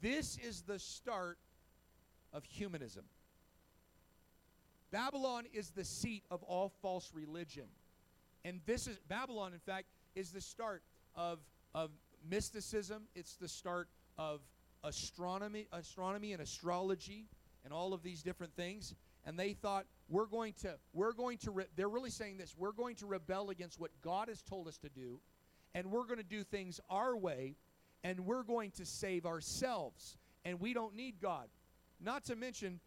This 0.01 0.37
is 0.37 0.63
the 0.63 0.79
start 0.79 1.37
of 2.33 2.43
humanism. 2.43 3.05
Babylon 4.91 5.45
is 5.53 5.69
the 5.69 5.85
seat 5.85 6.23
of 6.29 6.43
all 6.43 6.73
false 6.81 7.11
religion. 7.13 7.65
And 8.43 8.59
this 8.65 8.87
is 8.87 8.99
Babylon, 9.07 9.53
in 9.53 9.59
fact, 9.59 9.87
is 10.15 10.31
the 10.31 10.41
start 10.41 10.83
of, 11.15 11.39
of 11.73 11.91
mysticism. 12.29 13.03
It's 13.15 13.35
the 13.35 13.47
start 13.47 13.87
of 14.17 14.41
astronomy, 14.83 15.67
astronomy 15.71 16.33
and 16.33 16.41
astrology 16.41 17.25
and 17.63 17.73
all 17.73 17.93
of 17.93 18.03
these 18.03 18.21
different 18.21 18.55
things. 18.55 18.93
And 19.25 19.39
they 19.39 19.53
thought 19.53 19.85
we're 20.09 20.25
going 20.25 20.53
to 20.61 20.75
we're 20.93 21.13
going 21.13 21.37
to 21.39 21.51
re- 21.51 21.65
they're 21.75 21.89
really 21.89 22.09
saying 22.09 22.37
this 22.37 22.55
we're 22.57 22.73
going 22.73 22.95
to 22.97 23.05
rebel 23.05 23.49
against 23.49 23.79
what 23.79 23.91
God 24.01 24.27
has 24.27 24.41
told 24.41 24.67
us 24.67 24.77
to 24.79 24.89
do, 24.89 25.19
and 25.73 25.89
we're 25.91 26.05
going 26.05 26.17
to 26.17 26.23
do 26.23 26.43
things 26.43 26.81
our 26.89 27.15
way, 27.15 27.55
and 28.03 28.19
we're 28.25 28.43
going 28.43 28.71
to 28.71 28.85
save 28.85 29.25
ourselves, 29.25 30.17
and 30.43 30.59
we 30.59 30.73
don't 30.73 30.95
need 30.95 31.21
God. 31.21 31.47
Not 32.01 32.25
to 32.25 32.35
mention, 32.35 32.81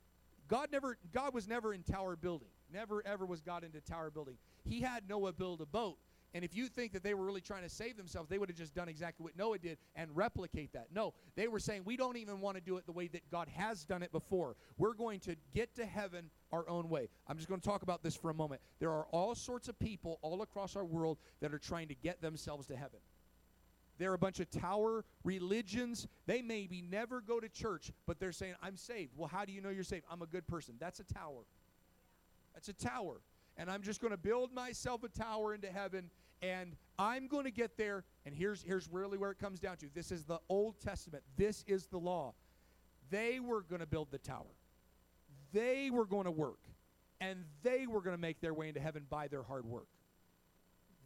God 0.46 0.68
never 0.70 0.98
God 1.12 1.32
was 1.32 1.48
never 1.48 1.72
in 1.72 1.82
tower 1.82 2.16
building. 2.16 2.48
Never 2.72 3.02
ever 3.06 3.24
was 3.24 3.40
God 3.40 3.64
into 3.64 3.80
tower 3.80 4.10
building. 4.10 4.36
He 4.64 4.80
had 4.80 5.08
Noah 5.08 5.32
build 5.32 5.62
a 5.62 5.66
boat. 5.66 5.96
And 6.36 6.44
if 6.44 6.54
you 6.54 6.66
think 6.66 6.92
that 6.92 7.02
they 7.02 7.14
were 7.14 7.24
really 7.24 7.40
trying 7.40 7.62
to 7.62 7.68
save 7.70 7.96
themselves, 7.96 8.28
they 8.28 8.36
would 8.36 8.50
have 8.50 8.58
just 8.58 8.74
done 8.74 8.90
exactly 8.90 9.24
what 9.24 9.38
Noah 9.38 9.56
did 9.56 9.78
and 9.94 10.14
replicate 10.14 10.70
that. 10.74 10.88
No, 10.94 11.14
they 11.34 11.48
were 11.48 11.58
saying, 11.58 11.80
we 11.86 11.96
don't 11.96 12.18
even 12.18 12.42
want 12.42 12.58
to 12.58 12.60
do 12.60 12.76
it 12.76 12.84
the 12.84 12.92
way 12.92 13.08
that 13.08 13.30
God 13.30 13.48
has 13.56 13.86
done 13.86 14.02
it 14.02 14.12
before. 14.12 14.54
We're 14.76 14.92
going 14.92 15.18
to 15.20 15.34
get 15.54 15.74
to 15.76 15.86
heaven 15.86 16.28
our 16.52 16.68
own 16.68 16.90
way. 16.90 17.08
I'm 17.26 17.38
just 17.38 17.48
going 17.48 17.62
to 17.62 17.66
talk 17.66 17.84
about 17.84 18.02
this 18.02 18.14
for 18.14 18.28
a 18.28 18.34
moment. 18.34 18.60
There 18.80 18.90
are 18.90 19.06
all 19.12 19.34
sorts 19.34 19.68
of 19.68 19.78
people 19.78 20.18
all 20.20 20.42
across 20.42 20.76
our 20.76 20.84
world 20.84 21.16
that 21.40 21.54
are 21.54 21.58
trying 21.58 21.88
to 21.88 21.94
get 21.94 22.20
themselves 22.20 22.66
to 22.66 22.76
heaven. 22.76 23.00
They're 23.96 24.12
a 24.12 24.18
bunch 24.18 24.38
of 24.38 24.50
tower 24.50 25.06
religions. 25.24 26.06
They 26.26 26.42
maybe 26.42 26.82
never 26.82 27.22
go 27.22 27.40
to 27.40 27.48
church, 27.48 27.92
but 28.06 28.20
they're 28.20 28.30
saying, 28.30 28.56
I'm 28.62 28.76
saved. 28.76 29.12
Well, 29.16 29.30
how 29.32 29.46
do 29.46 29.54
you 29.54 29.62
know 29.62 29.70
you're 29.70 29.84
saved? 29.84 30.04
I'm 30.10 30.20
a 30.20 30.26
good 30.26 30.46
person. 30.46 30.74
That's 30.78 31.00
a 31.00 31.04
tower. 31.04 31.46
That's 32.52 32.68
a 32.68 32.74
tower. 32.74 33.22
And 33.56 33.70
I'm 33.70 33.80
just 33.80 34.02
going 34.02 34.10
to 34.10 34.18
build 34.18 34.52
myself 34.52 35.02
a 35.02 35.08
tower 35.08 35.54
into 35.54 35.68
heaven 35.68 36.10
and 36.42 36.76
I'm 36.98 37.26
going 37.26 37.44
to 37.44 37.50
get 37.50 37.76
there. 37.76 38.04
And 38.24 38.34
here's, 38.34 38.62
here's 38.62 38.88
really 38.88 39.18
where 39.18 39.30
it 39.30 39.38
comes 39.38 39.60
down 39.60 39.76
to 39.78 39.86
this 39.94 40.10
is 40.10 40.24
the 40.24 40.38
Old 40.48 40.80
Testament, 40.80 41.22
this 41.36 41.64
is 41.66 41.86
the 41.86 41.98
law. 41.98 42.34
They 43.10 43.38
were 43.38 43.62
going 43.62 43.80
to 43.80 43.86
build 43.86 44.10
the 44.10 44.18
tower, 44.18 44.54
they 45.52 45.90
were 45.90 46.06
going 46.06 46.24
to 46.24 46.30
work, 46.30 46.60
and 47.20 47.44
they 47.62 47.86
were 47.86 48.00
going 48.00 48.16
to 48.16 48.20
make 48.20 48.40
their 48.40 48.54
way 48.54 48.68
into 48.68 48.80
heaven 48.80 49.04
by 49.08 49.28
their 49.28 49.42
hard 49.42 49.64
work. 49.64 49.88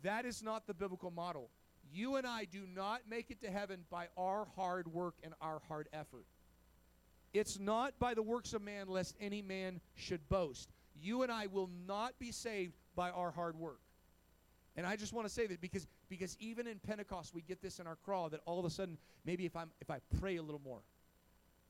That 0.02 0.24
is 0.24 0.42
not 0.42 0.66
the 0.66 0.74
biblical 0.74 1.10
model. 1.10 1.50
You 1.92 2.16
and 2.16 2.26
I 2.26 2.44
do 2.44 2.66
not 2.74 3.02
make 3.08 3.30
it 3.30 3.40
to 3.42 3.50
heaven 3.50 3.80
by 3.90 4.06
our 4.16 4.46
hard 4.56 4.86
work 4.86 5.16
and 5.22 5.34
our 5.40 5.60
hard 5.66 5.88
effort. 5.92 6.24
It's 7.32 7.58
not 7.58 7.98
by 7.98 8.14
the 8.14 8.22
works 8.22 8.54
of 8.54 8.62
man, 8.62 8.88
lest 8.88 9.16
any 9.20 9.42
man 9.42 9.80
should 9.94 10.28
boast. 10.28 10.70
You 11.00 11.22
and 11.22 11.30
I 11.30 11.46
will 11.46 11.70
not 11.86 12.18
be 12.18 12.32
saved 12.32 12.74
by 12.94 13.10
our 13.10 13.30
hard 13.30 13.56
work. 13.56 13.80
And 14.80 14.86
I 14.86 14.96
just 14.96 15.12
want 15.12 15.28
to 15.28 15.32
say 15.34 15.46
that 15.46 15.60
because 15.60 15.86
because 16.08 16.38
even 16.40 16.66
in 16.66 16.78
Pentecost 16.78 17.34
we 17.34 17.42
get 17.42 17.60
this 17.60 17.80
in 17.80 17.86
our 17.86 17.96
crawl 17.96 18.30
that 18.30 18.40
all 18.46 18.58
of 18.58 18.64
a 18.64 18.70
sudden 18.70 18.96
maybe 19.26 19.44
if 19.44 19.54
I'm 19.54 19.70
if 19.82 19.90
I 19.90 19.98
pray 20.18 20.36
a 20.38 20.42
little 20.42 20.62
more, 20.64 20.80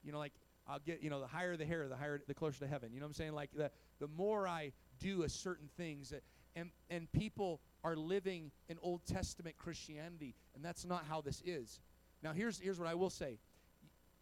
you 0.04 0.12
know, 0.12 0.18
like 0.20 0.32
I'll 0.68 0.78
get 0.78 1.02
you 1.02 1.10
know 1.10 1.18
the 1.18 1.26
higher 1.26 1.56
the 1.56 1.64
hair, 1.64 1.88
the 1.88 1.96
higher 1.96 2.22
the 2.28 2.34
closer 2.34 2.60
to 2.60 2.68
heaven. 2.68 2.90
You 2.92 3.00
know 3.00 3.06
what 3.06 3.08
I'm 3.08 3.14
saying? 3.14 3.32
Like 3.32 3.50
the 3.52 3.72
the 3.98 4.06
more 4.06 4.46
I 4.46 4.70
do 5.00 5.24
a 5.24 5.28
certain 5.28 5.68
things, 5.76 6.10
that, 6.10 6.22
and 6.54 6.70
and 6.88 7.10
people 7.10 7.60
are 7.82 7.96
living 7.96 8.52
in 8.68 8.78
Old 8.80 9.04
Testament 9.06 9.56
Christianity, 9.58 10.36
and 10.54 10.64
that's 10.64 10.84
not 10.84 11.04
how 11.08 11.20
this 11.20 11.42
is. 11.44 11.80
Now 12.22 12.32
here's 12.32 12.60
here's 12.60 12.78
what 12.78 12.86
I 12.86 12.94
will 12.94 13.10
say: 13.10 13.40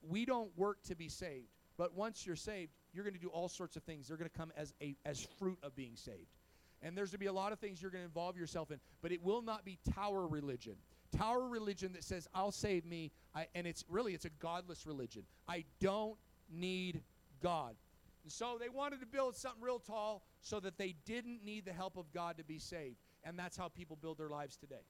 we 0.01 0.25
don't 0.25 0.57
work 0.57 0.83
to 0.85 0.97
be 0.97 1.11
saved, 1.11 1.51
but 1.77 1.95
once 1.95 2.25
you're 2.25 2.37
saved, 2.37 2.73
you're 2.95 3.05
going 3.05 3.13
to 3.13 3.21
do 3.21 3.29
all 3.29 3.51
sorts 3.51 3.77
of 3.77 3.83
things. 3.83 4.09
They're 4.09 4.17
going 4.17 4.31
to 4.31 4.39
come 4.39 4.51
as 4.57 4.73
a 4.81 4.97
as 5.05 5.21
fruit 5.39 5.59
of 5.63 5.77
being 5.77 5.95
saved. 5.95 6.38
And 6.83 6.97
there's 6.97 7.11
going 7.11 7.19
to 7.19 7.19
be 7.19 7.27
a 7.27 7.33
lot 7.33 7.53
of 7.53 7.59
things 7.59 7.83
you're 7.83 7.91
going 7.91 8.03
to 8.03 8.07
involve 8.07 8.37
yourself 8.37 8.71
in, 8.71 8.79
but 9.03 9.13
it 9.13 9.23
will 9.23 9.43
not 9.43 9.65
be 9.65 9.79
tower 9.95 10.27
religion. 10.27 10.77
Tower 11.17 11.49
religion 11.49 11.93
that 11.95 12.05
says, 12.05 12.29
I'll 12.35 12.53
save 12.53 12.85
me, 12.85 13.11
I, 13.35 13.47
and 13.55 13.67
it's 13.67 13.85
really, 13.89 14.15
it's 14.15 14.27
a 14.27 14.31
godless 14.31 14.87
religion. 14.87 15.25
I 15.49 15.65
don't 15.81 16.17
need 16.51 17.03
God. 17.43 17.75
And 18.23 18.33
so 18.33 18.59
they 18.61 18.69
wanted 18.69 19.01
to 19.01 19.07
build 19.07 19.37
something 19.37 19.63
real 19.63 19.79
tall 19.79 20.23
so 20.43 20.61
that 20.61 20.77
they 20.77 20.95
didn't 21.07 21.45
need 21.45 21.65
the 21.65 21.73
help 21.73 21.97
of 21.97 22.13
God 22.13 22.37
to 22.39 22.45
be 22.45 22.59
saved. 22.59 22.97
And 23.25 23.39
that's 23.39 23.57
how 23.57 23.69
people 23.69 23.97
build 24.01 24.19
their 24.19 24.29
lives 24.29 24.57
today. 24.57 24.85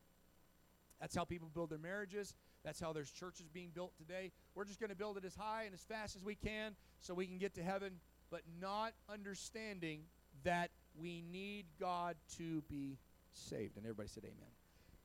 That's 1.00 1.14
how 1.14 1.24
people 1.24 1.48
build 1.54 1.70
their 1.70 1.78
marriages. 1.78 2.34
That's 2.64 2.80
how 2.80 2.92
there's 2.92 3.10
churches 3.10 3.48
being 3.48 3.70
built 3.72 3.96
today. 3.96 4.32
We're 4.54 4.64
just 4.64 4.80
going 4.80 4.90
to 4.90 4.96
build 4.96 5.16
it 5.16 5.24
as 5.24 5.36
high 5.36 5.64
and 5.64 5.72
as 5.72 5.82
fast 5.82 6.16
as 6.16 6.24
we 6.24 6.34
can 6.34 6.74
so 7.00 7.14
we 7.14 7.26
can 7.26 7.38
get 7.38 7.54
to 7.54 7.62
heaven, 7.62 8.00
but 8.30 8.42
not 8.60 8.92
understanding 9.08 10.02
that 10.44 10.70
we 11.00 11.22
need 11.32 11.66
God 11.80 12.16
to 12.36 12.62
be 12.68 12.98
saved. 13.32 13.76
And 13.76 13.84
everybody 13.84 14.08
said 14.08 14.24
amen. 14.24 14.50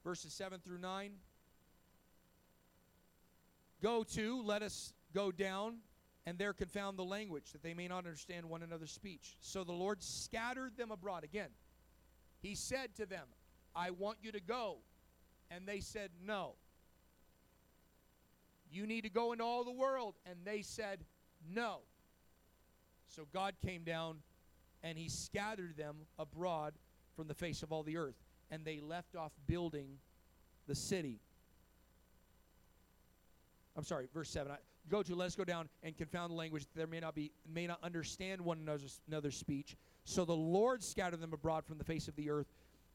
Verses 0.04 0.34
7 0.34 0.60
through 0.60 0.80
9. 0.80 1.12
Go 3.82 4.04
to, 4.04 4.42
let 4.44 4.62
us 4.62 4.94
go 5.14 5.32
down, 5.32 5.78
and 6.26 6.38
there 6.38 6.54
confound 6.54 6.98
the 6.98 7.04
language, 7.04 7.52
that 7.52 7.62
they 7.64 7.74
may 7.74 7.88
not 7.88 8.00
understand 8.06 8.48
one 8.48 8.64
another's 8.64 8.92
speech. 8.92 9.36
So 9.42 9.64
the 9.64 9.74
Lord 9.74 10.02
scattered 10.02 10.78
them 10.78 10.92
abroad. 10.92 11.24
Again, 11.24 11.50
he 12.42 12.56
said 12.56 12.96
to 12.96 13.06
them, 13.06 13.26
I 13.76 13.92
want 13.92 14.18
you 14.22 14.32
to 14.32 14.40
go. 14.40 14.78
And 15.52 15.68
they 15.68 15.80
said, 15.80 16.10
No. 16.26 16.54
You 18.72 18.88
need 18.88 19.02
to 19.02 19.10
go 19.10 19.34
into 19.34 19.44
all 19.44 19.64
the 19.64 19.72
world. 19.72 20.16
And 20.26 20.38
they 20.46 20.62
said, 20.62 21.00
No. 21.54 21.80
So 23.08 23.28
God 23.34 23.56
came 23.64 23.84
down 23.84 24.18
and 24.84 24.98
he 24.98 25.10
scattered 25.10 25.78
them 25.78 25.96
abroad 26.20 26.74
from 27.16 27.28
the 27.28 27.34
face 27.34 27.64
of 27.64 27.72
all 27.72 27.84
the 27.84 27.98
earth. 27.98 28.16
And 28.52 28.66
they 28.66 28.80
left 28.80 29.16
off 29.16 29.32
building 29.48 29.98
the 30.68 30.76
city. 30.76 31.20
I'm 33.76 33.84
sorry, 33.84 34.08
verse 34.14 34.30
7. 34.30 34.52
I, 34.52 34.58
go 34.90 35.02
to, 35.02 35.16
let 35.16 35.28
us 35.28 35.36
go 35.36 35.44
down 35.44 35.70
and 35.82 35.98
confound 35.98 36.32
the 36.32 36.36
language. 36.36 36.64
That 36.64 36.76
there 36.76 36.88
may 36.88 37.00
not 37.00 37.16
be, 37.16 37.32
may 37.52 37.66
not 37.66 37.80
understand 37.82 38.42
one 38.42 38.60
another's, 38.60 39.02
another's 39.08 39.38
speech. 39.38 39.76
So 40.06 40.26
the 40.26 40.36
Lord 40.36 40.84
scattered 40.84 41.22
them 41.22 41.34
abroad 41.34 41.66
from 41.66 41.78
the 41.78 41.84
face 41.84 42.08
of 42.08 42.16
the 42.16 42.30
earth, 42.30 42.48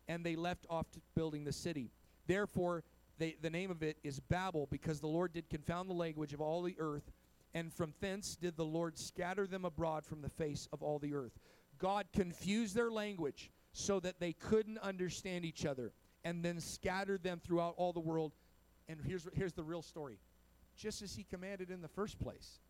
and 0.06 0.24
they 0.24 0.36
left 0.36 0.66
off 0.68 0.86
building 1.14 1.44
the 1.44 1.52
city. 1.52 1.90
Therefore, 2.26 2.84
they, 3.18 3.36
the 3.40 3.50
name 3.50 3.70
of 3.70 3.82
it 3.82 3.96
is 4.04 4.20
Babel, 4.20 4.68
because 4.70 5.00
the 5.00 5.08
Lord 5.08 5.32
did 5.32 5.48
confound 5.48 5.88
the 5.88 5.94
language 5.94 6.34
of 6.34 6.40
all 6.40 6.62
the 6.62 6.76
earth, 6.78 7.10
and 7.54 7.72
from 7.72 7.94
thence 8.00 8.36
did 8.36 8.56
the 8.56 8.64
Lord 8.64 8.98
scatter 8.98 9.46
them 9.46 9.64
abroad 9.64 10.04
from 10.04 10.20
the 10.20 10.28
face 10.28 10.68
of 10.72 10.82
all 10.82 10.98
the 10.98 11.14
earth. 11.14 11.32
God 11.78 12.06
confused 12.12 12.74
their 12.74 12.90
language 12.90 13.50
so 13.72 14.00
that 14.00 14.20
they 14.20 14.32
couldn't 14.32 14.78
understand 14.78 15.44
each 15.44 15.64
other 15.64 15.92
and 16.24 16.44
then 16.44 16.60
scattered 16.60 17.22
them 17.22 17.40
throughout 17.42 17.74
all 17.76 17.92
the 17.92 18.00
world. 18.00 18.32
And 18.88 18.98
here's, 19.06 19.26
here's 19.34 19.52
the 19.52 19.64
real 19.64 19.82
story 19.82 20.18
just 20.76 21.02
as 21.02 21.14
He 21.14 21.24
commanded 21.24 21.70
in 21.70 21.82
the 21.82 21.88
first 21.88 22.20
place. 22.20 22.60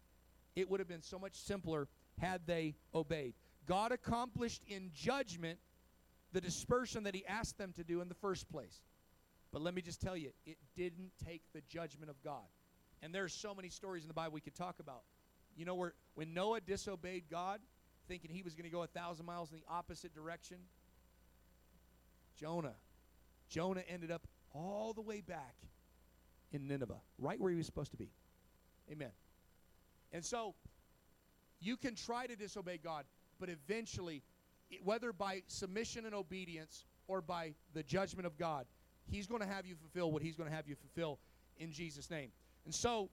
It 0.56 0.68
would 0.68 0.80
have 0.80 0.88
been 0.88 1.02
so 1.02 1.18
much 1.18 1.36
simpler 1.36 1.88
had 2.18 2.46
they 2.46 2.74
obeyed. 2.94 3.34
God 3.66 3.92
accomplished 3.92 4.62
in 4.66 4.90
judgment 4.94 5.58
the 6.32 6.40
dispersion 6.40 7.04
that 7.04 7.14
He 7.14 7.24
asked 7.26 7.58
them 7.58 7.72
to 7.74 7.84
do 7.84 8.00
in 8.00 8.08
the 8.08 8.14
first 8.14 8.50
place. 8.50 8.80
But 9.52 9.62
let 9.62 9.74
me 9.74 9.82
just 9.82 10.00
tell 10.00 10.16
you, 10.16 10.30
it 10.46 10.56
didn't 10.76 11.12
take 11.24 11.42
the 11.54 11.60
judgment 11.68 12.10
of 12.10 12.20
God. 12.22 12.44
And 13.02 13.14
there's 13.14 13.32
so 13.32 13.54
many 13.54 13.68
stories 13.68 14.02
in 14.02 14.08
the 14.08 14.14
Bible 14.14 14.32
we 14.32 14.40
could 14.40 14.54
talk 14.54 14.76
about. 14.80 15.02
You 15.56 15.64
know, 15.64 15.74
where 15.74 15.94
when 16.14 16.34
Noah 16.34 16.60
disobeyed 16.60 17.24
God, 17.30 17.60
thinking 18.08 18.30
he 18.30 18.42
was 18.42 18.54
going 18.54 18.64
to 18.64 18.74
go 18.74 18.82
a 18.82 18.86
thousand 18.86 19.26
miles 19.26 19.52
in 19.52 19.58
the 19.58 19.64
opposite 19.72 20.14
direction. 20.14 20.56
Jonah. 22.38 22.74
Jonah 23.48 23.82
ended 23.88 24.10
up 24.10 24.26
all 24.54 24.92
the 24.92 25.02
way 25.02 25.20
back 25.20 25.54
in 26.52 26.66
Nineveh, 26.66 27.00
right 27.18 27.40
where 27.40 27.50
he 27.50 27.56
was 27.56 27.66
supposed 27.66 27.90
to 27.90 27.96
be. 27.96 28.10
Amen. 28.90 29.10
And 30.12 30.24
so 30.24 30.54
you 31.60 31.76
can 31.76 31.94
try 31.94 32.26
to 32.26 32.36
disobey 32.36 32.78
God, 32.82 33.04
but 33.38 33.48
eventually, 33.48 34.22
whether 34.82 35.12
by 35.12 35.42
submission 35.46 36.06
and 36.06 36.14
obedience 36.14 36.84
or 37.06 37.20
by 37.20 37.54
the 37.74 37.82
judgment 37.82 38.26
of 38.26 38.38
God, 38.38 38.66
He's 39.10 39.26
going 39.26 39.40
to 39.40 39.48
have 39.48 39.66
you 39.66 39.74
fulfill 39.74 40.12
what 40.12 40.22
He's 40.22 40.36
going 40.36 40.48
to 40.48 40.54
have 40.54 40.66
you 40.66 40.76
fulfill 40.76 41.18
in 41.58 41.72
Jesus' 41.72 42.10
name. 42.10 42.30
And 42.64 42.74
so, 42.74 43.08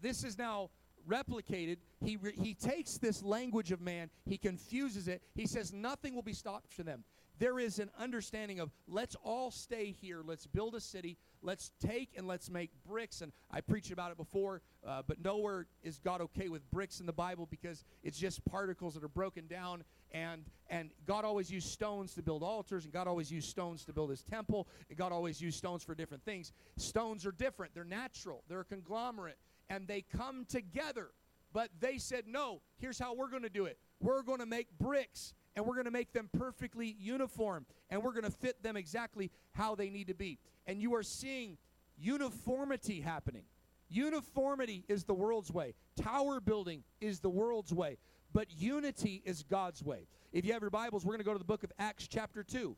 this 0.00 0.24
is 0.24 0.38
now 0.38 0.70
replicated. 1.08 1.78
He, 2.04 2.16
re- 2.16 2.34
he 2.36 2.54
takes 2.54 2.98
this 2.98 3.22
language 3.22 3.72
of 3.72 3.80
man, 3.80 4.10
he 4.24 4.38
confuses 4.38 5.08
it. 5.08 5.22
He 5.34 5.46
says 5.46 5.72
nothing 5.72 6.14
will 6.14 6.22
be 6.22 6.32
stopped 6.32 6.72
for 6.72 6.82
them. 6.82 7.04
There 7.38 7.58
is 7.58 7.78
an 7.78 7.90
understanding 7.98 8.60
of 8.60 8.70
let's 8.86 9.16
all 9.24 9.50
stay 9.50 9.90
here, 10.00 10.22
let's 10.24 10.46
build 10.46 10.74
a 10.74 10.80
city, 10.80 11.16
let's 11.42 11.72
take 11.80 12.10
and 12.16 12.26
let's 12.28 12.50
make 12.50 12.70
bricks. 12.86 13.20
And 13.20 13.32
I 13.50 13.60
preached 13.60 13.90
about 13.90 14.12
it 14.12 14.16
before, 14.16 14.62
uh, 14.86 15.02
but 15.06 15.22
nowhere 15.24 15.66
is 15.82 15.98
God 15.98 16.20
okay 16.20 16.48
with 16.48 16.70
bricks 16.70 17.00
in 17.00 17.06
the 17.06 17.12
Bible 17.12 17.48
because 17.50 17.84
it's 18.04 18.18
just 18.18 18.44
particles 18.44 18.94
that 18.94 19.02
are 19.02 19.08
broken 19.08 19.46
down. 19.48 19.82
And, 20.12 20.44
and 20.68 20.90
God 21.06 21.24
always 21.24 21.50
used 21.50 21.68
stones 21.68 22.14
to 22.14 22.22
build 22.22 22.42
altars, 22.42 22.84
and 22.84 22.92
God 22.92 23.08
always 23.08 23.32
used 23.32 23.48
stones 23.48 23.84
to 23.86 23.92
build 23.92 24.10
his 24.10 24.22
temple, 24.22 24.68
and 24.88 24.98
God 24.98 25.10
always 25.10 25.40
used 25.40 25.56
stones 25.56 25.82
for 25.82 25.94
different 25.94 26.24
things. 26.24 26.52
Stones 26.76 27.24
are 27.24 27.32
different, 27.32 27.74
they're 27.74 27.82
natural, 27.82 28.44
they're 28.48 28.60
a 28.60 28.64
conglomerate 28.64 29.38
and 29.72 29.88
they 29.88 30.04
come 30.14 30.44
together. 30.44 31.08
But 31.54 31.70
they 31.80 31.96
said, 31.96 32.24
no, 32.26 32.60
here's 32.78 32.98
how 32.98 33.14
we're 33.14 33.30
going 33.30 33.42
to 33.42 33.48
do 33.48 33.64
it. 33.64 33.78
We're 34.00 34.22
going 34.22 34.38
to 34.40 34.46
make 34.46 34.68
bricks 34.78 35.32
and 35.56 35.64
we're 35.66 35.74
going 35.74 35.86
to 35.86 35.90
make 35.90 36.12
them 36.12 36.28
perfectly 36.38 36.94
uniform 36.98 37.66
and 37.90 38.02
we're 38.02 38.12
going 38.12 38.24
to 38.24 38.30
fit 38.30 38.62
them 38.62 38.76
exactly 38.76 39.30
how 39.52 39.74
they 39.74 39.88
need 39.88 40.08
to 40.08 40.14
be. 40.14 40.38
And 40.66 40.80
you 40.80 40.94
are 40.94 41.02
seeing 41.02 41.56
uniformity 41.98 43.00
happening. 43.00 43.44
Uniformity 43.88 44.84
is 44.88 45.04
the 45.04 45.14
world's 45.14 45.50
way, 45.50 45.74
tower 46.00 46.40
building 46.40 46.82
is 47.00 47.20
the 47.20 47.28
world's 47.28 47.74
way, 47.74 47.98
but 48.32 48.46
unity 48.50 49.22
is 49.26 49.42
God's 49.42 49.82
way. 49.82 50.06
If 50.32 50.46
you 50.46 50.54
have 50.54 50.62
your 50.62 50.70
Bibles, 50.70 51.04
we're 51.04 51.12
going 51.12 51.18
to 51.18 51.24
go 51.24 51.34
to 51.34 51.38
the 51.38 51.44
book 51.44 51.62
of 51.62 51.72
Acts, 51.78 52.08
chapter 52.08 52.42
2. 52.42 52.74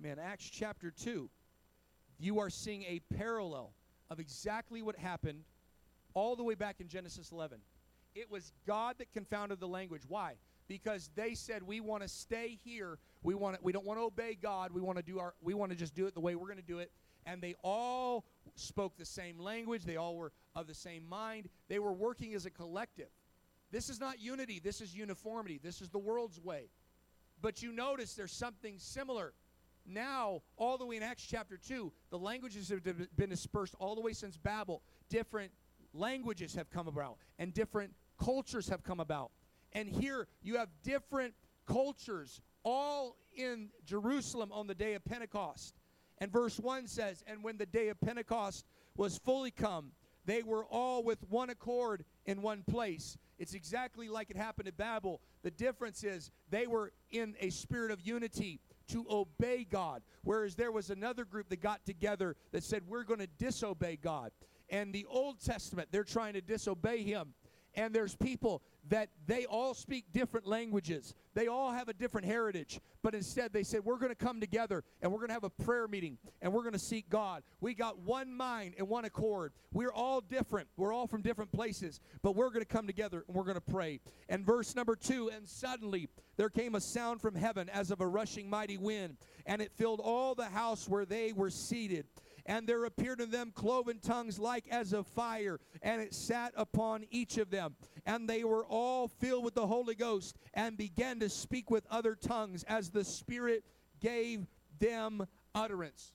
Amen. 0.00 0.18
Acts 0.18 0.48
chapter 0.48 0.90
2. 0.90 1.28
You 2.18 2.38
are 2.38 2.48
seeing 2.48 2.84
a 2.84 3.00
parallel 3.14 3.74
of 4.08 4.18
exactly 4.18 4.80
what 4.80 4.96
happened 4.96 5.42
all 6.14 6.36
the 6.36 6.42
way 6.42 6.54
back 6.54 6.76
in 6.80 6.88
Genesis 6.88 7.32
11. 7.32 7.58
It 8.14 8.30
was 8.30 8.52
God 8.66 8.96
that 8.98 9.12
confounded 9.12 9.60
the 9.60 9.68
language. 9.68 10.02
Why? 10.08 10.36
Because 10.68 11.10
they 11.14 11.34
said 11.34 11.62
we 11.62 11.80
want 11.80 12.02
to 12.02 12.08
stay 12.08 12.58
here. 12.64 12.98
We 13.22 13.34
want 13.34 13.56
to, 13.56 13.60
we 13.62 13.72
don't 13.72 13.84
want 13.84 13.98
to 13.98 14.04
obey 14.04 14.38
God. 14.40 14.72
We 14.72 14.80
want 14.80 14.96
to 14.96 15.04
do 15.04 15.18
our 15.18 15.34
we 15.42 15.52
want 15.52 15.70
to 15.70 15.76
just 15.76 15.94
do 15.94 16.06
it 16.06 16.14
the 16.14 16.20
way 16.20 16.34
we're 16.34 16.46
going 16.46 16.56
to 16.56 16.62
do 16.62 16.78
it. 16.78 16.90
And 17.26 17.42
they 17.42 17.54
all 17.62 18.24
spoke 18.54 18.96
the 18.96 19.04
same 19.04 19.38
language. 19.38 19.84
They 19.84 19.96
all 19.96 20.16
were 20.16 20.32
of 20.56 20.66
the 20.66 20.74
same 20.74 21.06
mind. 21.06 21.50
They 21.68 21.78
were 21.78 21.92
working 21.92 22.32
as 22.32 22.46
a 22.46 22.50
collective. 22.50 23.10
This 23.70 23.90
is 23.90 24.00
not 24.00 24.18
unity. 24.18 24.60
This 24.64 24.80
is 24.80 24.94
uniformity. 24.94 25.60
This 25.62 25.82
is 25.82 25.90
the 25.90 25.98
world's 25.98 26.40
way. 26.40 26.70
But 27.42 27.62
you 27.62 27.72
notice 27.72 28.14
there's 28.14 28.32
something 28.32 28.78
similar 28.78 29.34
now, 29.90 30.42
all 30.56 30.78
the 30.78 30.86
way 30.86 30.96
in 30.96 31.02
Acts 31.02 31.26
chapter 31.28 31.56
2, 31.56 31.92
the 32.10 32.18
languages 32.18 32.68
have 32.68 32.82
been 33.16 33.30
dispersed 33.30 33.74
all 33.78 33.94
the 33.94 34.00
way 34.00 34.12
since 34.12 34.36
Babel. 34.36 34.82
Different 35.08 35.52
languages 35.92 36.54
have 36.54 36.70
come 36.70 36.88
about, 36.88 37.16
and 37.38 37.52
different 37.52 37.92
cultures 38.18 38.68
have 38.68 38.82
come 38.82 39.00
about. 39.00 39.30
And 39.72 39.88
here 39.88 40.26
you 40.42 40.56
have 40.56 40.68
different 40.82 41.34
cultures 41.66 42.40
all 42.64 43.16
in 43.34 43.70
Jerusalem 43.84 44.50
on 44.52 44.66
the 44.66 44.74
day 44.74 44.94
of 44.94 45.04
Pentecost. 45.04 45.78
And 46.18 46.30
verse 46.30 46.58
1 46.58 46.86
says, 46.86 47.22
And 47.26 47.42
when 47.42 47.56
the 47.56 47.66
day 47.66 47.88
of 47.88 48.00
Pentecost 48.00 48.66
was 48.96 49.18
fully 49.18 49.50
come, 49.50 49.92
they 50.26 50.42
were 50.42 50.64
all 50.66 51.02
with 51.02 51.18
one 51.30 51.50
accord 51.50 52.04
in 52.26 52.42
one 52.42 52.62
place. 52.62 53.16
It's 53.38 53.54
exactly 53.54 54.08
like 54.08 54.30
it 54.30 54.36
happened 54.36 54.68
at 54.68 54.76
Babel. 54.76 55.22
The 55.42 55.50
difference 55.50 56.04
is 56.04 56.30
they 56.50 56.66
were 56.66 56.92
in 57.10 57.34
a 57.40 57.48
spirit 57.50 57.90
of 57.90 58.06
unity 58.06 58.60
to 58.92 59.06
obey 59.10 59.66
God, 59.68 60.02
whereas 60.22 60.54
there 60.54 60.72
was 60.72 60.90
another 60.90 61.24
group 61.24 61.48
that 61.48 61.60
got 61.60 61.84
together 61.84 62.36
that 62.52 62.62
said, 62.62 62.82
We're 62.86 63.04
going 63.04 63.20
to 63.20 63.26
disobey 63.26 63.96
God. 63.96 64.32
And 64.68 64.92
the 64.92 65.06
Old 65.06 65.40
Testament, 65.40 65.88
they're 65.90 66.04
trying 66.04 66.34
to 66.34 66.40
disobey 66.40 67.02
Him. 67.02 67.34
And 67.74 67.94
there's 67.94 68.16
people 68.16 68.62
that 68.88 69.10
they 69.26 69.44
all 69.46 69.74
speak 69.74 70.06
different 70.12 70.46
languages. 70.46 71.14
They 71.34 71.46
all 71.46 71.70
have 71.70 71.88
a 71.88 71.92
different 71.92 72.26
heritage. 72.26 72.80
But 73.02 73.14
instead, 73.14 73.52
they 73.52 73.62
said, 73.62 73.84
We're 73.84 73.98
going 73.98 74.10
to 74.10 74.14
come 74.14 74.40
together 74.40 74.82
and 75.00 75.12
we're 75.12 75.18
going 75.18 75.28
to 75.28 75.34
have 75.34 75.44
a 75.44 75.50
prayer 75.50 75.86
meeting 75.86 76.18
and 76.42 76.52
we're 76.52 76.62
going 76.62 76.72
to 76.72 76.78
seek 76.78 77.08
God. 77.08 77.42
We 77.60 77.74
got 77.74 77.98
one 78.00 78.34
mind 78.34 78.74
and 78.78 78.88
one 78.88 79.04
accord. 79.04 79.52
We're 79.72 79.92
all 79.92 80.20
different. 80.20 80.68
We're 80.76 80.92
all 80.92 81.06
from 81.06 81.22
different 81.22 81.52
places, 81.52 82.00
but 82.22 82.34
we're 82.34 82.48
going 82.50 82.64
to 82.64 82.66
come 82.66 82.86
together 82.86 83.24
and 83.26 83.36
we're 83.36 83.44
going 83.44 83.54
to 83.54 83.60
pray. 83.60 84.00
And 84.28 84.44
verse 84.44 84.74
number 84.74 84.96
two, 84.96 85.30
and 85.34 85.48
suddenly 85.48 86.08
there 86.36 86.50
came 86.50 86.74
a 86.74 86.80
sound 86.80 87.20
from 87.20 87.34
heaven 87.34 87.68
as 87.68 87.90
of 87.90 88.00
a 88.00 88.06
rushing 88.06 88.50
mighty 88.50 88.78
wind, 88.78 89.16
and 89.46 89.62
it 89.62 89.72
filled 89.76 90.00
all 90.00 90.34
the 90.34 90.46
house 90.46 90.88
where 90.88 91.04
they 91.04 91.32
were 91.32 91.50
seated 91.50 92.06
and 92.46 92.66
there 92.66 92.84
appeared 92.84 93.18
to 93.18 93.26
them 93.26 93.52
cloven 93.54 93.98
tongues 94.00 94.38
like 94.38 94.68
as 94.68 94.92
of 94.92 95.06
fire, 95.06 95.60
and 95.82 96.00
it 96.00 96.14
sat 96.14 96.52
upon 96.56 97.04
each 97.10 97.38
of 97.38 97.50
them. 97.50 97.76
And 98.06 98.28
they 98.28 98.44
were 98.44 98.64
all 98.66 99.08
filled 99.08 99.44
with 99.44 99.54
the 99.54 99.66
Holy 99.66 99.94
Ghost 99.94 100.36
and 100.54 100.76
began 100.76 101.20
to 101.20 101.28
speak 101.28 101.70
with 101.70 101.86
other 101.90 102.14
tongues 102.14 102.64
as 102.64 102.90
the 102.90 103.04
Spirit 103.04 103.64
gave 104.00 104.46
them 104.78 105.26
utterance. 105.54 106.12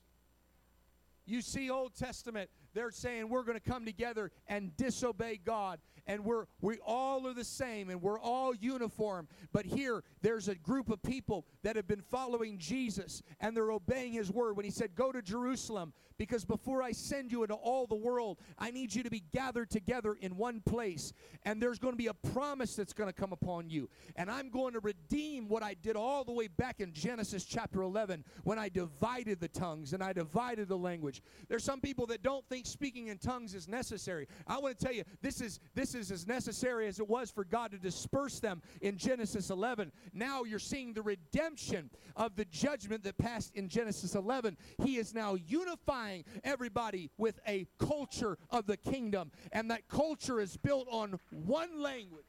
You 1.24 1.40
see, 1.42 1.70
Old 1.70 1.94
Testament, 1.96 2.50
they're 2.72 2.90
saying 2.90 3.28
we're 3.28 3.42
going 3.42 3.58
to 3.58 3.70
come 3.70 3.84
together 3.84 4.30
and 4.46 4.76
disobey 4.76 5.40
God 5.44 5.80
and 6.06 6.24
we're 6.24 6.46
we 6.60 6.78
all 6.86 7.26
are 7.26 7.34
the 7.34 7.44
same 7.44 7.90
and 7.90 8.00
we're 8.00 8.18
all 8.18 8.54
uniform 8.54 9.28
but 9.52 9.64
here 9.64 10.02
there's 10.22 10.48
a 10.48 10.54
group 10.54 10.88
of 10.88 11.02
people 11.02 11.46
that 11.62 11.76
have 11.76 11.86
been 11.86 12.00
following 12.00 12.58
Jesus 12.58 13.22
and 13.40 13.56
they're 13.56 13.72
obeying 13.72 14.12
his 14.12 14.30
word 14.30 14.56
when 14.56 14.64
he 14.64 14.70
said 14.70 14.94
go 14.94 15.12
to 15.12 15.22
Jerusalem 15.22 15.92
because 16.18 16.44
before 16.44 16.82
I 16.82 16.92
send 16.92 17.30
you 17.30 17.42
into 17.42 17.54
all 17.54 17.86
the 17.86 17.96
world, 17.96 18.38
I 18.58 18.70
need 18.70 18.94
you 18.94 19.02
to 19.02 19.10
be 19.10 19.22
gathered 19.32 19.70
together 19.70 20.16
in 20.20 20.36
one 20.36 20.60
place. 20.60 21.12
And 21.44 21.60
there's 21.60 21.78
going 21.78 21.92
to 21.92 21.98
be 21.98 22.06
a 22.06 22.14
promise 22.14 22.74
that's 22.74 22.92
going 22.92 23.08
to 23.08 23.12
come 23.12 23.32
upon 23.32 23.68
you. 23.68 23.88
And 24.16 24.30
I'm 24.30 24.50
going 24.50 24.72
to 24.74 24.80
redeem 24.80 25.48
what 25.48 25.62
I 25.62 25.74
did 25.74 25.96
all 25.96 26.24
the 26.24 26.32
way 26.32 26.48
back 26.48 26.80
in 26.80 26.92
Genesis 26.92 27.44
chapter 27.44 27.82
11 27.82 28.24
when 28.44 28.58
I 28.58 28.68
divided 28.68 29.40
the 29.40 29.48
tongues 29.48 29.92
and 29.92 30.02
I 30.02 30.12
divided 30.12 30.68
the 30.68 30.78
language. 30.78 31.22
There's 31.48 31.64
some 31.64 31.80
people 31.80 32.06
that 32.06 32.22
don't 32.22 32.46
think 32.48 32.66
speaking 32.66 33.08
in 33.08 33.18
tongues 33.18 33.54
is 33.54 33.68
necessary. 33.68 34.26
I 34.46 34.58
want 34.58 34.78
to 34.78 34.84
tell 34.84 34.94
you, 34.94 35.04
this 35.20 35.40
is 35.40 35.60
this 35.74 35.94
is 35.96 36.10
as 36.10 36.26
necessary 36.26 36.86
as 36.86 37.00
it 37.00 37.08
was 37.08 37.30
for 37.30 37.44
God 37.44 37.72
to 37.72 37.78
disperse 37.78 38.38
them 38.38 38.62
in 38.80 38.96
Genesis 38.96 39.50
11. 39.50 39.90
Now 40.12 40.44
you're 40.44 40.58
seeing 40.58 40.92
the 40.92 41.02
redemption 41.02 41.90
of 42.14 42.36
the 42.36 42.44
judgment 42.44 43.02
that 43.04 43.18
passed 43.18 43.54
in 43.54 43.68
Genesis 43.68 44.14
11. 44.14 44.56
He 44.82 44.96
is 44.96 45.14
now 45.14 45.34
unifying 45.34 46.24
everybody 46.44 47.10
with 47.18 47.40
a 47.48 47.66
culture 47.78 48.38
of 48.50 48.66
the 48.66 48.76
kingdom. 48.76 49.32
And 49.52 49.70
that 49.70 49.88
culture 49.88 50.40
is 50.40 50.56
built 50.56 50.86
on 50.90 51.18
one 51.30 51.82
language. 51.82 52.24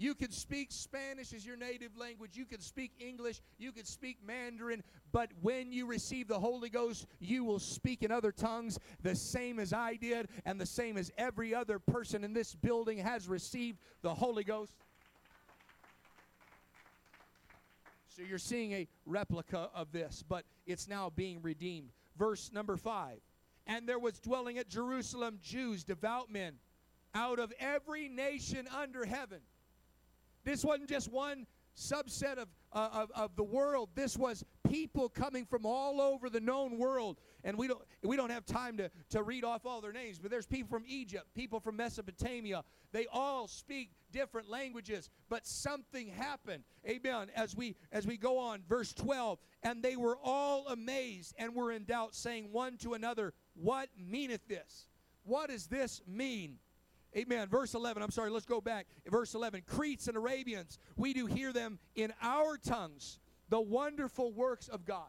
You 0.00 0.14
can 0.14 0.30
speak 0.30 0.72
Spanish 0.72 1.34
as 1.34 1.44
your 1.44 1.58
native 1.58 1.94
language. 1.94 2.30
You 2.32 2.46
can 2.46 2.62
speak 2.62 2.92
English. 2.98 3.42
You 3.58 3.70
can 3.70 3.84
speak 3.84 4.16
Mandarin. 4.26 4.82
But 5.12 5.28
when 5.42 5.72
you 5.72 5.84
receive 5.84 6.26
the 6.26 6.38
Holy 6.38 6.70
Ghost, 6.70 7.06
you 7.18 7.44
will 7.44 7.58
speak 7.58 8.02
in 8.02 8.10
other 8.10 8.32
tongues, 8.32 8.78
the 9.02 9.14
same 9.14 9.58
as 9.58 9.74
I 9.74 9.96
did, 9.96 10.28
and 10.46 10.58
the 10.58 10.64
same 10.64 10.96
as 10.96 11.12
every 11.18 11.54
other 11.54 11.78
person 11.78 12.24
in 12.24 12.32
this 12.32 12.54
building 12.54 12.96
has 12.96 13.28
received 13.28 13.78
the 14.00 14.14
Holy 14.14 14.42
Ghost. 14.42 14.72
So 18.16 18.22
you're 18.22 18.38
seeing 18.38 18.72
a 18.72 18.88
replica 19.04 19.68
of 19.74 19.92
this, 19.92 20.24
but 20.26 20.46
it's 20.66 20.88
now 20.88 21.12
being 21.14 21.42
redeemed. 21.42 21.90
Verse 22.16 22.50
number 22.54 22.78
five. 22.78 23.18
And 23.66 23.86
there 23.86 23.98
was 23.98 24.18
dwelling 24.18 24.56
at 24.56 24.66
Jerusalem 24.66 25.40
Jews, 25.42 25.84
devout 25.84 26.32
men, 26.32 26.54
out 27.14 27.38
of 27.38 27.52
every 27.60 28.08
nation 28.08 28.66
under 28.74 29.04
heaven. 29.04 29.40
This 30.50 30.64
wasn't 30.64 30.88
just 30.88 31.12
one 31.12 31.46
subset 31.76 32.36
of, 32.36 32.48
uh, 32.72 32.88
of, 32.92 33.12
of 33.14 33.36
the 33.36 33.44
world. 33.44 33.90
This 33.94 34.16
was 34.16 34.44
people 34.68 35.08
coming 35.08 35.46
from 35.46 35.64
all 35.64 36.00
over 36.00 36.28
the 36.28 36.40
known 36.40 36.76
world. 36.76 37.18
And 37.44 37.56
we 37.56 37.68
don't, 37.68 37.80
we 38.02 38.16
don't 38.16 38.30
have 38.30 38.44
time 38.46 38.76
to, 38.78 38.90
to 39.10 39.22
read 39.22 39.44
off 39.44 39.64
all 39.64 39.80
their 39.80 39.92
names, 39.92 40.18
but 40.18 40.28
there's 40.28 40.48
people 40.48 40.68
from 40.68 40.84
Egypt, 40.88 41.26
people 41.36 41.60
from 41.60 41.76
Mesopotamia. 41.76 42.64
They 42.90 43.06
all 43.12 43.46
speak 43.46 43.90
different 44.10 44.50
languages, 44.50 45.08
but 45.28 45.46
something 45.46 46.08
happened. 46.08 46.64
Amen. 46.84 47.28
As 47.36 47.54
we 47.54 47.76
as 47.92 48.04
we 48.04 48.16
go 48.16 48.36
on, 48.36 48.64
verse 48.68 48.92
12, 48.92 49.38
and 49.62 49.84
they 49.84 49.94
were 49.94 50.18
all 50.20 50.66
amazed 50.66 51.36
and 51.38 51.54
were 51.54 51.70
in 51.70 51.84
doubt, 51.84 52.16
saying 52.16 52.48
one 52.50 52.76
to 52.78 52.94
another, 52.94 53.34
What 53.54 53.88
meaneth 53.96 54.48
this? 54.48 54.88
What 55.22 55.48
does 55.48 55.68
this 55.68 56.02
mean? 56.08 56.58
Amen. 57.16 57.48
Verse 57.48 57.74
11, 57.74 58.02
I'm 58.02 58.10
sorry, 58.10 58.30
let's 58.30 58.46
go 58.46 58.60
back. 58.60 58.86
Verse 59.08 59.34
11 59.34 59.62
Cretes 59.66 60.08
and 60.08 60.16
Arabians, 60.16 60.78
we 60.96 61.12
do 61.12 61.26
hear 61.26 61.52
them 61.52 61.78
in 61.94 62.12
our 62.22 62.56
tongues, 62.56 63.18
the 63.48 63.60
wonderful 63.60 64.32
works 64.32 64.68
of 64.68 64.84
God. 64.84 65.08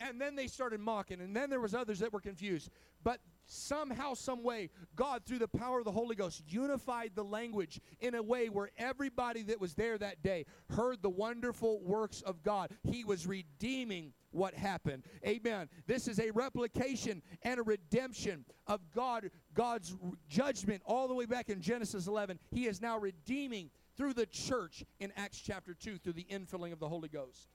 And 0.00 0.20
then 0.20 0.34
they 0.34 0.48
started 0.48 0.80
mocking, 0.80 1.20
and 1.20 1.36
then 1.36 1.48
there 1.48 1.60
was 1.60 1.74
others 1.74 2.00
that 2.00 2.12
were 2.12 2.20
confused. 2.20 2.70
But 3.04 3.20
somehow, 3.46 4.14
some 4.14 4.42
way, 4.42 4.70
God, 4.96 5.24
through 5.24 5.38
the 5.38 5.48
power 5.48 5.78
of 5.78 5.84
the 5.84 5.92
Holy 5.92 6.16
Ghost, 6.16 6.42
unified 6.46 7.12
the 7.14 7.24
language 7.24 7.80
in 8.00 8.14
a 8.14 8.22
way 8.22 8.48
where 8.48 8.70
everybody 8.78 9.42
that 9.44 9.60
was 9.60 9.74
there 9.74 9.98
that 9.98 10.22
day 10.22 10.46
heard 10.70 11.02
the 11.02 11.10
wonderful 11.10 11.80
works 11.82 12.22
of 12.22 12.42
God. 12.42 12.70
He 12.82 13.04
was 13.04 13.26
redeeming 13.26 14.12
what 14.30 14.54
happened. 14.54 15.04
Amen. 15.26 15.68
This 15.86 16.08
is 16.08 16.18
a 16.18 16.30
replication 16.30 17.22
and 17.42 17.60
a 17.60 17.62
redemption 17.62 18.44
of 18.66 18.80
God, 18.94 19.30
God's 19.54 19.94
judgment 20.28 20.82
all 20.84 21.08
the 21.08 21.14
way 21.14 21.26
back 21.26 21.48
in 21.48 21.60
Genesis 21.60 22.06
11. 22.06 22.38
He 22.50 22.66
is 22.66 22.80
now 22.80 22.98
redeeming 22.98 23.70
through 23.96 24.14
the 24.14 24.26
church 24.26 24.84
in 25.00 25.12
Acts 25.16 25.40
chapter 25.40 25.74
2 25.74 25.98
through 25.98 26.14
the 26.14 26.26
infilling 26.30 26.72
of 26.72 26.78
the 26.78 26.88
Holy 26.88 27.08
Ghost. 27.08 27.48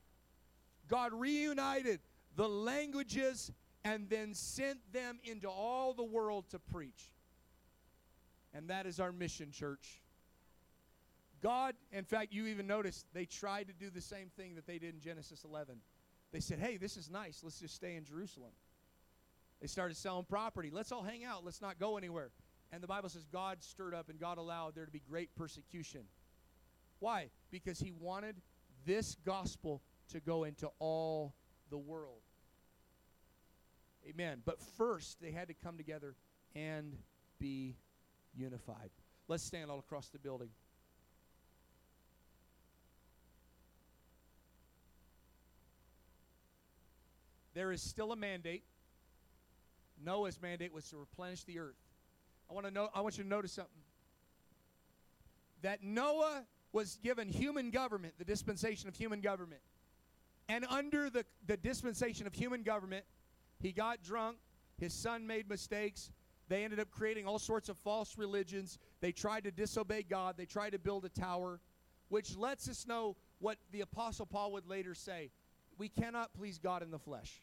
God 0.87 1.11
reunited 1.13 1.99
the 2.35 2.47
languages 2.47 3.51
and 3.83 4.09
then 4.09 4.33
sent 4.33 4.79
them 4.93 5.19
into 5.23 5.49
all 5.49 5.93
the 5.93 6.03
world 6.03 6.45
to 6.51 6.59
preach. 6.59 7.11
And 8.53 8.69
that 8.69 8.85
is 8.85 8.99
our 8.99 9.11
mission, 9.11 9.51
church. 9.51 10.01
God, 11.41 11.75
in 11.91 12.03
fact, 12.03 12.33
you 12.33 12.47
even 12.47 12.65
noticed 12.65 13.05
they 13.13 13.25
tried 13.25 13.67
to 13.67 13.73
do 13.73 13.89
the 13.89 14.01
same 14.01 14.29
thing 14.35 14.55
that 14.55 14.65
they 14.65 14.79
did 14.79 14.95
in 14.95 14.99
Genesis 14.99 15.43
11. 15.43 15.77
They 16.31 16.39
said, 16.39 16.59
hey, 16.59 16.77
this 16.77 16.97
is 16.97 17.09
nice. 17.09 17.41
Let's 17.43 17.59
just 17.59 17.75
stay 17.75 17.95
in 17.95 18.03
Jerusalem. 18.03 18.51
They 19.61 19.67
started 19.67 19.97
selling 19.97 20.25
property. 20.25 20.69
Let's 20.71 20.91
all 20.91 21.03
hang 21.03 21.23
out. 21.23 21.43
Let's 21.43 21.61
not 21.61 21.79
go 21.79 21.97
anywhere. 21.97 22.29
And 22.71 22.83
the 22.83 22.87
Bible 22.87 23.09
says 23.09 23.25
God 23.31 23.63
stirred 23.63 23.93
up 23.93 24.09
and 24.09 24.19
God 24.19 24.37
allowed 24.37 24.75
there 24.75 24.85
to 24.85 24.91
be 24.91 25.01
great 25.09 25.33
persecution. 25.35 26.01
Why? 26.99 27.29
Because 27.51 27.79
he 27.79 27.91
wanted 27.91 28.35
this 28.85 29.15
gospel 29.25 29.81
to 30.09 30.19
go 30.19 30.43
into 30.43 30.69
all 30.79 31.33
the 31.69 31.77
world. 31.77 32.21
Amen. 34.07 34.41
But 34.45 34.61
first, 34.77 35.17
they 35.21 35.31
had 35.31 35.47
to 35.49 35.53
come 35.53 35.77
together 35.77 36.15
and 36.55 36.95
be 37.39 37.75
unified. 38.35 38.89
Let's 39.27 39.43
stand 39.43 39.69
all 39.69 39.79
across 39.79 40.07
the 40.09 40.19
building. 40.19 40.49
There 47.53 47.71
is 47.71 47.81
still 47.81 48.11
a 48.11 48.15
mandate. 48.15 48.63
Noah's 50.03 50.41
mandate 50.41 50.73
was 50.73 50.89
to 50.89 50.97
replenish 50.97 51.43
the 51.43 51.59
earth. 51.59 51.75
I 52.49 52.53
want 52.53 52.65
to 52.65 52.71
know 52.71 52.89
I 52.93 53.01
want 53.01 53.17
you 53.17 53.23
to 53.23 53.29
notice 53.29 53.51
something. 53.51 53.81
That 55.61 55.83
Noah 55.83 56.43
was 56.71 56.97
given 57.03 57.29
human 57.29 57.71
government, 57.71 58.13
the 58.17 58.25
dispensation 58.25 58.87
of 58.87 58.95
human 58.95 59.21
government. 59.21 59.61
And 60.49 60.65
under 60.69 61.09
the, 61.09 61.25
the 61.45 61.57
dispensation 61.57 62.27
of 62.27 62.33
human 62.33 62.61
government, 62.61 63.03
he 63.59 63.71
got 63.71 64.03
drunk. 64.03 64.37
His 64.77 64.93
son 64.93 65.25
made 65.25 65.49
mistakes. 65.49 66.11
They 66.47 66.63
ended 66.63 66.79
up 66.79 66.89
creating 66.91 67.25
all 67.25 67.39
sorts 67.39 67.67
of 67.67 67.77
false 67.79 68.17
religions. 68.17 68.77
They 69.01 69.11
tried 69.11 69.43
to 69.45 69.51
disobey 69.51 70.03
God. 70.03 70.35
They 70.37 70.45
tried 70.45 70.71
to 70.71 70.79
build 70.79 71.03
a 71.03 71.09
tower, 71.09 71.59
which 72.09 72.37
lets 72.37 72.69
us 72.69 72.87
know 72.87 73.17
what 73.39 73.57
the 73.71 73.81
Apostle 73.81 74.25
Paul 74.25 74.53
would 74.53 74.67
later 74.67 74.93
say 74.93 75.31
we 75.77 75.89
cannot 75.89 76.33
please 76.33 76.57
God 76.57 76.81
in 76.81 76.91
the 76.91 76.99
flesh. 76.99 77.41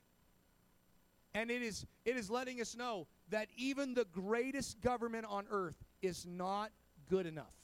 And 1.34 1.50
it 1.50 1.62
is, 1.62 1.84
it 2.04 2.16
is 2.16 2.30
letting 2.30 2.60
us 2.60 2.76
know 2.76 3.06
that 3.30 3.48
even 3.56 3.94
the 3.94 4.06
greatest 4.12 4.80
government 4.80 5.26
on 5.28 5.46
earth 5.50 5.82
is 6.00 6.24
not 6.26 6.70
good 7.10 7.26
enough. 7.26 7.54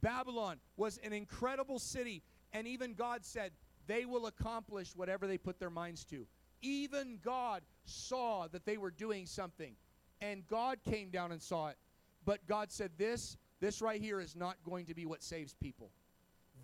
Babylon 0.00 0.58
was 0.76 0.98
an 0.98 1.12
incredible 1.12 1.78
city, 1.78 2.22
and 2.52 2.66
even 2.66 2.94
God 2.94 3.24
said 3.24 3.52
they 3.86 4.04
will 4.04 4.26
accomplish 4.26 4.94
whatever 4.94 5.26
they 5.26 5.38
put 5.38 5.58
their 5.58 5.70
minds 5.70 6.04
to. 6.06 6.26
Even 6.60 7.18
God 7.24 7.62
saw 7.84 8.48
that 8.48 8.66
they 8.66 8.76
were 8.76 8.90
doing 8.90 9.26
something. 9.26 9.74
and 10.20 10.46
God 10.48 10.78
came 10.84 11.10
down 11.10 11.32
and 11.32 11.40
saw 11.40 11.68
it. 11.68 11.76
But 12.24 12.46
God 12.46 12.70
said, 12.70 12.90
This, 12.98 13.36
this 13.60 13.80
right 13.80 14.00
here 14.00 14.20
is 14.20 14.34
not 14.36 14.56
going 14.64 14.86
to 14.86 14.94
be 14.94 15.06
what 15.06 15.22
saves 15.22 15.54
people. 15.54 15.90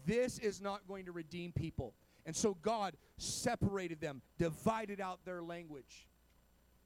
This 0.06 0.38
is 0.38 0.60
not 0.60 0.86
going 0.86 1.06
to 1.06 1.12
redeem 1.12 1.52
people. 1.52 1.94
And 2.26 2.34
so 2.34 2.56
God 2.62 2.96
separated 3.16 4.00
them, 4.00 4.22
divided 4.38 5.00
out 5.00 5.24
their 5.24 5.42
language. 5.42 6.08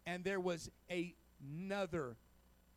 And 0.06 0.24
there 0.24 0.40
was 0.40 0.70
a, 0.90 1.14
another 1.40 2.16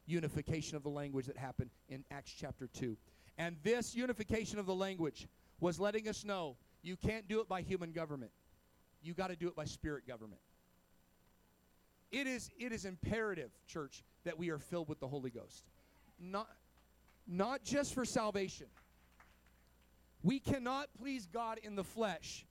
unification 0.06 0.78
of 0.78 0.84
the 0.84 0.90
language 0.90 1.26
that 1.26 1.38
happened 1.38 1.72
in 1.90 2.04
Acts 2.12 2.34
chapter 2.38 2.68
2. 2.68 2.98
And 3.38 3.56
this 3.64 3.96
unification 3.96 4.60
of 4.60 4.66
the 4.66 4.76
language 4.76 5.28
was 5.60 5.80
letting 5.80 6.08
us 6.08 6.24
know 6.24 6.58
you 6.84 6.96
can't 6.96 7.28
do 7.28 7.40
it 7.40 7.48
by 7.48 7.62
human 7.62 7.92
government. 7.92 8.32
You 9.02 9.14
got 9.14 9.28
to 9.28 9.36
do 9.36 9.48
it 9.48 9.56
by 9.56 9.66
spirit 9.66 10.08
government. 10.08 10.42
It 12.12 12.28
is, 12.28 12.52
it 12.60 12.72
is 12.72 12.86
imperative, 12.86 13.52
church, 13.68 14.04
that 14.26 14.38
we 14.38 14.50
are 14.50 14.60
filled 14.60 14.90
with 14.90 15.00
the 15.00 15.08
Holy 15.08 15.30
Ghost. 15.30 15.64
Not, 16.20 16.50
not 17.26 17.64
just 17.64 17.94
for 17.94 18.04
salvation. 18.04 18.68
We 20.22 20.40
cannot 20.40 20.90
please 21.00 21.28
God 21.32 21.60
in 21.64 21.76
the 21.76 21.84
flesh. 21.84 22.46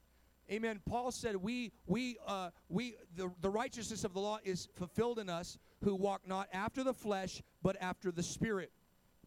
Amen. 0.50 0.80
Paul 0.84 1.12
said, 1.12 1.36
"We, 1.36 1.72
we, 1.86 2.16
uh, 2.26 2.50
we, 2.68 2.96
the, 3.16 3.30
the 3.40 3.50
righteousness 3.50 4.04
of 4.04 4.14
the 4.14 4.20
law 4.20 4.38
is 4.44 4.68
fulfilled 4.74 5.18
in 5.18 5.28
us, 5.28 5.58
who 5.84 5.94
walk 5.94 6.22
not 6.26 6.48
after 6.52 6.82
the 6.82 6.94
flesh, 6.94 7.42
but 7.62 7.76
after 7.80 8.10
the 8.10 8.22
Spirit." 8.22 8.72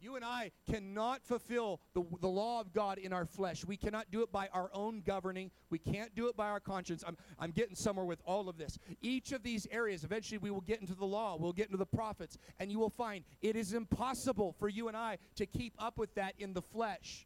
You 0.04 0.18
and 0.18 0.26
I 0.26 0.52
cannot 0.70 1.24
fulfill 1.24 1.80
the, 1.94 2.04
the 2.20 2.28
law 2.28 2.60
of 2.60 2.74
God 2.74 2.98
in 2.98 3.14
our 3.14 3.26
flesh. 3.26 3.64
We 3.64 3.78
cannot 3.78 4.12
do 4.12 4.22
it 4.22 4.34
by 4.34 4.50
our 4.52 4.70
own 4.74 5.02
governing. 5.06 5.50
We 5.70 5.80
can't 5.80 6.14
do 6.14 6.28
it 6.28 6.36
by 6.36 6.50
our 6.50 6.60
conscience. 6.60 7.06
I'm, 7.08 7.16
I'm 7.40 7.52
getting 7.52 7.74
somewhere 7.74 8.06
with 8.06 8.22
all 8.26 8.50
of 8.50 8.58
this. 8.58 8.78
Each 9.02 9.32
of 9.32 9.44
these 9.44 9.66
areas, 9.72 10.04
eventually 10.04 10.40
we 10.40 10.52
will 10.52 10.60
get 10.60 10.82
into 10.82 10.94
the 10.94 11.06
law, 11.06 11.38
we'll 11.40 11.54
get 11.54 11.68
into 11.68 11.78
the 11.78 11.86
prophets, 11.86 12.38
and 12.60 12.70
you 12.70 12.80
will 12.80 12.90
find 12.90 13.24
it 13.42 13.56
is 13.56 13.72
impossible 13.72 14.52
for 14.60 14.68
you 14.68 14.90
and 14.90 14.98
I 14.98 15.20
to 15.36 15.46
keep 15.46 15.74
up 15.80 15.98
with 15.98 16.14
that 16.16 16.34
in 16.38 16.54
the 16.54 16.62
flesh. 16.62 17.26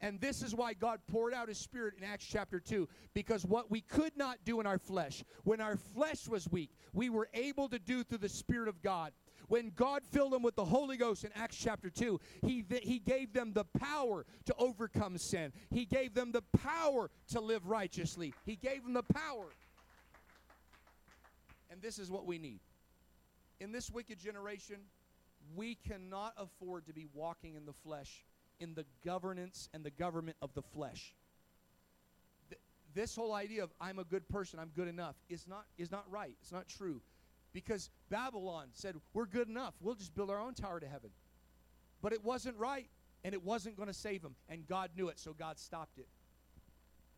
And 0.00 0.20
this 0.20 0.42
is 0.42 0.54
why 0.54 0.74
God 0.74 1.00
poured 1.10 1.32
out 1.32 1.48
His 1.48 1.58
Spirit 1.58 1.94
in 1.96 2.04
Acts 2.04 2.26
chapter 2.26 2.60
2. 2.60 2.88
Because 3.14 3.46
what 3.46 3.70
we 3.70 3.80
could 3.80 4.16
not 4.16 4.38
do 4.44 4.60
in 4.60 4.66
our 4.66 4.78
flesh, 4.78 5.24
when 5.44 5.60
our 5.60 5.76
flesh 5.76 6.28
was 6.28 6.48
weak, 6.50 6.70
we 6.92 7.08
were 7.08 7.28
able 7.32 7.68
to 7.68 7.78
do 7.78 8.04
through 8.04 8.18
the 8.18 8.28
Spirit 8.28 8.68
of 8.68 8.82
God. 8.82 9.12
When 9.48 9.70
God 9.74 10.02
filled 10.04 10.32
them 10.32 10.42
with 10.42 10.56
the 10.56 10.64
Holy 10.64 10.96
Ghost 10.96 11.24
in 11.24 11.30
Acts 11.34 11.56
chapter 11.56 11.88
2, 11.88 12.20
he, 12.42 12.62
th- 12.62 12.82
he 12.84 12.98
gave 12.98 13.32
them 13.32 13.52
the 13.52 13.64
power 13.78 14.26
to 14.44 14.54
overcome 14.58 15.16
sin. 15.18 15.52
He 15.70 15.84
gave 15.84 16.14
them 16.14 16.32
the 16.32 16.42
power 16.58 17.10
to 17.28 17.40
live 17.40 17.66
righteously. 17.66 18.34
He 18.44 18.56
gave 18.56 18.82
them 18.82 18.92
the 18.92 19.04
power. 19.04 19.46
And 21.70 21.80
this 21.80 21.98
is 21.98 22.10
what 22.10 22.26
we 22.26 22.38
need. 22.38 22.60
In 23.60 23.72
this 23.72 23.90
wicked 23.90 24.18
generation, 24.18 24.76
we 25.54 25.76
cannot 25.76 26.34
afford 26.36 26.86
to 26.86 26.92
be 26.92 27.06
walking 27.14 27.54
in 27.54 27.64
the 27.66 27.72
flesh, 27.72 28.24
in 28.60 28.74
the 28.74 28.84
governance 29.04 29.68
and 29.74 29.84
the 29.84 29.90
government 29.90 30.36
of 30.42 30.54
the 30.54 30.62
flesh. 30.62 31.14
Th- 32.50 32.60
this 32.94 33.14
whole 33.14 33.34
idea 33.34 33.62
of 33.62 33.72
I'm 33.80 33.98
a 33.98 34.04
good 34.04 34.28
person, 34.28 34.58
I'm 34.58 34.70
good 34.74 34.88
enough, 34.88 35.16
is 35.28 35.46
not, 35.46 35.64
is 35.78 35.90
not 35.90 36.04
right. 36.10 36.34
It's 36.40 36.52
not 36.52 36.68
true 36.68 37.00
because 37.56 37.88
Babylon 38.10 38.66
said, 38.72 38.96
We're 39.14 39.24
good 39.24 39.48
enough. 39.48 39.72
We'll 39.80 39.94
just 39.94 40.14
build 40.14 40.30
our 40.30 40.40
own 40.40 40.52
tower 40.52 40.78
to 40.78 40.86
heaven. 40.86 41.08
But 42.02 42.12
it 42.12 42.22
wasn't 42.22 42.58
right, 42.58 42.86
and 43.24 43.32
it 43.32 43.42
wasn't 43.42 43.76
going 43.76 43.88
to 43.88 43.94
save 43.94 44.20
them. 44.20 44.34
And 44.50 44.68
God 44.68 44.90
knew 44.94 45.08
it, 45.08 45.18
so 45.18 45.32
God 45.32 45.58
stopped 45.58 45.98
it. 45.98 46.06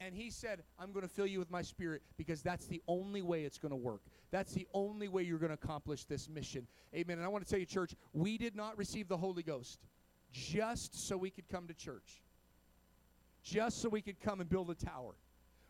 And 0.01 0.15
He 0.15 0.31
said, 0.31 0.63
I'm 0.79 0.93
going 0.93 1.03
to 1.03 1.13
fill 1.13 1.27
you 1.27 1.41
with 1.41 1.51
my 1.51 1.63
spirit 1.63 2.03
because 2.17 2.41
that's 2.41 2.67
the 2.67 2.81
only 2.87 3.21
way 3.21 3.43
it's 3.43 3.59
going 3.59 3.71
to 3.71 3.77
work. 3.77 4.03
That's 4.31 4.53
the 4.53 4.69
only 4.73 5.09
way 5.09 5.25
you're 5.25 5.41
going 5.41 5.51
to 5.51 5.59
accomplish 5.61 6.05
this 6.05 6.29
mission. 6.29 6.69
Amen. 6.95 7.19
And 7.19 7.27
I 7.27 7.29
want 7.29 7.45
to 7.45 7.51
tell 7.51 7.59
you, 7.59 7.67
church, 7.67 7.97
we 8.13 8.39
did 8.39 8.55
not 8.55 8.79
receive 8.79 9.09
the 9.09 9.17
Holy 9.17 9.43
Ghost 9.43 9.81
just 10.33 11.09
so 11.09 11.17
we 11.17 11.31
could 11.31 11.49
come 11.49 11.67
to 11.69 11.75
church, 11.75 12.23
just 13.43 13.81
so 13.81 13.89
we 13.89 14.03
could 14.03 14.21
come 14.21 14.41
and 14.41 14.49
build 14.49 14.71
a 14.71 14.75
tower. 14.75 15.15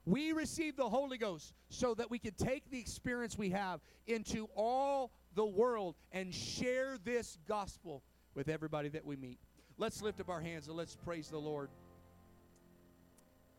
We 0.06 0.32
received 0.32 0.78
the 0.78 0.88
Holy 0.88 1.18
Ghost 1.18 1.52
so 1.68 1.94
that 1.94 2.11
we 2.11 2.18
could 2.18 2.38
take 2.38 2.70
the 2.70 2.78
experience 2.78 3.36
we 3.36 3.50
have 3.50 3.80
into 4.06 4.48
all 4.56 5.11
the 5.34 5.44
world 5.44 5.96
and 6.12 6.34
share 6.34 6.96
this 7.04 7.36
gospel 7.46 8.02
with 8.34 8.48
everybody 8.48 8.88
that 8.90 9.04
we 9.04 9.16
meet. 9.16 9.38
Let's 9.76 10.00
lift 10.00 10.18
up 10.20 10.30
our 10.30 10.40
hands 10.40 10.66
and 10.66 10.76
let's 10.76 10.96
praise 10.96 11.28
the 11.28 11.38
Lord. 11.38 11.68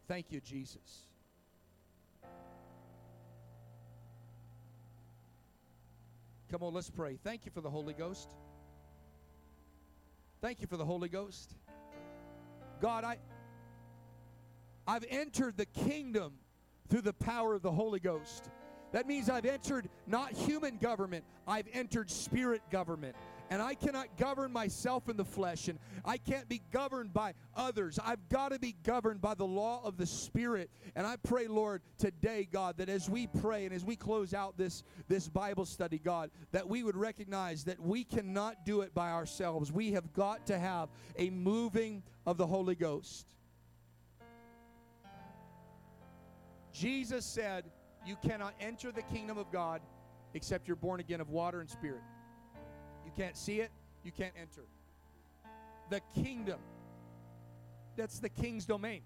Thank 0.08 0.32
you, 0.32 0.42
Jesus. 0.42 1.06
Come 6.52 6.64
on, 6.64 6.74
let's 6.74 6.90
pray. 6.90 7.20
Thank 7.24 7.46
you 7.46 7.52
for 7.52 7.62
the 7.62 7.70
Holy 7.70 7.94
Ghost. 7.94 8.34
Thank 10.42 10.62
you 10.62 10.68
for 10.68 10.78
the 10.78 10.86
Holy 10.86 11.10
Ghost. 11.10 11.54
God, 12.82 13.04
I 13.04 13.18
I've 14.88 15.06
entered 15.10 15.58
the 15.58 15.66
kingdom 15.66 16.34
through 16.88 17.02
the 17.02 17.14
power 17.14 17.54
of 17.54 17.62
the 17.62 17.72
Holy 17.72 18.00
Ghost. 18.00 18.50
That 18.92 19.06
means 19.06 19.30
I've 19.30 19.46
entered 19.46 19.90
not 20.08 20.32
human 20.32 20.78
government, 20.78 21.26
I've 21.46 21.68
entered 21.74 22.10
spirit 22.10 22.62
government. 22.72 23.16
And 23.50 23.64
I 23.64 23.74
cannot 23.74 24.16
govern 24.18 24.54
myself 24.54 25.10
in 25.10 25.18
the 25.18 25.26
flesh, 25.26 25.68
and 25.68 25.80
I 26.06 26.18
can't 26.18 26.48
be 26.48 26.62
governed 26.72 27.14
by 27.14 27.34
others. 27.56 28.00
I've 28.04 28.30
got 28.30 28.52
to 28.52 28.60
be 28.60 28.76
governed 28.84 29.22
by 29.22 29.34
the 29.34 29.46
law 29.46 29.82
of 29.84 29.98
the 29.98 30.06
Spirit. 30.06 30.70
And 30.96 31.08
I 31.08 31.16
pray, 31.16 31.48
Lord, 31.48 31.82
today, 31.98 32.48
God, 32.52 32.78
that 32.78 32.90
as 32.90 33.10
we 33.10 33.26
pray 33.26 33.66
and 33.66 33.74
as 33.74 33.84
we 33.84 33.96
close 33.96 34.36
out 34.36 34.56
this, 34.56 34.84
this 35.08 35.28
Bible 35.28 35.66
study, 35.66 35.98
God, 35.98 36.30
that 36.52 36.70
we 36.70 36.84
would 36.84 36.96
recognize 36.96 37.64
that 37.64 37.80
we 37.80 38.04
cannot 38.04 38.66
do 38.66 38.82
it 38.82 38.94
by 38.94 39.10
ourselves. 39.12 39.72
We 39.72 39.94
have 39.94 40.14
got 40.14 40.46
to 40.48 40.60
have 40.60 40.90
a 41.18 41.32
moving 41.32 42.04
of 42.28 42.38
the 42.38 42.46
Holy 42.46 42.76
Ghost. 42.76 43.36
Jesus 46.72 47.26
said, 47.26 47.66
You 48.06 48.16
cannot 48.22 48.54
enter 48.60 48.92
the 48.92 49.02
kingdom 49.02 49.40
of 49.40 49.52
God 49.52 49.82
except 50.36 50.68
you're 50.68 50.78
born 50.78 51.00
again 51.00 51.20
of 51.20 51.30
water 51.30 51.62
and 51.62 51.70
spirit. 51.70 52.02
You 53.10 53.24
can't 53.24 53.36
see 53.36 53.60
it, 53.60 53.72
you 54.04 54.12
can't 54.12 54.34
enter. 54.40 54.62
The 55.90 56.00
kingdom, 56.14 56.60
that's 57.96 58.20
the 58.20 58.30
king's 58.30 58.66
domain. 58.66 59.02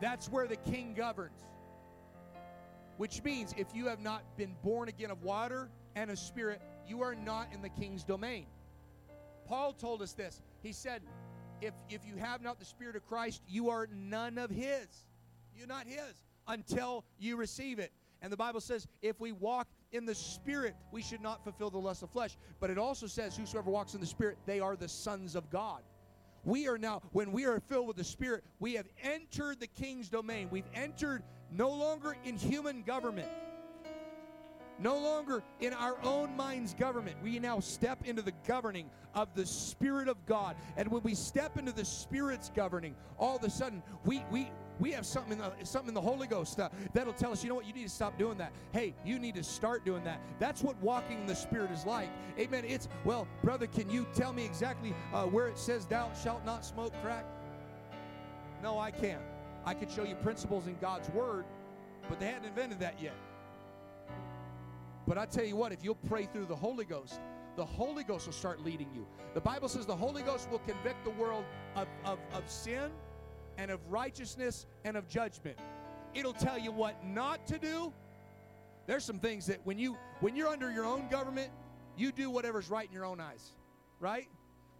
That's 0.00 0.28
where 0.28 0.48
the 0.48 0.56
king 0.56 0.94
governs. 0.94 1.38
Which 2.96 3.22
means 3.22 3.54
if 3.56 3.68
you 3.72 3.86
have 3.86 4.00
not 4.00 4.24
been 4.36 4.56
born 4.64 4.88
again 4.88 5.12
of 5.12 5.22
water 5.22 5.70
and 5.94 6.10
of 6.10 6.18
spirit, 6.18 6.60
you 6.88 7.02
are 7.02 7.14
not 7.14 7.46
in 7.54 7.62
the 7.62 7.68
king's 7.68 8.02
domain. 8.02 8.46
Paul 9.46 9.72
told 9.72 10.02
us 10.02 10.12
this. 10.12 10.42
He 10.64 10.72
said, 10.72 11.02
if, 11.60 11.74
if 11.88 12.04
you 12.04 12.16
have 12.16 12.42
not 12.42 12.58
the 12.58 12.64
Spirit 12.64 12.96
of 12.96 13.06
Christ, 13.06 13.40
you 13.46 13.70
are 13.70 13.88
none 13.94 14.36
of 14.36 14.50
His. 14.50 14.88
You're 15.56 15.68
not 15.68 15.86
His 15.86 16.24
until 16.48 17.04
you 17.20 17.36
receive 17.36 17.78
it. 17.78 17.92
And 18.20 18.32
the 18.32 18.36
Bible 18.36 18.60
says, 18.60 18.88
if 19.00 19.20
we 19.20 19.30
walk 19.30 19.68
in 19.92 20.06
the 20.06 20.14
Spirit, 20.14 20.74
we 20.90 21.02
should 21.02 21.20
not 21.20 21.44
fulfill 21.44 21.70
the 21.70 21.78
lust 21.78 22.02
of 22.02 22.10
flesh. 22.10 22.36
But 22.60 22.70
it 22.70 22.78
also 22.78 23.06
says, 23.06 23.36
whosoever 23.36 23.70
walks 23.70 23.94
in 23.94 24.00
the 24.00 24.06
Spirit, 24.06 24.38
they 24.46 24.60
are 24.60 24.76
the 24.76 24.88
sons 24.88 25.36
of 25.36 25.48
God. 25.50 25.82
We 26.44 26.66
are 26.66 26.78
now, 26.78 27.02
when 27.12 27.30
we 27.30 27.44
are 27.44 27.60
filled 27.60 27.86
with 27.86 27.96
the 27.96 28.04
Spirit, 28.04 28.42
we 28.58 28.74
have 28.74 28.86
entered 29.02 29.60
the 29.60 29.68
king's 29.68 30.08
domain. 30.08 30.48
We've 30.50 30.68
entered 30.74 31.22
no 31.52 31.70
longer 31.70 32.16
in 32.24 32.36
human 32.36 32.82
government, 32.82 33.28
no 34.80 34.98
longer 34.98 35.44
in 35.60 35.72
our 35.72 35.96
own 36.02 36.36
mind's 36.36 36.74
government. 36.74 37.16
We 37.22 37.38
now 37.38 37.60
step 37.60 38.04
into 38.04 38.22
the 38.22 38.32
governing 38.46 38.90
of 39.14 39.28
the 39.34 39.46
Spirit 39.46 40.08
of 40.08 40.24
God. 40.26 40.56
And 40.76 40.88
when 40.88 41.02
we 41.02 41.14
step 41.14 41.58
into 41.58 41.70
the 41.70 41.84
Spirit's 41.84 42.50
governing, 42.52 42.96
all 43.18 43.36
of 43.36 43.44
a 43.44 43.50
sudden, 43.50 43.82
we, 44.04 44.24
we, 44.32 44.50
we 44.82 44.90
have 44.90 45.06
something 45.06 45.34
in 45.34 45.38
the, 45.38 45.52
something 45.62 45.90
in 45.90 45.94
the 45.94 46.00
Holy 46.00 46.26
Ghost 46.26 46.58
uh, 46.58 46.68
that'll 46.92 47.12
tell 47.12 47.30
us, 47.30 47.44
you 47.44 47.48
know 47.48 47.54
what, 47.54 47.66
you 47.66 47.72
need 47.72 47.84
to 47.84 47.88
stop 47.88 48.18
doing 48.18 48.36
that. 48.38 48.52
Hey, 48.72 48.96
you 49.04 49.16
need 49.16 49.36
to 49.36 49.44
start 49.44 49.84
doing 49.84 50.02
that. 50.02 50.20
That's 50.40 50.60
what 50.60 50.76
walking 50.82 51.20
in 51.20 51.26
the 51.26 51.36
Spirit 51.36 51.70
is 51.70 51.86
like. 51.86 52.08
Amen. 52.36 52.64
It's, 52.66 52.88
well, 53.04 53.28
brother, 53.44 53.68
can 53.68 53.88
you 53.88 54.08
tell 54.12 54.32
me 54.32 54.44
exactly 54.44 54.92
uh, 55.14 55.22
where 55.26 55.46
it 55.46 55.56
says, 55.56 55.86
thou 55.86 56.10
shalt 56.20 56.44
not 56.44 56.64
smoke 56.64 56.92
crack? 57.00 57.24
No, 58.60 58.76
I 58.76 58.90
can't. 58.90 59.22
I 59.64 59.72
could 59.72 59.88
show 59.88 60.02
you 60.02 60.16
principles 60.16 60.66
in 60.66 60.76
God's 60.80 61.08
Word, 61.10 61.44
but 62.08 62.18
they 62.18 62.26
hadn't 62.26 62.46
invented 62.48 62.80
that 62.80 63.00
yet. 63.00 63.14
But 65.06 65.16
I 65.16 65.26
tell 65.26 65.44
you 65.44 65.54
what, 65.54 65.70
if 65.70 65.84
you'll 65.84 65.94
pray 65.94 66.26
through 66.26 66.46
the 66.46 66.56
Holy 66.56 66.84
Ghost, 66.84 67.20
the 67.54 67.64
Holy 67.64 68.02
Ghost 68.02 68.26
will 68.26 68.32
start 68.32 68.64
leading 68.64 68.88
you. 68.92 69.06
The 69.34 69.40
Bible 69.40 69.68
says 69.68 69.86
the 69.86 69.94
Holy 69.94 70.22
Ghost 70.22 70.50
will 70.50 70.58
convict 70.60 71.04
the 71.04 71.10
world 71.10 71.44
of, 71.76 71.86
of, 72.04 72.18
of 72.32 72.50
sin 72.50 72.90
and 73.62 73.70
of 73.70 73.80
righteousness 73.88 74.66
and 74.84 74.96
of 74.96 75.06
judgment. 75.08 75.56
It'll 76.14 76.32
tell 76.32 76.58
you 76.58 76.72
what 76.72 77.06
not 77.06 77.46
to 77.46 77.58
do. 77.58 77.92
There's 78.88 79.04
some 79.04 79.20
things 79.20 79.46
that 79.46 79.60
when 79.64 79.78
you 79.78 79.96
when 80.18 80.34
you're 80.34 80.48
under 80.48 80.70
your 80.72 80.84
own 80.84 81.08
government, 81.08 81.50
you 81.96 82.10
do 82.10 82.28
whatever's 82.28 82.68
right 82.68 82.86
in 82.86 82.92
your 82.92 83.04
own 83.04 83.20
eyes. 83.20 83.52
Right? 84.00 84.28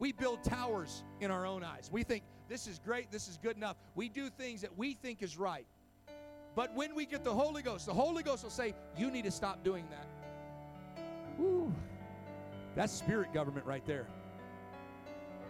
We 0.00 0.10
build 0.10 0.42
towers 0.42 1.04
in 1.20 1.30
our 1.30 1.46
own 1.46 1.62
eyes. 1.62 1.90
We 1.92 2.02
think 2.02 2.24
this 2.48 2.66
is 2.66 2.80
great, 2.80 3.12
this 3.12 3.28
is 3.28 3.38
good 3.38 3.56
enough. 3.56 3.76
We 3.94 4.08
do 4.08 4.28
things 4.28 4.60
that 4.62 4.76
we 4.76 4.94
think 4.94 5.22
is 5.22 5.38
right. 5.38 5.66
But 6.56 6.74
when 6.74 6.96
we 6.96 7.06
get 7.06 7.22
the 7.22 7.32
Holy 7.32 7.62
Ghost, 7.62 7.86
the 7.86 7.94
Holy 7.94 8.24
Ghost 8.24 8.42
will 8.42 8.50
say, 8.50 8.74
You 8.98 9.12
need 9.12 9.24
to 9.24 9.30
stop 9.30 9.62
doing 9.62 9.86
that. 9.90 11.04
Woo. 11.38 11.72
That's 12.74 12.92
spirit 12.92 13.32
government 13.32 13.64
right 13.64 13.86
there. 13.86 14.08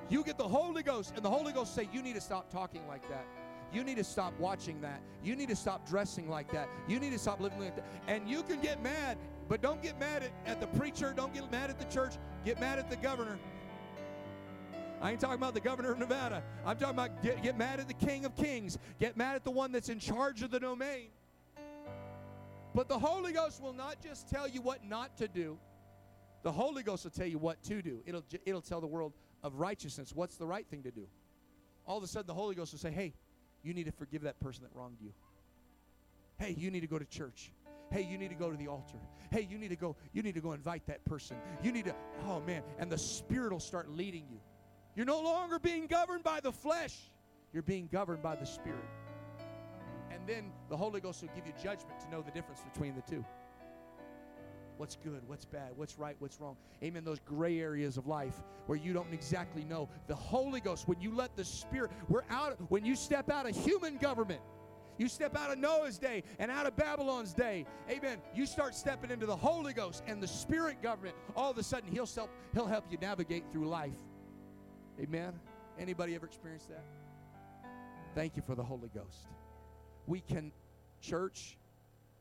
You 0.09 0.23
get 0.25 0.39
the 0.39 0.49
Holy 0.49 0.83
Ghost, 0.83 1.13
and 1.17 1.25
the 1.25 1.31
Holy 1.31 1.53
Ghost 1.53 1.75
say, 1.75 1.89
You 1.93 2.03
need 2.03 2.15
to 2.15 2.21
stop 2.21 2.51
talking 2.51 2.87
like 2.89 3.09
that. 3.09 3.25
You 3.73 3.85
need 3.85 3.97
to 3.97 4.05
stop 4.05 4.39
watching 4.39 4.81
that. 4.83 5.01
You 5.25 5.35
need 5.35 5.49
to 5.49 5.57
stop 5.57 5.89
dressing 5.89 6.29
like 6.29 6.53
that. 6.53 6.69
You 6.87 7.01
need 7.01 7.13
to 7.13 7.19
stop 7.19 7.41
living 7.41 7.59
like 7.61 7.75
that. 7.77 7.87
And 8.07 8.29
you 8.29 8.43
can 8.43 8.61
get 8.61 8.83
mad, 8.83 9.17
but 9.49 9.63
don't 9.63 9.83
get 9.83 9.99
mad 9.99 10.23
at, 10.23 10.33
at 10.45 10.61
the 10.61 10.67
preacher. 10.79 11.15
Don't 11.17 11.33
get 11.33 11.51
mad 11.51 11.71
at 11.71 11.79
the 11.79 11.87
church. 11.87 12.15
Get 12.45 12.61
mad 12.61 12.79
at 12.79 12.91
the 12.91 12.97
governor. 12.97 13.39
I 15.01 15.11
ain't 15.11 15.21
talking 15.21 15.37
about 15.37 15.55
the 15.55 15.61
governor 15.61 15.93
of 15.93 15.99
Nevada. 15.99 16.43
I'm 16.65 16.77
talking 16.77 16.95
about 16.95 17.23
get, 17.23 17.43
get 17.43 17.59
mad 17.59 17.81
at 17.81 17.89
the 17.89 17.95
king 17.95 18.25
of 18.25 18.37
kings. 18.37 18.79
Get 19.01 19.17
mad 19.17 19.37
at 19.37 19.45
the 19.45 19.51
one 19.51 19.73
that's 19.73 19.89
in 19.89 19.99
charge 19.99 20.43
of 20.43 20.51
the 20.51 20.61
domain. 20.61 21.09
But 22.75 22.89
the 22.89 22.99
Holy 22.99 23.33
Ghost 23.33 23.61
will 23.63 23.73
not 23.73 24.01
just 24.03 24.29
tell 24.29 24.47
you 24.47 24.61
what 24.61 24.85
not 24.85 25.17
to 25.17 25.29
do. 25.29 25.59
The 26.43 26.53
Holy 26.53 26.83
Ghost 26.83 27.05
will 27.05 27.11
tell 27.11 27.27
you 27.27 27.39
what 27.39 27.63
to 27.65 27.83
do. 27.83 28.03
It'll, 28.07 28.25
it'll 28.45 28.63
tell 28.63 28.81
the 28.81 28.87
world 28.87 29.13
of 29.43 29.57
righteousness 29.57 30.13
what's 30.15 30.37
the 30.37 30.47
right 30.47 30.67
thing 30.67 30.83
to 30.85 30.91
do. 30.91 31.07
All 31.87 31.99
of 31.99 32.05
a 32.05 32.07
sudden, 32.07 32.27
the 32.27 32.35
Holy 32.35 32.55
Ghost 32.55 32.73
will 32.73 32.79
say, 32.79 32.93
hey, 32.93 33.13
you 33.63 33.75
need 33.75 33.87
to 33.87 33.93
forgive 33.93 34.23
that 34.23 34.39
person 34.41 34.63
that 34.63 34.71
wronged 34.75 34.99
you. 35.01 35.13
Hey, 36.39 36.55
you 36.57 36.71
need 36.71 36.81
to 36.81 36.87
go 36.87 36.99
to 36.99 37.05
church. 37.05 37.53
Hey, 37.91 38.03
you 38.03 38.17
need 38.17 38.31
to 38.31 38.35
go 38.35 38.51
to 38.51 38.57
the 38.57 38.69
altar. 38.69 38.99
Hey, 39.31 39.47
you 39.51 39.59
need 39.59 39.69
to 39.69 39.77
go, 39.77 39.97
you 40.13 40.23
need 40.23 40.35
to 40.35 40.41
go 40.41 40.53
invite 40.53 40.87
that 40.87 41.05
person. 41.05 41.37
You 41.63 41.73
need 41.73 41.85
to, 41.87 41.95
oh 42.27 42.41
man, 42.41 42.63
and 42.79 42.91
the 42.91 42.99
Spirit 42.99 43.53
will 43.53 43.61
start 43.61 43.91
leading 43.91 44.25
you. 44.31 44.41
You're 44.95 45.07
no 45.07 45.21
longer 45.21 45.59
being 45.59 45.87
governed 45.87 46.23
by 46.23 46.41
the 46.41 46.53
flesh. 46.53 46.97
You're 47.53 47.63
being 47.63 47.89
governed 47.93 48.23
by 48.23 48.37
the 48.37 48.47
Spirit. 48.47 48.85
And 50.11 50.27
then 50.27 50.53
the 50.69 50.77
Holy 50.77 51.01
Ghost 51.01 51.23
will 51.23 51.31
give 51.35 51.47
you 51.47 51.53
judgment 51.63 52.01
to 52.01 52.11
know 52.11 52.23
the 52.23 52.31
difference 52.31 52.63
between 52.73 52.95
the 52.95 53.03
two 53.03 53.25
what's 54.83 54.97
good, 54.97 55.23
what's 55.29 55.45
bad, 55.45 55.71
what's 55.77 55.97
right, 55.97 56.17
what's 56.19 56.41
wrong. 56.41 56.57
Amen. 56.83 57.05
Those 57.05 57.21
gray 57.21 57.61
areas 57.61 57.97
of 57.97 58.09
life 58.09 58.35
where 58.67 58.77
you 58.77 58.93
don't 58.93 59.15
exactly 59.15 59.63
know. 59.63 59.89
The 60.09 60.17
Holy 60.17 60.61
Ghost, 60.61 60.89
when 60.89 61.01
you 61.01 61.15
let 61.15 61.37
the 61.37 61.45
Spirit, 61.45 61.93
we're 62.09 62.25
out, 62.31 62.57
when 62.69 62.85
you 62.85 62.97
step 62.97 63.31
out 63.31 63.49
of 63.49 63.55
human 63.55 63.97
government, 63.97 64.41
you 64.99 65.07
step 65.07 65.37
out 65.37 65.53
of 65.53 65.59
Noah's 65.59 65.99
day 65.99 66.25
and 66.41 66.51
out 66.51 66.67
of 66.67 66.75
Babylon's 66.75 67.33
day. 67.33 67.65
Amen. 67.89 68.19
You 68.35 68.45
start 68.45 68.75
stepping 68.75 69.13
into 69.13 69.25
the 69.25 69.37
Holy 69.37 69.73
Ghost 69.73 70.03
and 70.09 70.21
the 70.21 70.27
Spirit 70.27 70.83
government. 70.83 71.15
All 71.37 71.53
of 71.53 71.59
a 71.59 71.63
sudden, 71.63 71.89
He'll 71.89 72.05
help, 72.05 72.31
he'll 72.53 72.67
help 72.67 72.87
you 72.91 72.99
navigate 73.01 73.45
through 73.53 73.69
life. 73.69 73.95
Amen. 75.01 75.33
Anybody 75.79 76.17
ever 76.17 76.27
experienced 76.27 76.71
that? 76.71 76.85
Thank 78.17 78.35
you 78.35 78.43
for 78.45 78.57
the 78.57 78.65
Holy 78.65 78.91
Ghost. 78.93 79.29
We 80.09 80.23
can, 80.23 80.51
church, 81.01 81.57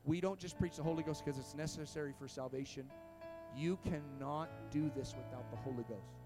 we 0.04 0.20
don't 0.20 0.38
just 0.38 0.58
preach 0.58 0.76
the 0.76 0.82
Holy 0.82 1.02
Ghost 1.02 1.24
because 1.24 1.38
it's 1.38 1.54
necessary 1.54 2.12
for 2.18 2.26
salvation. 2.26 2.84
You 3.56 3.78
cannot 3.84 4.48
do 4.70 4.90
this 4.96 5.14
without 5.16 5.50
the 5.50 5.56
Holy 5.56 5.84
Ghost. 5.84 6.16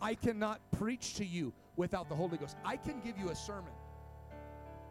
I 0.00 0.14
cannot 0.14 0.60
preach 0.72 1.14
to 1.14 1.24
you 1.24 1.52
without 1.76 2.08
the 2.08 2.14
Holy 2.14 2.38
Ghost. 2.38 2.56
I 2.64 2.76
can 2.76 3.00
give 3.00 3.18
you 3.18 3.30
a 3.30 3.36
sermon. 3.36 3.72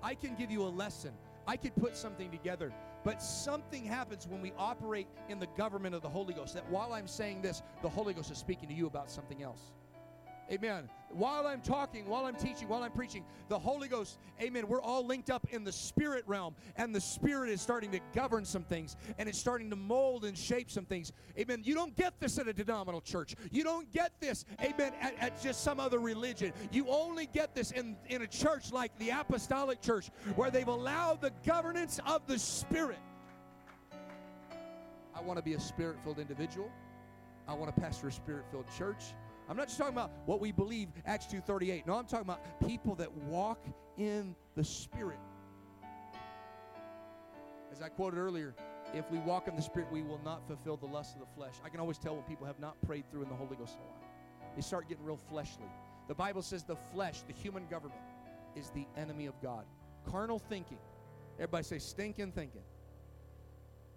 I 0.04 0.14
can 0.14 0.36
give 0.36 0.52
you 0.52 0.64
a 0.64 0.70
lesson. 0.70 1.14
I 1.48 1.58
could 1.58 1.76
put 1.76 1.98
something 1.98 2.30
together. 2.30 2.72
But 3.04 3.22
something 3.22 3.86
happens 3.86 4.28
when 4.28 4.42
we 4.42 4.52
operate 4.58 5.08
in 5.30 5.40
the 5.40 5.48
government 5.58 5.96
of 5.96 6.02
the 6.02 6.10
Holy 6.10 6.34
Ghost 6.34 6.54
that 6.54 6.70
while 6.70 6.94
I'm 6.94 7.08
saying 7.08 7.42
this, 7.42 7.64
the 7.82 7.90
Holy 7.90 8.14
Ghost 8.14 8.30
is 8.30 8.38
speaking 8.38 8.70
to 8.70 8.76
you 8.76 8.88
about 8.88 9.10
something 9.10 9.42
else. 9.42 9.72
Amen. 10.52 10.90
While 11.12 11.46
I'm 11.46 11.62
talking, 11.62 12.08
while 12.08 12.26
I'm 12.26 12.36
teaching, 12.36 12.68
while 12.68 12.82
I'm 12.82 12.92
preaching, 12.92 13.24
the 13.50 13.58
Holy 13.58 13.88
Ghost, 13.88 14.18
amen, 14.42 14.68
we're 14.68 14.82
all 14.82 15.06
linked 15.06 15.30
up 15.30 15.48
in 15.52 15.64
the 15.64 15.72
spirit 15.72 16.24
realm, 16.28 16.56
and 16.76 16.94
the 16.94 17.02
spirit 17.02 17.50
is 17.50 17.62
starting 17.62 17.92
to 17.92 18.00
govern 18.16 18.46
some 18.46 18.64
things, 18.64 18.96
and 19.18 19.30
it's 19.30 19.38
starting 19.38 19.70
to 19.70 19.76
mold 19.76 20.26
and 20.26 20.38
shape 20.38 20.72
some 20.72 20.86
things. 20.86 21.12
Amen. 21.38 21.62
You 21.64 21.76
don't 21.76 21.96
get 21.96 22.20
this 22.20 22.40
at 22.40 22.48
a 22.48 22.54
denominational 22.54 23.02
church. 23.02 23.36
You 23.52 23.64
don't 23.64 23.92
get 23.92 24.12
this, 24.20 24.46
amen, 24.62 24.94
at, 25.02 25.16
at 25.20 25.42
just 25.42 25.64
some 25.64 25.80
other 25.80 26.00
religion. 26.00 26.52
You 26.72 26.88
only 26.90 27.28
get 27.28 27.54
this 27.54 27.72
in, 27.72 27.96
in 28.08 28.24
a 28.24 28.28
church 28.28 28.72
like 28.72 28.98
the 28.98 29.10
Apostolic 29.10 29.82
Church, 29.82 30.10
where 30.36 30.50
they've 30.50 30.68
allowed 30.68 31.22
the 31.22 31.32
governance 31.46 32.00
of 32.06 32.26
the 32.26 32.40
Spirit. 32.40 33.00
I 35.16 35.22
want 35.22 35.38
to 35.38 35.44
be 35.44 35.54
a 35.54 35.60
spirit 35.60 35.98
filled 36.04 36.18
individual. 36.18 36.72
I 37.48 37.54
want 37.54 37.76
to 37.76 37.82
pastor 37.82 38.08
a 38.08 38.12
spirit 38.12 38.46
filled 38.52 38.66
church. 38.78 39.04
I'm 39.50 39.58
not 39.58 39.66
just 39.66 39.80
talking 39.80 39.96
about 39.96 40.12
what 40.28 40.40
we 40.40 40.52
believe, 40.52 40.90
Acts 41.08 41.26
2.38. 41.26 41.88
No, 41.88 41.96
I'm 41.96 42.06
talking 42.06 42.26
about 42.26 42.42
people 42.68 42.94
that 42.96 43.12
walk 43.12 43.66
in 43.98 44.36
the 44.56 44.64
Spirit. 44.64 45.18
As 47.72 47.82
I 47.82 47.90
quoted 47.90 48.20
earlier, 48.20 48.54
if 48.94 49.10
we 49.10 49.18
walk 49.18 49.48
in 49.48 49.56
the 49.56 49.62
Spirit, 49.62 49.92
we 49.92 50.04
will 50.04 50.22
not 50.24 50.46
fulfill 50.46 50.78
the 50.78 50.86
lust 50.86 51.16
of 51.16 51.22
the 51.22 51.36
flesh. 51.36 51.56
I 51.66 51.70
can 51.70 51.80
always 51.80 51.98
tell 51.98 52.14
when 52.14 52.24
people 52.26 52.46
have 52.46 52.60
not 52.60 52.80
prayed 52.86 53.10
through 53.10 53.24
in 53.24 53.30
the 53.30 53.36
Holy 53.36 53.56
Ghost 53.56 53.78
a 53.78 53.82
lot. 53.82 54.04
They 54.56 54.62
start 54.62 54.88
getting 54.88 55.04
real 55.04 55.20
fleshly. 55.30 55.66
The 56.08 56.14
Bible 56.16 56.44
says 56.44 56.64
the 56.64 56.76
flesh, 56.76 57.22
the 57.24 57.34
human 57.34 57.66
government, 57.68 58.02
is 58.56 58.70
the 58.70 58.86
enemy 58.98 59.26
of 59.26 59.42
God. 59.42 59.66
Carnal 60.06 60.38
thinking. 60.38 60.78
Everybody 61.38 61.64
say 61.64 61.80
stinking 61.80 62.34
thinking. 62.34 62.62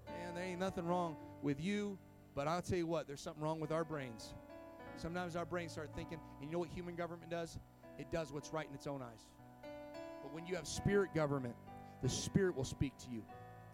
Man, 0.07 0.34
there 0.34 0.44
ain't 0.44 0.61
nothing 0.61 0.86
wrong 0.86 1.16
with 1.42 1.61
you, 1.61 1.98
but 2.34 2.48
I'll 2.48 2.62
tell 2.62 2.78
you 2.78 2.86
what, 2.86 3.07
there's 3.07 3.20
something 3.20 3.42
wrong 3.42 3.61
with 3.61 3.70
our 3.70 3.84
brains. 3.84 4.34
Sometimes 4.97 5.36
our 5.36 5.45
brains 5.45 5.72
start 5.72 5.90
thinking, 5.95 6.18
and 6.40 6.49
you 6.49 6.53
know 6.53 6.59
what 6.59 6.68
human 6.68 6.95
government 6.95 7.30
does? 7.30 7.59
It 7.99 8.11
does 8.11 8.32
what's 8.32 8.53
right 8.53 8.66
in 8.68 8.74
its 8.74 8.86
own 8.86 9.03
eyes. 9.03 9.26
But 10.22 10.32
when 10.32 10.47
you 10.47 10.55
have 10.57 10.66
spirit 10.66 11.14
government, 11.14 11.55
the 12.03 12.09
Spirit 12.09 12.57
will 12.57 12.64
speak 12.64 12.97
to 12.99 13.07
you, 13.11 13.22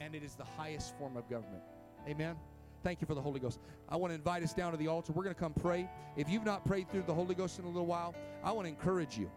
and 0.01 0.15
it 0.15 0.23
is 0.23 0.35
the 0.35 0.45
highest 0.45 0.97
form 0.99 1.17
of 1.17 1.29
government. 1.31 1.63
Amen. 2.07 2.37
Thank 2.83 3.01
you 3.01 3.07
for 3.07 3.15
the 3.15 3.23
Holy 3.23 3.41
Ghost. 3.41 3.59
I 3.89 3.97
want 3.97 4.13
to 4.13 4.15
invite 4.15 4.43
us 4.43 4.53
down 4.53 4.73
to 4.73 4.79
the 4.79 4.87
altar. 4.87 5.13
We're 5.13 5.25
going 5.25 5.35
to 5.35 5.41
come 5.41 5.55
pray. 5.55 5.89
If 6.17 6.29
you've 6.29 6.45
not 6.45 6.65
prayed 6.65 6.91
through 6.91 7.05
the 7.07 7.15
Holy 7.15 7.35
Ghost 7.35 7.59
in 7.59 7.65
a 7.65 7.69
little 7.69 7.87
while, 7.87 8.15
I 8.45 8.53
want 8.53 8.67
to 8.67 8.69
encourage 8.69 9.19
you 9.19 9.31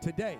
today, 0.00 0.38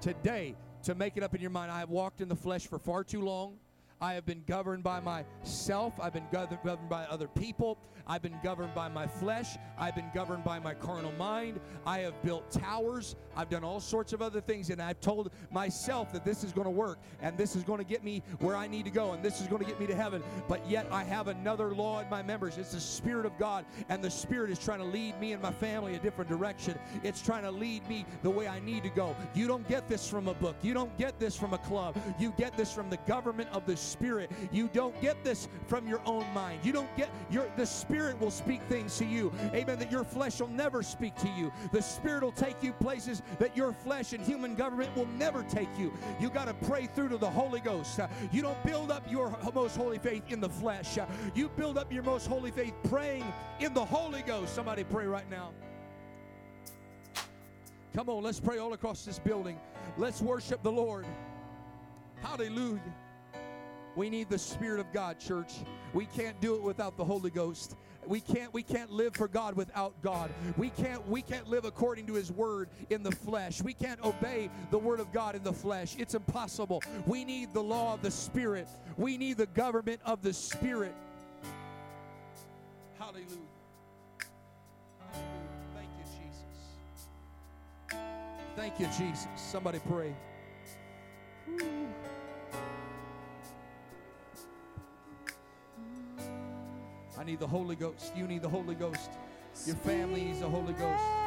today, 0.00 0.56
to 0.84 0.94
make 0.94 1.16
it 1.16 1.22
up 1.22 1.34
in 1.34 1.40
your 1.40 1.50
mind. 1.50 1.70
I 1.70 1.78
have 1.78 1.90
walked 1.90 2.20
in 2.20 2.28
the 2.28 2.36
flesh 2.36 2.66
for 2.66 2.78
far 2.78 3.04
too 3.04 3.20
long. 3.20 3.58
I 4.00 4.14
have 4.14 4.26
been 4.26 4.42
governed 4.46 4.82
by 4.82 5.00
myself. 5.00 5.94
I've 6.00 6.12
been 6.12 6.26
governed 6.32 6.88
by 6.88 7.04
other 7.04 7.28
people. 7.28 7.78
I've 8.06 8.22
been 8.22 8.38
governed 8.42 8.74
by 8.74 8.88
my 8.88 9.06
flesh. 9.06 9.56
I've 9.78 9.94
been 9.94 10.10
governed 10.14 10.44
by 10.44 10.58
my 10.58 10.74
carnal 10.74 11.12
mind. 11.12 11.60
I 11.86 12.00
have 12.00 12.20
built 12.22 12.50
towers. 12.50 13.16
I've 13.36 13.48
done 13.48 13.64
all 13.64 13.80
sorts 13.80 14.12
of 14.12 14.22
other 14.22 14.40
things. 14.40 14.70
And 14.70 14.80
I've 14.80 15.00
told 15.00 15.30
myself 15.50 16.12
that 16.12 16.24
this 16.24 16.44
is 16.44 16.52
going 16.52 16.66
to 16.66 16.70
work 16.70 16.98
and 17.20 17.36
this 17.36 17.56
is 17.56 17.62
going 17.62 17.78
to 17.78 17.84
get 17.84 18.04
me 18.04 18.22
where 18.40 18.56
I 18.56 18.66
need 18.66 18.84
to 18.84 18.90
go 18.90 19.12
and 19.12 19.22
this 19.22 19.40
is 19.40 19.46
going 19.46 19.62
to 19.62 19.68
get 19.68 19.80
me 19.80 19.86
to 19.86 19.94
heaven. 19.94 20.22
But 20.48 20.68
yet 20.68 20.86
I 20.90 21.04
have 21.04 21.28
another 21.28 21.74
law 21.74 22.00
in 22.00 22.08
my 22.10 22.22
members. 22.22 22.58
It's 22.58 22.72
the 22.72 22.80
Spirit 22.80 23.26
of 23.26 23.36
God. 23.38 23.64
And 23.88 24.02
the 24.02 24.10
Spirit 24.10 24.50
is 24.50 24.58
trying 24.58 24.78
to 24.78 24.84
lead 24.84 25.18
me 25.20 25.32
and 25.32 25.42
my 25.42 25.52
family 25.52 25.94
a 25.94 25.98
different 25.98 26.30
direction. 26.30 26.78
It's 27.02 27.22
trying 27.22 27.42
to 27.42 27.50
lead 27.50 27.88
me 27.88 28.04
the 28.22 28.30
way 28.30 28.48
I 28.48 28.60
need 28.60 28.82
to 28.84 28.90
go. 28.90 29.16
You 29.34 29.46
don't 29.46 29.66
get 29.68 29.88
this 29.88 30.08
from 30.08 30.28
a 30.28 30.34
book. 30.34 30.56
You 30.62 30.74
don't 30.74 30.96
get 30.98 31.18
this 31.18 31.36
from 31.36 31.52
a 31.52 31.58
club. 31.58 31.96
You 32.18 32.32
get 32.36 32.56
this 32.56 32.72
from 32.72 32.90
the 32.90 32.98
government 32.98 33.48
of 33.52 33.66
the 33.66 33.76
Spirit. 33.76 34.30
You 34.52 34.68
don't 34.72 34.98
get 35.00 35.22
this 35.24 35.48
from 35.66 35.86
your 35.86 36.00
own 36.06 36.24
mind. 36.32 36.60
You 36.64 36.72
don't 36.72 36.94
get 36.96 37.10
your 37.30 37.50
the 37.56 37.66
Spirit 37.66 38.20
will 38.20 38.30
speak 38.30 38.62
things 38.68 38.96
to 38.98 39.04
you. 39.04 39.32
Amen. 39.54 39.78
That 39.78 39.90
your 39.90 40.04
flesh 40.04 40.40
will 40.40 40.48
never 40.48 40.82
speak 40.82 41.14
to 41.16 41.28
you. 41.28 41.52
The 41.72 41.82
Spirit 41.82 42.22
will 42.22 42.32
take 42.32 42.62
you 42.62 42.72
places 42.72 43.22
that 43.38 43.56
your 43.56 43.72
flesh 43.72 44.12
and 44.12 44.24
human 44.24 44.54
government 44.54 44.94
will 44.96 45.08
never 45.18 45.42
take 45.44 45.68
you. 45.78 45.92
You 46.20 46.30
got 46.30 46.46
to 46.46 46.54
pray 46.66 46.86
through 46.86 47.10
to 47.10 47.16
the 47.16 47.30
Holy 47.30 47.60
Ghost. 47.60 48.00
You 48.32 48.42
don't 48.42 48.62
build 48.64 48.90
up 48.90 49.10
your 49.10 49.36
most 49.54 49.76
holy 49.76 49.98
faith 49.98 50.24
in 50.28 50.40
the 50.40 50.48
flesh. 50.48 50.98
You 51.34 51.48
build 51.50 51.78
up 51.78 51.92
your 51.92 52.02
most 52.02 52.26
holy 52.26 52.50
faith 52.50 52.74
praying 52.88 53.24
in 53.60 53.74
the 53.74 53.84
Holy 53.84 54.22
Ghost. 54.22 54.54
Somebody 54.54 54.84
pray 54.84 55.06
right 55.06 55.28
now. 55.30 55.50
Come 57.94 58.08
on, 58.08 58.22
let's 58.24 58.40
pray 58.40 58.58
all 58.58 58.72
across 58.72 59.04
this 59.04 59.18
building. 59.18 59.58
Let's 59.96 60.20
worship 60.20 60.62
the 60.62 60.72
Lord. 60.72 61.06
Hallelujah. 62.22 62.80
We 63.94 64.10
need 64.10 64.28
the 64.28 64.38
Spirit 64.38 64.80
of 64.80 64.92
God, 64.92 65.20
church. 65.20 65.52
We 65.92 66.06
can't 66.06 66.40
do 66.40 66.56
it 66.56 66.62
without 66.62 66.96
the 66.96 67.04
Holy 67.04 67.30
Ghost. 67.30 67.76
We 68.08 68.20
can't 68.20 68.52
we 68.52 68.62
can't 68.62 68.90
live 68.90 69.14
for 69.14 69.28
God 69.28 69.54
without 69.54 69.94
God. 70.02 70.30
We 70.56 70.70
can't 70.70 71.06
we 71.08 71.22
can't 71.22 71.48
live 71.48 71.64
according 71.64 72.06
to 72.06 72.14
his 72.14 72.30
word 72.30 72.68
in 72.90 73.02
the 73.02 73.12
flesh. 73.12 73.62
We 73.62 73.74
can't 73.74 74.02
obey 74.04 74.50
the 74.70 74.78
word 74.78 75.00
of 75.00 75.12
God 75.12 75.34
in 75.34 75.42
the 75.42 75.52
flesh. 75.52 75.96
It's 75.98 76.14
impossible. 76.14 76.82
We 77.06 77.24
need 77.24 77.52
the 77.52 77.62
law 77.62 77.94
of 77.94 78.02
the 78.02 78.10
spirit. 78.10 78.68
We 78.96 79.16
need 79.16 79.36
the 79.36 79.46
government 79.46 80.00
of 80.04 80.22
the 80.22 80.32
spirit. 80.32 80.94
Hallelujah. 82.98 83.28
Thank 85.74 85.88
you 85.98 86.04
Jesus. 86.04 88.00
Thank 88.56 88.80
you 88.80 88.86
Jesus. 88.86 89.28
Somebody 89.36 89.80
pray. 89.88 90.14
I 97.24 97.26
need 97.26 97.40
the 97.40 97.46
Holy 97.46 97.74
Ghost. 97.74 98.12
You 98.14 98.26
need 98.26 98.42
the 98.42 98.50
Holy 98.50 98.74
Ghost. 98.74 99.12
Your 99.64 99.76
family 99.76 100.24
needs 100.24 100.40
the 100.40 100.48
Holy 100.48 100.74
Ghost. 100.74 101.23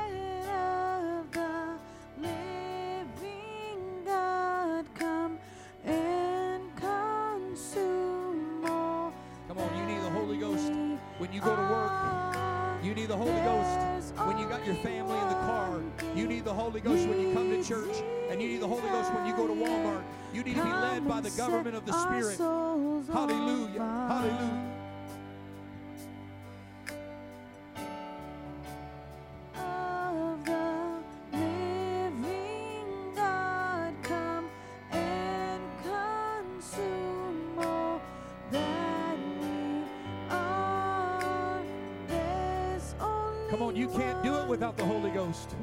Do 44.24 44.36
it 44.36 44.47
without 44.47 44.78
the 44.78 44.86
Holy 44.86 45.09
Ghost. 45.11 45.55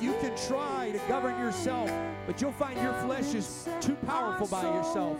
You 0.00 0.12
can 0.20 0.36
try 0.46 0.90
to 0.92 0.98
govern 1.08 1.38
yourself, 1.38 1.90
but 2.26 2.40
you'll 2.40 2.52
find 2.52 2.80
your 2.80 2.92
flesh 3.04 3.34
is 3.34 3.68
too 3.80 3.96
powerful 4.06 4.46
by 4.46 4.62
yourself. 4.62 5.18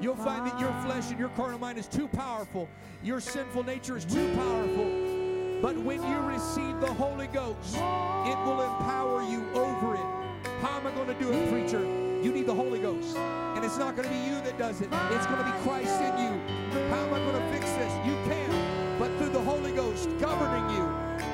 You'll 0.00 0.16
find 0.16 0.46
that 0.46 0.58
your 0.60 0.72
flesh 0.84 1.10
and 1.10 1.18
your 1.18 1.30
carnal 1.30 1.58
mind 1.58 1.78
is 1.78 1.86
too 1.86 2.08
powerful. 2.08 2.68
Your 3.02 3.20
sinful 3.20 3.64
nature 3.64 3.96
is 3.96 4.04
too 4.04 4.32
powerful. 4.34 5.12
But 5.60 5.76
when 5.78 6.02
you 6.02 6.18
receive 6.20 6.80
the 6.80 6.92
Holy 6.94 7.28
Ghost, 7.28 7.76
it 7.76 8.38
will 8.44 8.62
empower 8.62 9.22
you 9.22 9.48
over 9.54 9.94
it. 9.94 10.48
How 10.60 10.78
am 10.78 10.86
I 10.86 10.90
going 10.92 11.08
to 11.08 11.14
do 11.14 11.30
it, 11.30 11.50
preacher? 11.50 11.80
You 12.22 12.32
need 12.32 12.46
the 12.46 12.54
Holy 12.54 12.78
Ghost. 12.78 13.16
And 13.16 13.64
it's 13.64 13.78
not 13.78 13.96
going 13.96 14.08
to 14.08 14.14
be 14.14 14.20
you 14.20 14.40
that 14.42 14.58
does 14.58 14.80
it, 14.80 14.88
it's 15.10 15.26
going 15.26 15.38
to 15.38 15.44
be 15.44 15.58
Christ 15.62 16.00
in 16.00 16.18
you. 16.18 16.88
How 16.90 17.04
am 17.04 17.14
I 17.14 17.18
going 17.18 17.34
to 17.34 17.52
fix 17.52 17.70
this? 17.72 17.92
You 18.06 18.14
can, 18.26 18.98
but 18.98 19.16
through 19.18 19.30
the 19.30 19.40
Holy 19.40 19.72
Ghost 19.72 20.08
governing 20.18 20.68
you, 20.76 20.91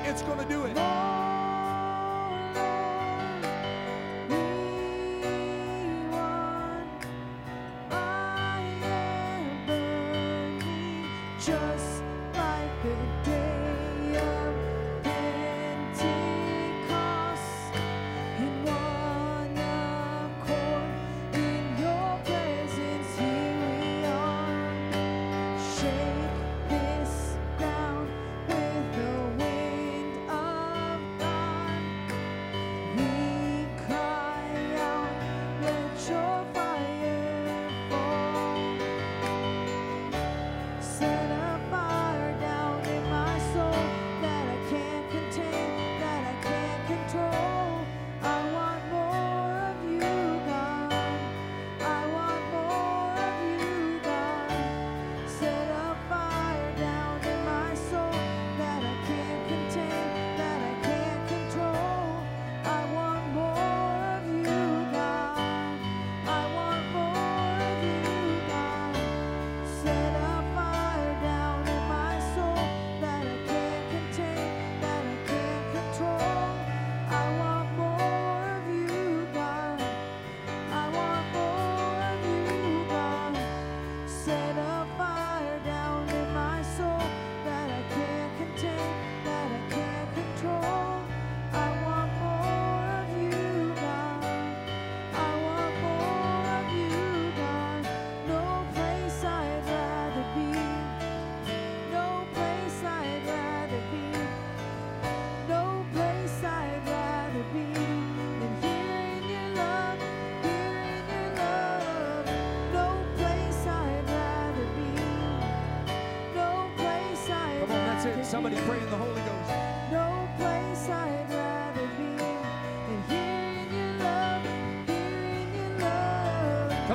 it's 0.09 0.23
going 0.23 0.39
to 0.39 0.45
do 0.47 0.65
it. 0.65 1.18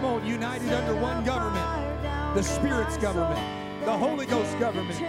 Come 0.04 0.16
on, 0.16 0.28
united 0.28 0.70
under 0.74 0.96
one 1.00 1.24
government. 1.24 1.66
The 2.36 2.44
Spirit's 2.44 2.98
government, 2.98 3.40
the 3.86 3.98
Holy 3.98 4.26
Ghost 4.26 4.60
government. 4.60 5.00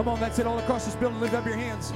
Come 0.00 0.08
on, 0.08 0.18
that's 0.18 0.38
it 0.38 0.46
all 0.46 0.58
across 0.58 0.86
this 0.86 0.96
building. 0.96 1.20
Lift 1.20 1.34
up 1.34 1.44
your 1.44 1.56
hands. 1.56 1.92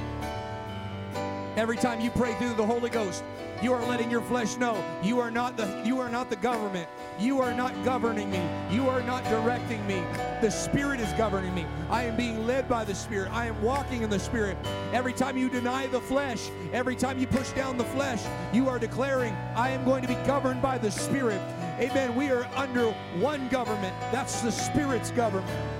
Every 1.57 1.75
time 1.75 1.99
you 1.99 2.11
pray 2.11 2.35
through 2.35 2.53
the 2.53 2.63
Holy 2.63 2.91
Ghost, 2.91 3.23
you 3.63 3.73
are 3.73 3.83
letting 3.87 4.11
your 4.11 4.21
flesh 4.21 4.57
know 4.57 4.77
you 5.01 5.19
are 5.19 5.31
not 5.31 5.57
the 5.57 5.81
you 5.83 5.99
are 5.99 6.07
not 6.07 6.29
the 6.29 6.35
government. 6.35 6.87
You 7.17 7.41
are 7.41 7.51
not 7.51 7.73
governing 7.83 8.29
me. 8.29 8.47
You 8.69 8.87
are 8.89 9.01
not 9.01 9.23
directing 9.23 9.87
me. 9.87 10.03
The 10.39 10.51
Spirit 10.51 10.99
is 10.99 11.11
governing 11.13 11.55
me. 11.55 11.65
I 11.89 12.03
am 12.03 12.15
being 12.15 12.45
led 12.45 12.69
by 12.69 12.83
the 12.83 12.93
Spirit. 12.93 13.31
I 13.31 13.47
am 13.47 13.59
walking 13.63 14.03
in 14.03 14.11
the 14.11 14.19
Spirit. 14.19 14.55
Every 14.93 15.13
time 15.13 15.35
you 15.35 15.49
deny 15.49 15.87
the 15.87 16.01
flesh, 16.01 16.51
every 16.73 16.95
time 16.95 17.17
you 17.17 17.25
push 17.25 17.53
down 17.53 17.75
the 17.75 17.85
flesh, 17.85 18.21
you 18.53 18.69
are 18.69 18.77
declaring, 18.77 19.33
I 19.55 19.71
am 19.71 19.83
going 19.83 20.03
to 20.03 20.07
be 20.07 20.27
governed 20.27 20.61
by 20.61 20.77
the 20.77 20.91
Spirit. 20.91 21.41
Amen. 21.79 22.15
We 22.15 22.29
are 22.29 22.47
under 22.55 22.91
one 23.17 23.47
government. 23.47 23.95
That's 24.11 24.41
the 24.41 24.51
Spirit's 24.51 25.09
government. 25.09 25.74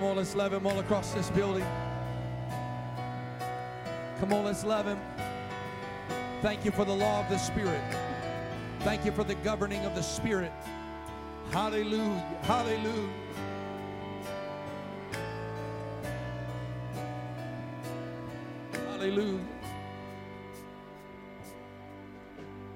Come 0.00 0.08
on, 0.08 0.16
let's 0.16 0.34
love 0.34 0.54
him 0.54 0.66
all 0.66 0.78
across 0.78 1.12
this 1.12 1.28
building. 1.28 1.66
Come 4.18 4.32
on, 4.32 4.46
let's 4.46 4.64
love 4.64 4.86
him. 4.86 4.98
Thank 6.40 6.64
you 6.64 6.70
for 6.70 6.86
the 6.86 6.94
law 6.94 7.20
of 7.20 7.28
the 7.28 7.36
Spirit. 7.36 7.82
Thank 8.78 9.04
you 9.04 9.12
for 9.12 9.24
the 9.24 9.34
governing 9.34 9.84
of 9.84 9.94
the 9.94 10.00
Spirit. 10.00 10.52
Hallelujah. 11.50 12.38
Hallelujah. 12.40 13.10
Hallelujah. 18.72 19.44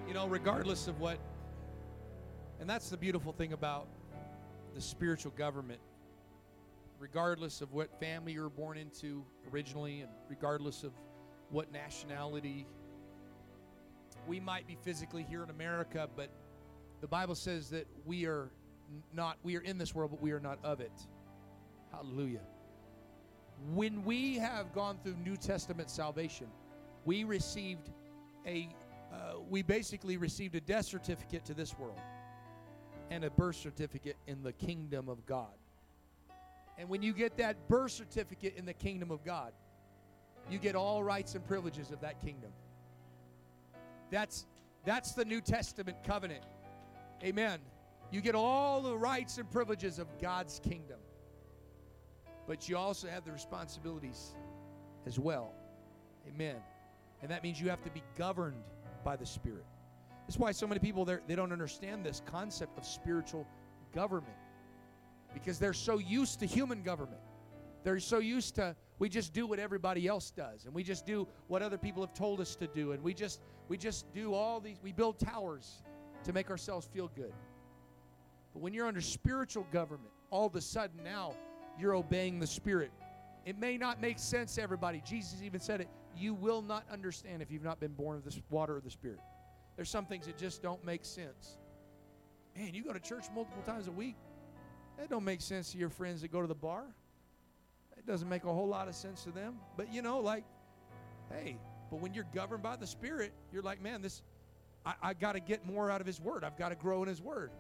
You 0.07 0.13
know, 0.13 0.27
regardless 0.27 0.89
of 0.89 1.01
what, 1.01 1.17
and 2.61 2.69
that's 2.69 2.91
the 2.91 2.99
beautiful 2.99 3.33
thing 3.33 3.55
about 3.55 3.87
the 4.75 4.83
spiritual 4.83 5.33
government. 5.39 5.81
Regardless 6.99 7.61
of 7.61 7.73
what 7.73 7.99
family 8.01 8.33
you 8.33 8.43
were 8.43 8.49
born 8.49 8.79
into 8.79 9.25
originally, 9.53 10.01
and 10.01 10.11
regardless 10.29 10.85
of 10.85 10.93
what 11.51 11.71
nationality 11.73 12.67
we 14.27 14.41
might 14.41 14.67
be 14.67 14.77
physically 14.83 15.23
here 15.23 15.43
in 15.43 15.51
America, 15.51 16.09
but 16.17 16.31
the 17.01 17.07
Bible 17.07 17.35
says 17.35 17.69
that 17.71 17.87
we 18.07 18.27
are 18.27 18.51
not, 19.13 19.37
we 19.43 19.57
are 19.57 19.61
in 19.61 19.77
this 19.79 19.95
world, 19.95 20.11
but 20.11 20.23
we 20.23 20.33
are 20.33 20.41
not 20.41 20.59
of 20.65 20.81
it. 20.81 20.93
Hallelujah. 21.91 22.41
When 23.73 24.05
we 24.05 24.37
have 24.37 24.73
gone 24.73 24.99
through 25.03 25.17
New 25.17 25.37
Testament 25.37 25.91
salvation, 25.91 26.47
we 27.05 27.25
received 27.25 27.91
a, 28.47 28.69
uh, 29.13 29.35
we 29.49 29.63
basically 29.63 30.17
received 30.17 30.55
a 30.55 30.61
death 30.61 30.87
certificate 30.87 31.45
to 31.47 31.55
this 31.55 31.79
world 31.79 32.01
and 33.11 33.25
a 33.25 33.31
birth 33.31 33.57
certificate 33.57 34.17
in 34.27 34.43
the 34.43 34.53
kingdom 34.53 35.09
of 35.09 35.25
God. 35.27 35.53
And 36.79 36.89
when 36.89 37.03
you 37.03 37.13
get 37.13 37.37
that 37.37 37.69
birth 37.69 37.93
certificate 37.93 38.55
in 38.57 38.67
the 38.67 38.73
kingdom 38.73 39.11
of 39.11 39.25
God, 39.25 39.53
you 40.51 40.59
get 40.59 40.75
all 40.75 41.03
rights 41.03 41.35
and 41.35 41.47
privileges 41.47 41.91
of 41.91 42.01
that 42.01 42.21
kingdom. 42.21 42.51
That's 44.11 44.47
that's 44.85 45.13
the 45.13 45.25
New 45.25 45.41
Testament 45.41 45.97
covenant. 46.05 46.45
Amen. 47.23 47.59
You 48.11 48.21
get 48.21 48.35
all 48.35 48.83
the 48.83 48.97
rights 48.97 49.39
and 49.39 49.51
privileges 49.51 49.99
of 49.99 50.07
God's 50.21 50.61
kingdom. 50.61 50.99
But 52.47 52.69
you 52.69 52.77
also 52.77 53.09
have 53.09 53.25
the 53.25 53.33
responsibilities 53.33 54.35
as 55.07 55.19
well. 55.19 55.53
Amen. 56.29 56.57
And 57.23 57.31
that 57.31 57.43
means 57.43 57.61
you 57.61 57.71
have 57.71 57.83
to 57.85 57.91
be 57.91 58.03
governed 58.19 58.63
by 59.03 59.17
the 59.17 59.25
Spirit. 59.25 59.65
That's 60.27 60.39
why 60.39 60.53
so 60.53 60.67
many 60.67 60.81
people 60.81 61.05
they 61.05 61.35
don't 61.35 61.53
understand 61.53 62.05
this 62.05 62.23
concept 62.27 62.77
of 62.79 62.85
spiritual 62.85 63.47
government 63.95 64.37
because 65.35 65.59
they're 65.59 65.73
so 65.73 65.99
used 65.99 66.41
to 66.41 66.47
human 66.47 66.83
government. 66.83 67.21
They're 67.83 68.01
so 68.01 68.19
used 68.19 68.55
to 68.55 68.75
we 68.99 69.09
just 69.09 69.33
do 69.33 69.47
what 69.47 69.59
everybody 69.59 70.07
else 70.07 70.31
does 70.31 70.65
and 70.65 70.75
we 70.75 70.83
just 70.83 71.05
do 71.05 71.27
what 71.49 71.61
other 71.61 71.77
people 71.77 72.03
have 72.03 72.15
told 72.15 72.41
us 72.41 72.55
to 72.57 72.67
do 72.69 72.93
and 72.93 73.03
we 73.03 73.13
just 73.13 73.41
we 73.69 73.77
just 73.77 74.11
do 74.15 74.33
all 74.33 74.61
these 74.61 74.79
we 74.83 74.93
build 74.93 75.19
towers 75.19 75.83
to 76.25 76.33
make 76.33 76.51
ourselves 76.51 76.89
feel 76.93 77.11
good. 77.15 77.33
But 78.55 78.63
when 78.63 78.73
you're 78.73 78.87
under 78.87 79.01
spiritual 79.01 79.67
government, 79.73 80.11
all 80.31 80.47
of 80.47 80.55
a 80.55 80.61
sudden 80.61 81.03
now 81.05 81.35
you're 81.79 81.95
obeying 81.95 82.39
the 82.39 82.47
Spirit. 82.47 82.93
It 83.45 83.59
may 83.59 83.77
not 83.77 84.01
make 84.01 84.19
sense 84.19 84.55
to 84.55 84.63
everybody. 84.63 85.03
Jesus 85.05 85.43
even 85.43 85.61
said 85.61 85.81
it. 85.81 85.89
You 86.17 86.33
will 86.35 86.63
not 86.63 86.85
understand 86.91 87.43
if 87.43 87.51
you've 87.51 87.65
not 87.65 87.81
been 87.81 87.93
born 87.93 88.17
of 88.17 88.25
the 88.25 88.41
water 88.49 88.77
of 88.77 88.85
the 88.85 88.91
Spirit. 88.91 89.19
There's 89.77 89.91
some 89.91 90.07
things 90.07 90.27
that 90.27 90.39
just 90.39 90.63
don't 90.63 90.83
make 90.85 91.05
sense. 91.05 91.59
Man, 92.57 92.73
you 92.73 92.85
go 92.85 92.93
to 92.93 93.01
church 93.01 93.25
multiple 93.35 93.63
times 93.65 93.89
a 93.89 93.93
week. 93.93 94.17
That 94.99 95.11
don't 95.11 95.25
make 95.25 95.41
sense 95.41 95.73
to 95.73 95.79
your 95.79 95.89
friends 95.89 96.23
that 96.23 96.31
go 96.31 96.41
to 96.41 96.47
the 96.47 96.55
bar. 96.55 96.85
It 97.97 98.07
doesn't 98.07 98.29
make 98.29 98.45
a 98.45 98.53
whole 98.53 98.69
lot 98.69 98.89
of 98.89 98.95
sense 98.95 99.25
to 99.25 99.31
them. 99.31 99.57
But 99.77 99.93
you 99.93 100.03
know, 100.03 100.21
like, 100.21 100.45
hey, 101.31 101.57
but 101.91 102.01
when 102.01 102.15
you're 102.15 102.27
governed 102.35 102.63
by 102.63 102.77
the 102.77 102.87
Spirit, 102.87 103.33
you're 103.53 103.63
like, 103.63 103.83
man, 103.83 104.03
this, 104.03 104.23
I, 104.85 104.95
I 105.03 105.15
got 105.15 105.33
to 105.33 105.41
get 105.41 105.67
more 105.67 105.91
out 105.91 106.01
of 106.01 106.07
His 106.07 106.21
Word. 106.21 106.45
I've 106.45 106.59
got 106.59 106.69
to 106.71 106.75
grow 106.75 107.03
in 107.03 107.09
His 107.09 107.23
Word. 107.23 107.51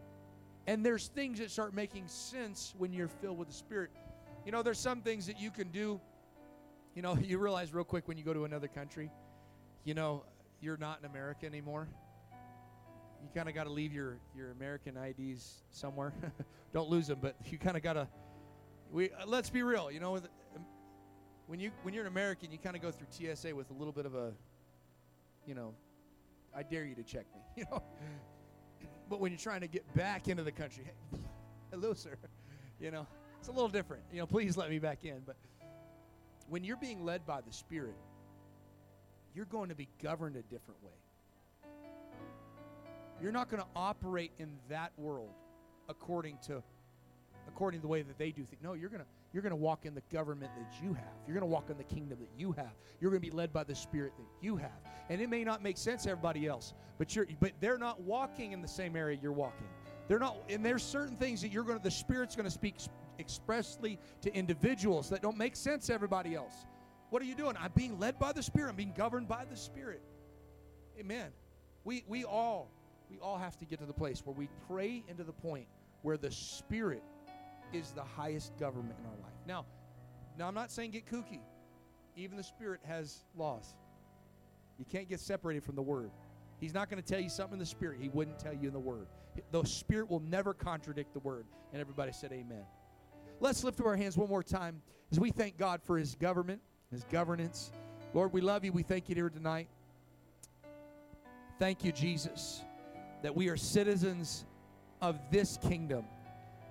And 0.67 0.85
there's 0.85 1.09
things 1.09 1.39
that 1.41 1.51
start 1.51 1.75
making 1.75 2.09
sense 2.09 2.75
when 2.79 2.93
you're 2.93 3.09
filled 3.09 3.39
with 3.39 3.49
the 3.49 3.55
Spirit. 3.55 3.91
You 4.47 4.53
know, 4.53 4.63
there's 4.63 4.79
some 4.79 5.01
things 5.03 5.27
that 5.27 5.41
you 5.41 5.51
can 5.51 5.69
do. 5.69 6.01
You 6.95 7.03
know, 7.03 7.19
you 7.23 7.39
realize 7.39 7.75
real 7.75 7.85
quick 7.85 8.09
when 8.09 8.17
you 8.17 8.25
go 8.25 8.35
to 8.35 8.45
another 8.45 8.69
country, 8.69 9.11
you 9.85 9.95
know, 9.95 10.25
you're 10.61 10.77
not 10.77 10.99
in 11.01 11.05
America 11.07 11.47
anymore. 11.47 11.89
You 13.25 13.31
kind 13.35 13.49
of 13.49 13.55
got 13.55 13.65
to 13.65 13.71
leave 13.71 13.95
your, 13.95 14.19
your 14.37 14.51
American 14.51 14.99
IDs 14.99 15.63
somewhere. 15.71 16.13
Don't 16.75 16.91
lose 16.91 17.07
them, 17.07 17.19
but 17.23 17.35
you 17.47 17.57
kind 17.57 17.75
of 17.75 17.83
got 17.83 17.95
to. 17.95 18.07
We 18.93 19.11
uh, 19.11 19.25
let's 19.27 19.49
be 19.49 19.63
real. 19.63 19.91
You 19.91 19.99
know, 19.99 20.17
um, 20.17 20.23
when 21.47 21.59
you 21.59 21.71
when 21.83 21.95
you're 21.95 22.05
an 22.05 22.13
American, 22.13 22.53
you 22.53 22.59
kind 22.59 22.77
of 22.77 22.83
go 22.83 22.91
through 22.91 23.07
TSA 23.11 23.55
with 23.55 23.71
a 23.71 23.73
little 23.73 23.95
bit 23.95 24.05
of 24.05 24.15
a, 24.15 24.33
you 25.47 25.55
know, 25.55 25.73
I 26.55 26.63
dare 26.63 26.85
you 26.85 26.95
to 26.97 27.03
check 27.03 27.25
me. 27.35 27.41
You 27.57 27.65
know, 27.71 27.83
but 29.09 29.21
when 29.21 29.33
you're 29.33 29.39
trying 29.39 29.61
to 29.61 29.69
get 29.69 29.95
back 29.95 30.29
into 30.29 30.43
the 30.43 30.53
country, 30.53 30.85
hey, 30.85 31.19
hello, 31.71 31.95
sir. 31.95 32.17
You 32.81 32.91
know, 32.91 33.07
it's 33.39 33.49
a 33.49 33.53
little 33.53 33.69
different. 33.69 34.03
You 34.13 34.19
know, 34.19 34.27
please 34.27 34.57
let 34.57 34.69
me 34.69 34.79
back 34.79 35.05
in. 35.05 35.23
But 35.25 35.37
when 36.49 36.63
you're 36.63 36.77
being 36.77 37.05
led 37.05 37.25
by 37.25 37.41
the 37.41 37.53
Spirit, 37.53 37.97
you're 39.35 39.47
going 39.47 39.69
to 39.71 39.75
be 39.75 39.89
governed 40.03 40.37
a 40.37 40.43
different 40.43 40.83
way. 40.83 40.93
You're 43.25 43.33
not 43.33 43.49
going 43.49 43.63
to 43.63 43.69
operate 43.75 44.33
in 44.39 44.51
that 44.69 44.93
world 44.99 45.33
according 45.89 46.37
to 46.47 46.63
according 47.49 47.81
to 47.81 47.83
the 47.83 47.89
way 47.89 48.03
that 48.03 48.19
they 48.19 48.31
do 48.31 48.45
things. 48.45 48.61
No, 48.63 48.75
you're 48.75 48.91
going 48.91 49.01
to 49.01 49.07
you're 49.33 49.43
going 49.43 49.49
to 49.49 49.57
walk 49.57 49.87
in 49.87 49.95
the 49.95 50.03
government 50.13 50.51
that 50.59 50.85
you 50.85 50.93
have. 50.93 51.15
You're 51.27 51.33
going 51.33 51.41
to 51.41 51.51
walk 51.51 51.71
in 51.71 51.79
the 51.79 51.85
kingdom 51.85 52.19
that 52.21 52.29
you 52.37 52.53
have. 52.53 52.75
You're 53.01 53.11
going 53.11 53.23
to 53.23 53.27
be 53.27 53.35
led 53.35 53.51
by 53.51 53.65
the 53.65 53.75
spirit 53.75 54.13
that 54.19 54.27
you 54.43 54.59
have. 54.59 54.79
And 55.09 55.23
it 55.23 55.31
may 55.31 55.43
not 55.43 55.63
make 55.63 55.79
sense 55.79 56.03
to 56.03 56.11
everybody 56.11 56.47
else, 56.47 56.75
but 56.99 57.17
you're 57.17 57.27
but 57.41 57.53
they're 57.61 57.79
not 57.79 57.99
walking 58.03 58.53
in 58.53 58.61
the 58.61 58.69
same 58.69 58.95
area 58.95 59.19
you're 59.23 59.33
walking. 59.33 59.69
They're 60.07 60.19
not 60.19 60.37
and 60.51 60.63
there's 60.63 60.83
certain 60.83 61.17
things 61.17 61.41
that 61.41 61.49
you're 61.49 61.65
going 61.65 61.79
to 61.79 61.83
the 61.83 61.91
spirit's 61.91 62.37
going 62.37 62.45
to 62.45 62.51
speak 62.51 62.77
expressly 63.19 63.99
to 64.21 64.35
individuals 64.37 65.09
that 65.09 65.23
don't 65.23 65.39
make 65.39 65.57
sense 65.57 65.87
to 65.87 65.95
everybody 65.95 66.35
else. 66.35 66.67
What 67.09 67.23
are 67.23 67.25
you 67.25 67.35
doing? 67.35 67.57
I'm 67.59 67.73
being 67.75 67.99
led 67.99 68.19
by 68.19 68.33
the 68.33 68.43
spirit. 68.43 68.69
I'm 68.69 68.77
being 68.77 68.93
governed 68.95 69.29
by 69.29 69.47
the 69.47 69.57
spirit. 69.57 70.03
Amen. 71.01 71.31
We 71.85 72.05
we 72.07 72.25
all 72.25 72.71
we 73.11 73.19
all 73.21 73.39
have 73.39 73.59
to 73.59 73.65
get 73.65 73.79
to 73.81 73.87
the 73.87 73.93
place 73.93 74.23
where 74.25 74.35
we 74.35 74.49
pray 74.69 75.03
into 75.09 75.25
the 75.25 75.33
point 75.33 75.67
where 76.03 76.17
the 76.17 76.31
spirit 76.31 77.03
is 77.73 77.93
the 77.93 78.03
highest 78.03 78.57
government 78.59 78.97
in 79.01 79.07
our 79.07 79.17
life. 79.23 79.39
Now, 79.47 79.65
now 80.39 80.49
I'm 80.49 80.55
not 80.55 80.71
saying 80.71 80.93
get 80.93 81.07
kooky. 81.07 81.41
Even 82.17 82.37
the 82.37 82.45
Spirit 82.45 82.81
has 82.87 83.25
laws. 83.37 83.75
You 84.79 84.85
can't 84.85 85.09
get 85.09 85.21
separated 85.21 85.65
from 85.65 85.75
the 85.75 85.83
Word. 85.83 86.11
He's 86.61 86.75
not 86.75 86.89
going 86.89 87.03
to 87.03 87.09
tell 87.09 87.21
you 87.21 87.29
something 87.29 87.55
in 87.55 87.59
the 87.59 87.67
Spirit 87.67 87.99
he 88.01 88.09
wouldn't 88.09 88.39
tell 88.39 88.55
you 88.55 88.69
in 88.69 88.73
the 88.73 88.81
Word. 88.81 89.07
The 89.51 89.65
Spirit 89.65 90.09
will 90.09 90.21
never 90.21 90.55
contradict 90.55 91.13
the 91.13 91.21
Word. 91.21 91.45
And 91.73 91.81
everybody 91.81 92.13
said, 92.13 92.33
Amen. 92.33 92.65
Let's 93.41 93.65
lift 93.65 93.81
up 93.81 93.87
our 93.87 93.97
hands 93.97 94.17
one 94.17 94.29
more 94.29 94.43
time 94.43 94.81
as 95.11 95.19
we 95.19 95.31
thank 95.31 95.59
God 95.59 95.83
for 95.83 95.99
His 95.99 96.15
government, 96.15 96.61
His 96.91 97.05
governance. 97.05 97.73
Lord, 98.13 98.33
we 98.33 98.41
love 98.41 98.65
you. 98.65 98.73
We 98.73 98.85
thank 98.85 99.09
you 99.09 99.15
here 99.17 99.29
tonight. 99.29 99.69
Thank 101.59 101.85
you, 101.85 101.93
Jesus, 101.93 102.63
that 103.25 103.35
we 103.35 103.49
are 103.49 103.57
citizens 103.57 104.45
of 105.01 105.19
this 105.31 105.59
kingdom. 105.67 106.05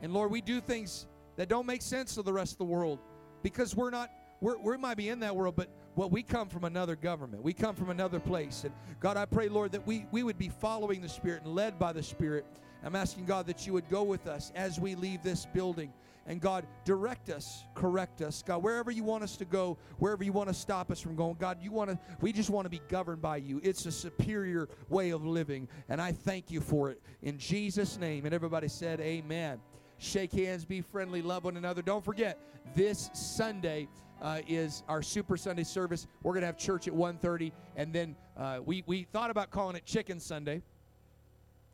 And 0.03 0.13
Lord, 0.13 0.29
we 0.29 0.39
do 0.39 0.61
things 0.61 1.07
that 1.35 1.49
don't 1.49 1.65
make 1.65 1.81
sense 1.81 2.13
to 2.13 2.21
the 2.21 2.31
rest 2.31 2.51
of 2.51 2.57
the 2.59 2.65
world 2.65 2.99
because 3.41 3.75
we're 3.75 3.89
not, 3.89 4.11
we're, 4.39 4.59
we 4.59 4.77
might 4.77 4.95
be 4.95 5.09
in 5.09 5.19
that 5.21 5.35
world, 5.35 5.55
but 5.55 5.67
well, 5.95 6.11
we 6.11 6.21
come 6.21 6.49
from 6.49 6.63
another 6.63 6.95
government. 6.95 7.41
We 7.41 7.53
come 7.53 7.75
from 7.75 7.89
another 7.89 8.19
place. 8.19 8.65
And 8.65 8.73
God, 8.99 9.17
I 9.17 9.25
pray, 9.25 9.49
Lord, 9.49 9.71
that 9.71 9.87
we, 9.87 10.05
we 10.11 10.21
would 10.21 10.37
be 10.37 10.49
following 10.49 11.01
the 11.01 11.09
Spirit 11.09 11.41
and 11.43 11.55
led 11.55 11.79
by 11.79 11.91
the 11.91 12.03
Spirit. 12.03 12.45
I'm 12.83 12.95
asking 12.95 13.25
God 13.25 13.47
that 13.47 13.65
you 13.65 13.73
would 13.73 13.89
go 13.89 14.03
with 14.03 14.27
us 14.27 14.51
as 14.53 14.79
we 14.79 14.93
leave 14.93 15.23
this 15.23 15.47
building. 15.55 15.91
And 16.25 16.39
God, 16.39 16.65
direct 16.85 17.29
us, 17.29 17.65
correct 17.75 18.21
us. 18.21 18.43
God, 18.43 18.63
wherever 18.63 18.91
you 18.91 19.03
want 19.03 19.23
us 19.23 19.35
to 19.37 19.45
go, 19.45 19.77
wherever 19.99 20.23
you 20.23 20.31
want 20.31 20.47
to 20.47 20.53
stop 20.53 20.89
us 20.89 21.01
from 21.01 21.15
going, 21.15 21.35
God, 21.37 21.57
you 21.61 21.71
want 21.71 21.89
to, 21.89 21.99
we 22.21 22.31
just 22.31 22.49
want 22.49 22.65
to 22.65 22.69
be 22.69 22.81
governed 22.87 23.21
by 23.21 23.37
you. 23.37 23.59
It's 23.61 23.85
a 23.85 23.91
superior 23.91 24.69
way 24.89 25.09
of 25.09 25.25
living. 25.25 25.67
And 25.89 26.01
I 26.01 26.13
thank 26.13 26.49
you 26.49 26.61
for 26.61 26.89
it. 26.91 27.01
In 27.21 27.37
Jesus' 27.37 27.97
name. 27.97 28.25
And 28.25 28.33
everybody 28.33 28.69
said, 28.69 29.01
Amen 29.01 29.59
shake 30.03 30.33
hands, 30.33 30.65
be 30.65 30.81
friendly, 30.81 31.21
love 31.21 31.45
one 31.45 31.57
another. 31.57 31.81
Don't 31.81 32.03
forget, 32.03 32.37
this 32.75 33.09
Sunday 33.13 33.87
uh, 34.21 34.39
is 34.47 34.83
our 34.87 35.01
Super 35.01 35.37
Sunday 35.37 35.63
service. 35.63 36.07
We're 36.21 36.33
going 36.33 36.41
to 36.41 36.47
have 36.47 36.57
church 36.57 36.87
at 36.87 36.93
1.30, 36.93 37.51
and 37.75 37.93
then 37.93 38.15
uh, 38.37 38.59
we, 38.63 38.83
we 38.85 39.03
thought 39.03 39.29
about 39.29 39.49
calling 39.49 39.75
it 39.75 39.85
Chicken 39.85 40.19
Sunday 40.19 40.61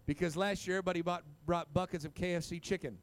because 0.05 0.35
last 0.35 0.67
year 0.67 0.77
everybody 0.77 1.01
bought, 1.01 1.23
brought 1.45 1.73
buckets 1.73 2.05
of 2.05 2.13
KFC 2.13 2.61
chicken. 2.61 2.97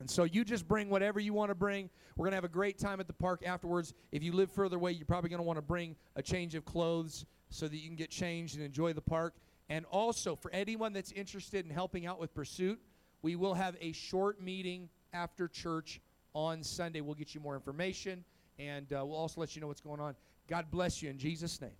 And 0.00 0.10
so 0.10 0.24
you 0.24 0.44
just 0.44 0.66
bring 0.66 0.90
whatever 0.90 1.20
you 1.20 1.32
want 1.32 1.50
to 1.50 1.54
bring. 1.54 1.88
We're 2.16 2.24
going 2.24 2.32
to 2.32 2.36
have 2.36 2.44
a 2.44 2.48
great 2.48 2.78
time 2.78 3.00
at 3.00 3.06
the 3.06 3.12
park 3.12 3.42
afterwards. 3.46 3.94
If 4.12 4.22
you 4.22 4.32
live 4.32 4.50
further 4.50 4.76
away, 4.76 4.92
you're 4.92 5.06
probably 5.06 5.30
going 5.30 5.38
to 5.38 5.44
want 5.44 5.58
to 5.58 5.62
bring 5.62 5.96
a 6.16 6.22
change 6.22 6.54
of 6.54 6.64
clothes 6.64 7.26
so 7.50 7.68
that 7.68 7.76
you 7.76 7.86
can 7.86 7.96
get 7.96 8.10
changed 8.10 8.56
and 8.56 8.64
enjoy 8.64 8.92
the 8.92 9.00
park. 9.00 9.34
And 9.68 9.84
also, 9.86 10.36
for 10.36 10.50
anyone 10.50 10.92
that's 10.92 11.12
interested 11.12 11.64
in 11.64 11.70
helping 11.70 12.06
out 12.06 12.20
with 12.20 12.34
Pursuit, 12.34 12.78
we 13.22 13.36
will 13.36 13.54
have 13.54 13.76
a 13.80 13.92
short 13.92 14.40
meeting 14.40 14.88
after 15.12 15.48
church 15.48 16.00
on 16.34 16.62
Sunday. 16.62 17.00
We'll 17.00 17.14
get 17.14 17.34
you 17.34 17.40
more 17.40 17.54
information, 17.54 18.24
and 18.58 18.92
uh, 18.92 19.04
we'll 19.06 19.16
also 19.16 19.40
let 19.40 19.54
you 19.54 19.62
know 19.62 19.68
what's 19.68 19.80
going 19.80 20.00
on. 20.00 20.14
God 20.48 20.66
bless 20.70 21.00
you 21.00 21.08
in 21.08 21.16
Jesus' 21.16 21.60
name. 21.60 21.70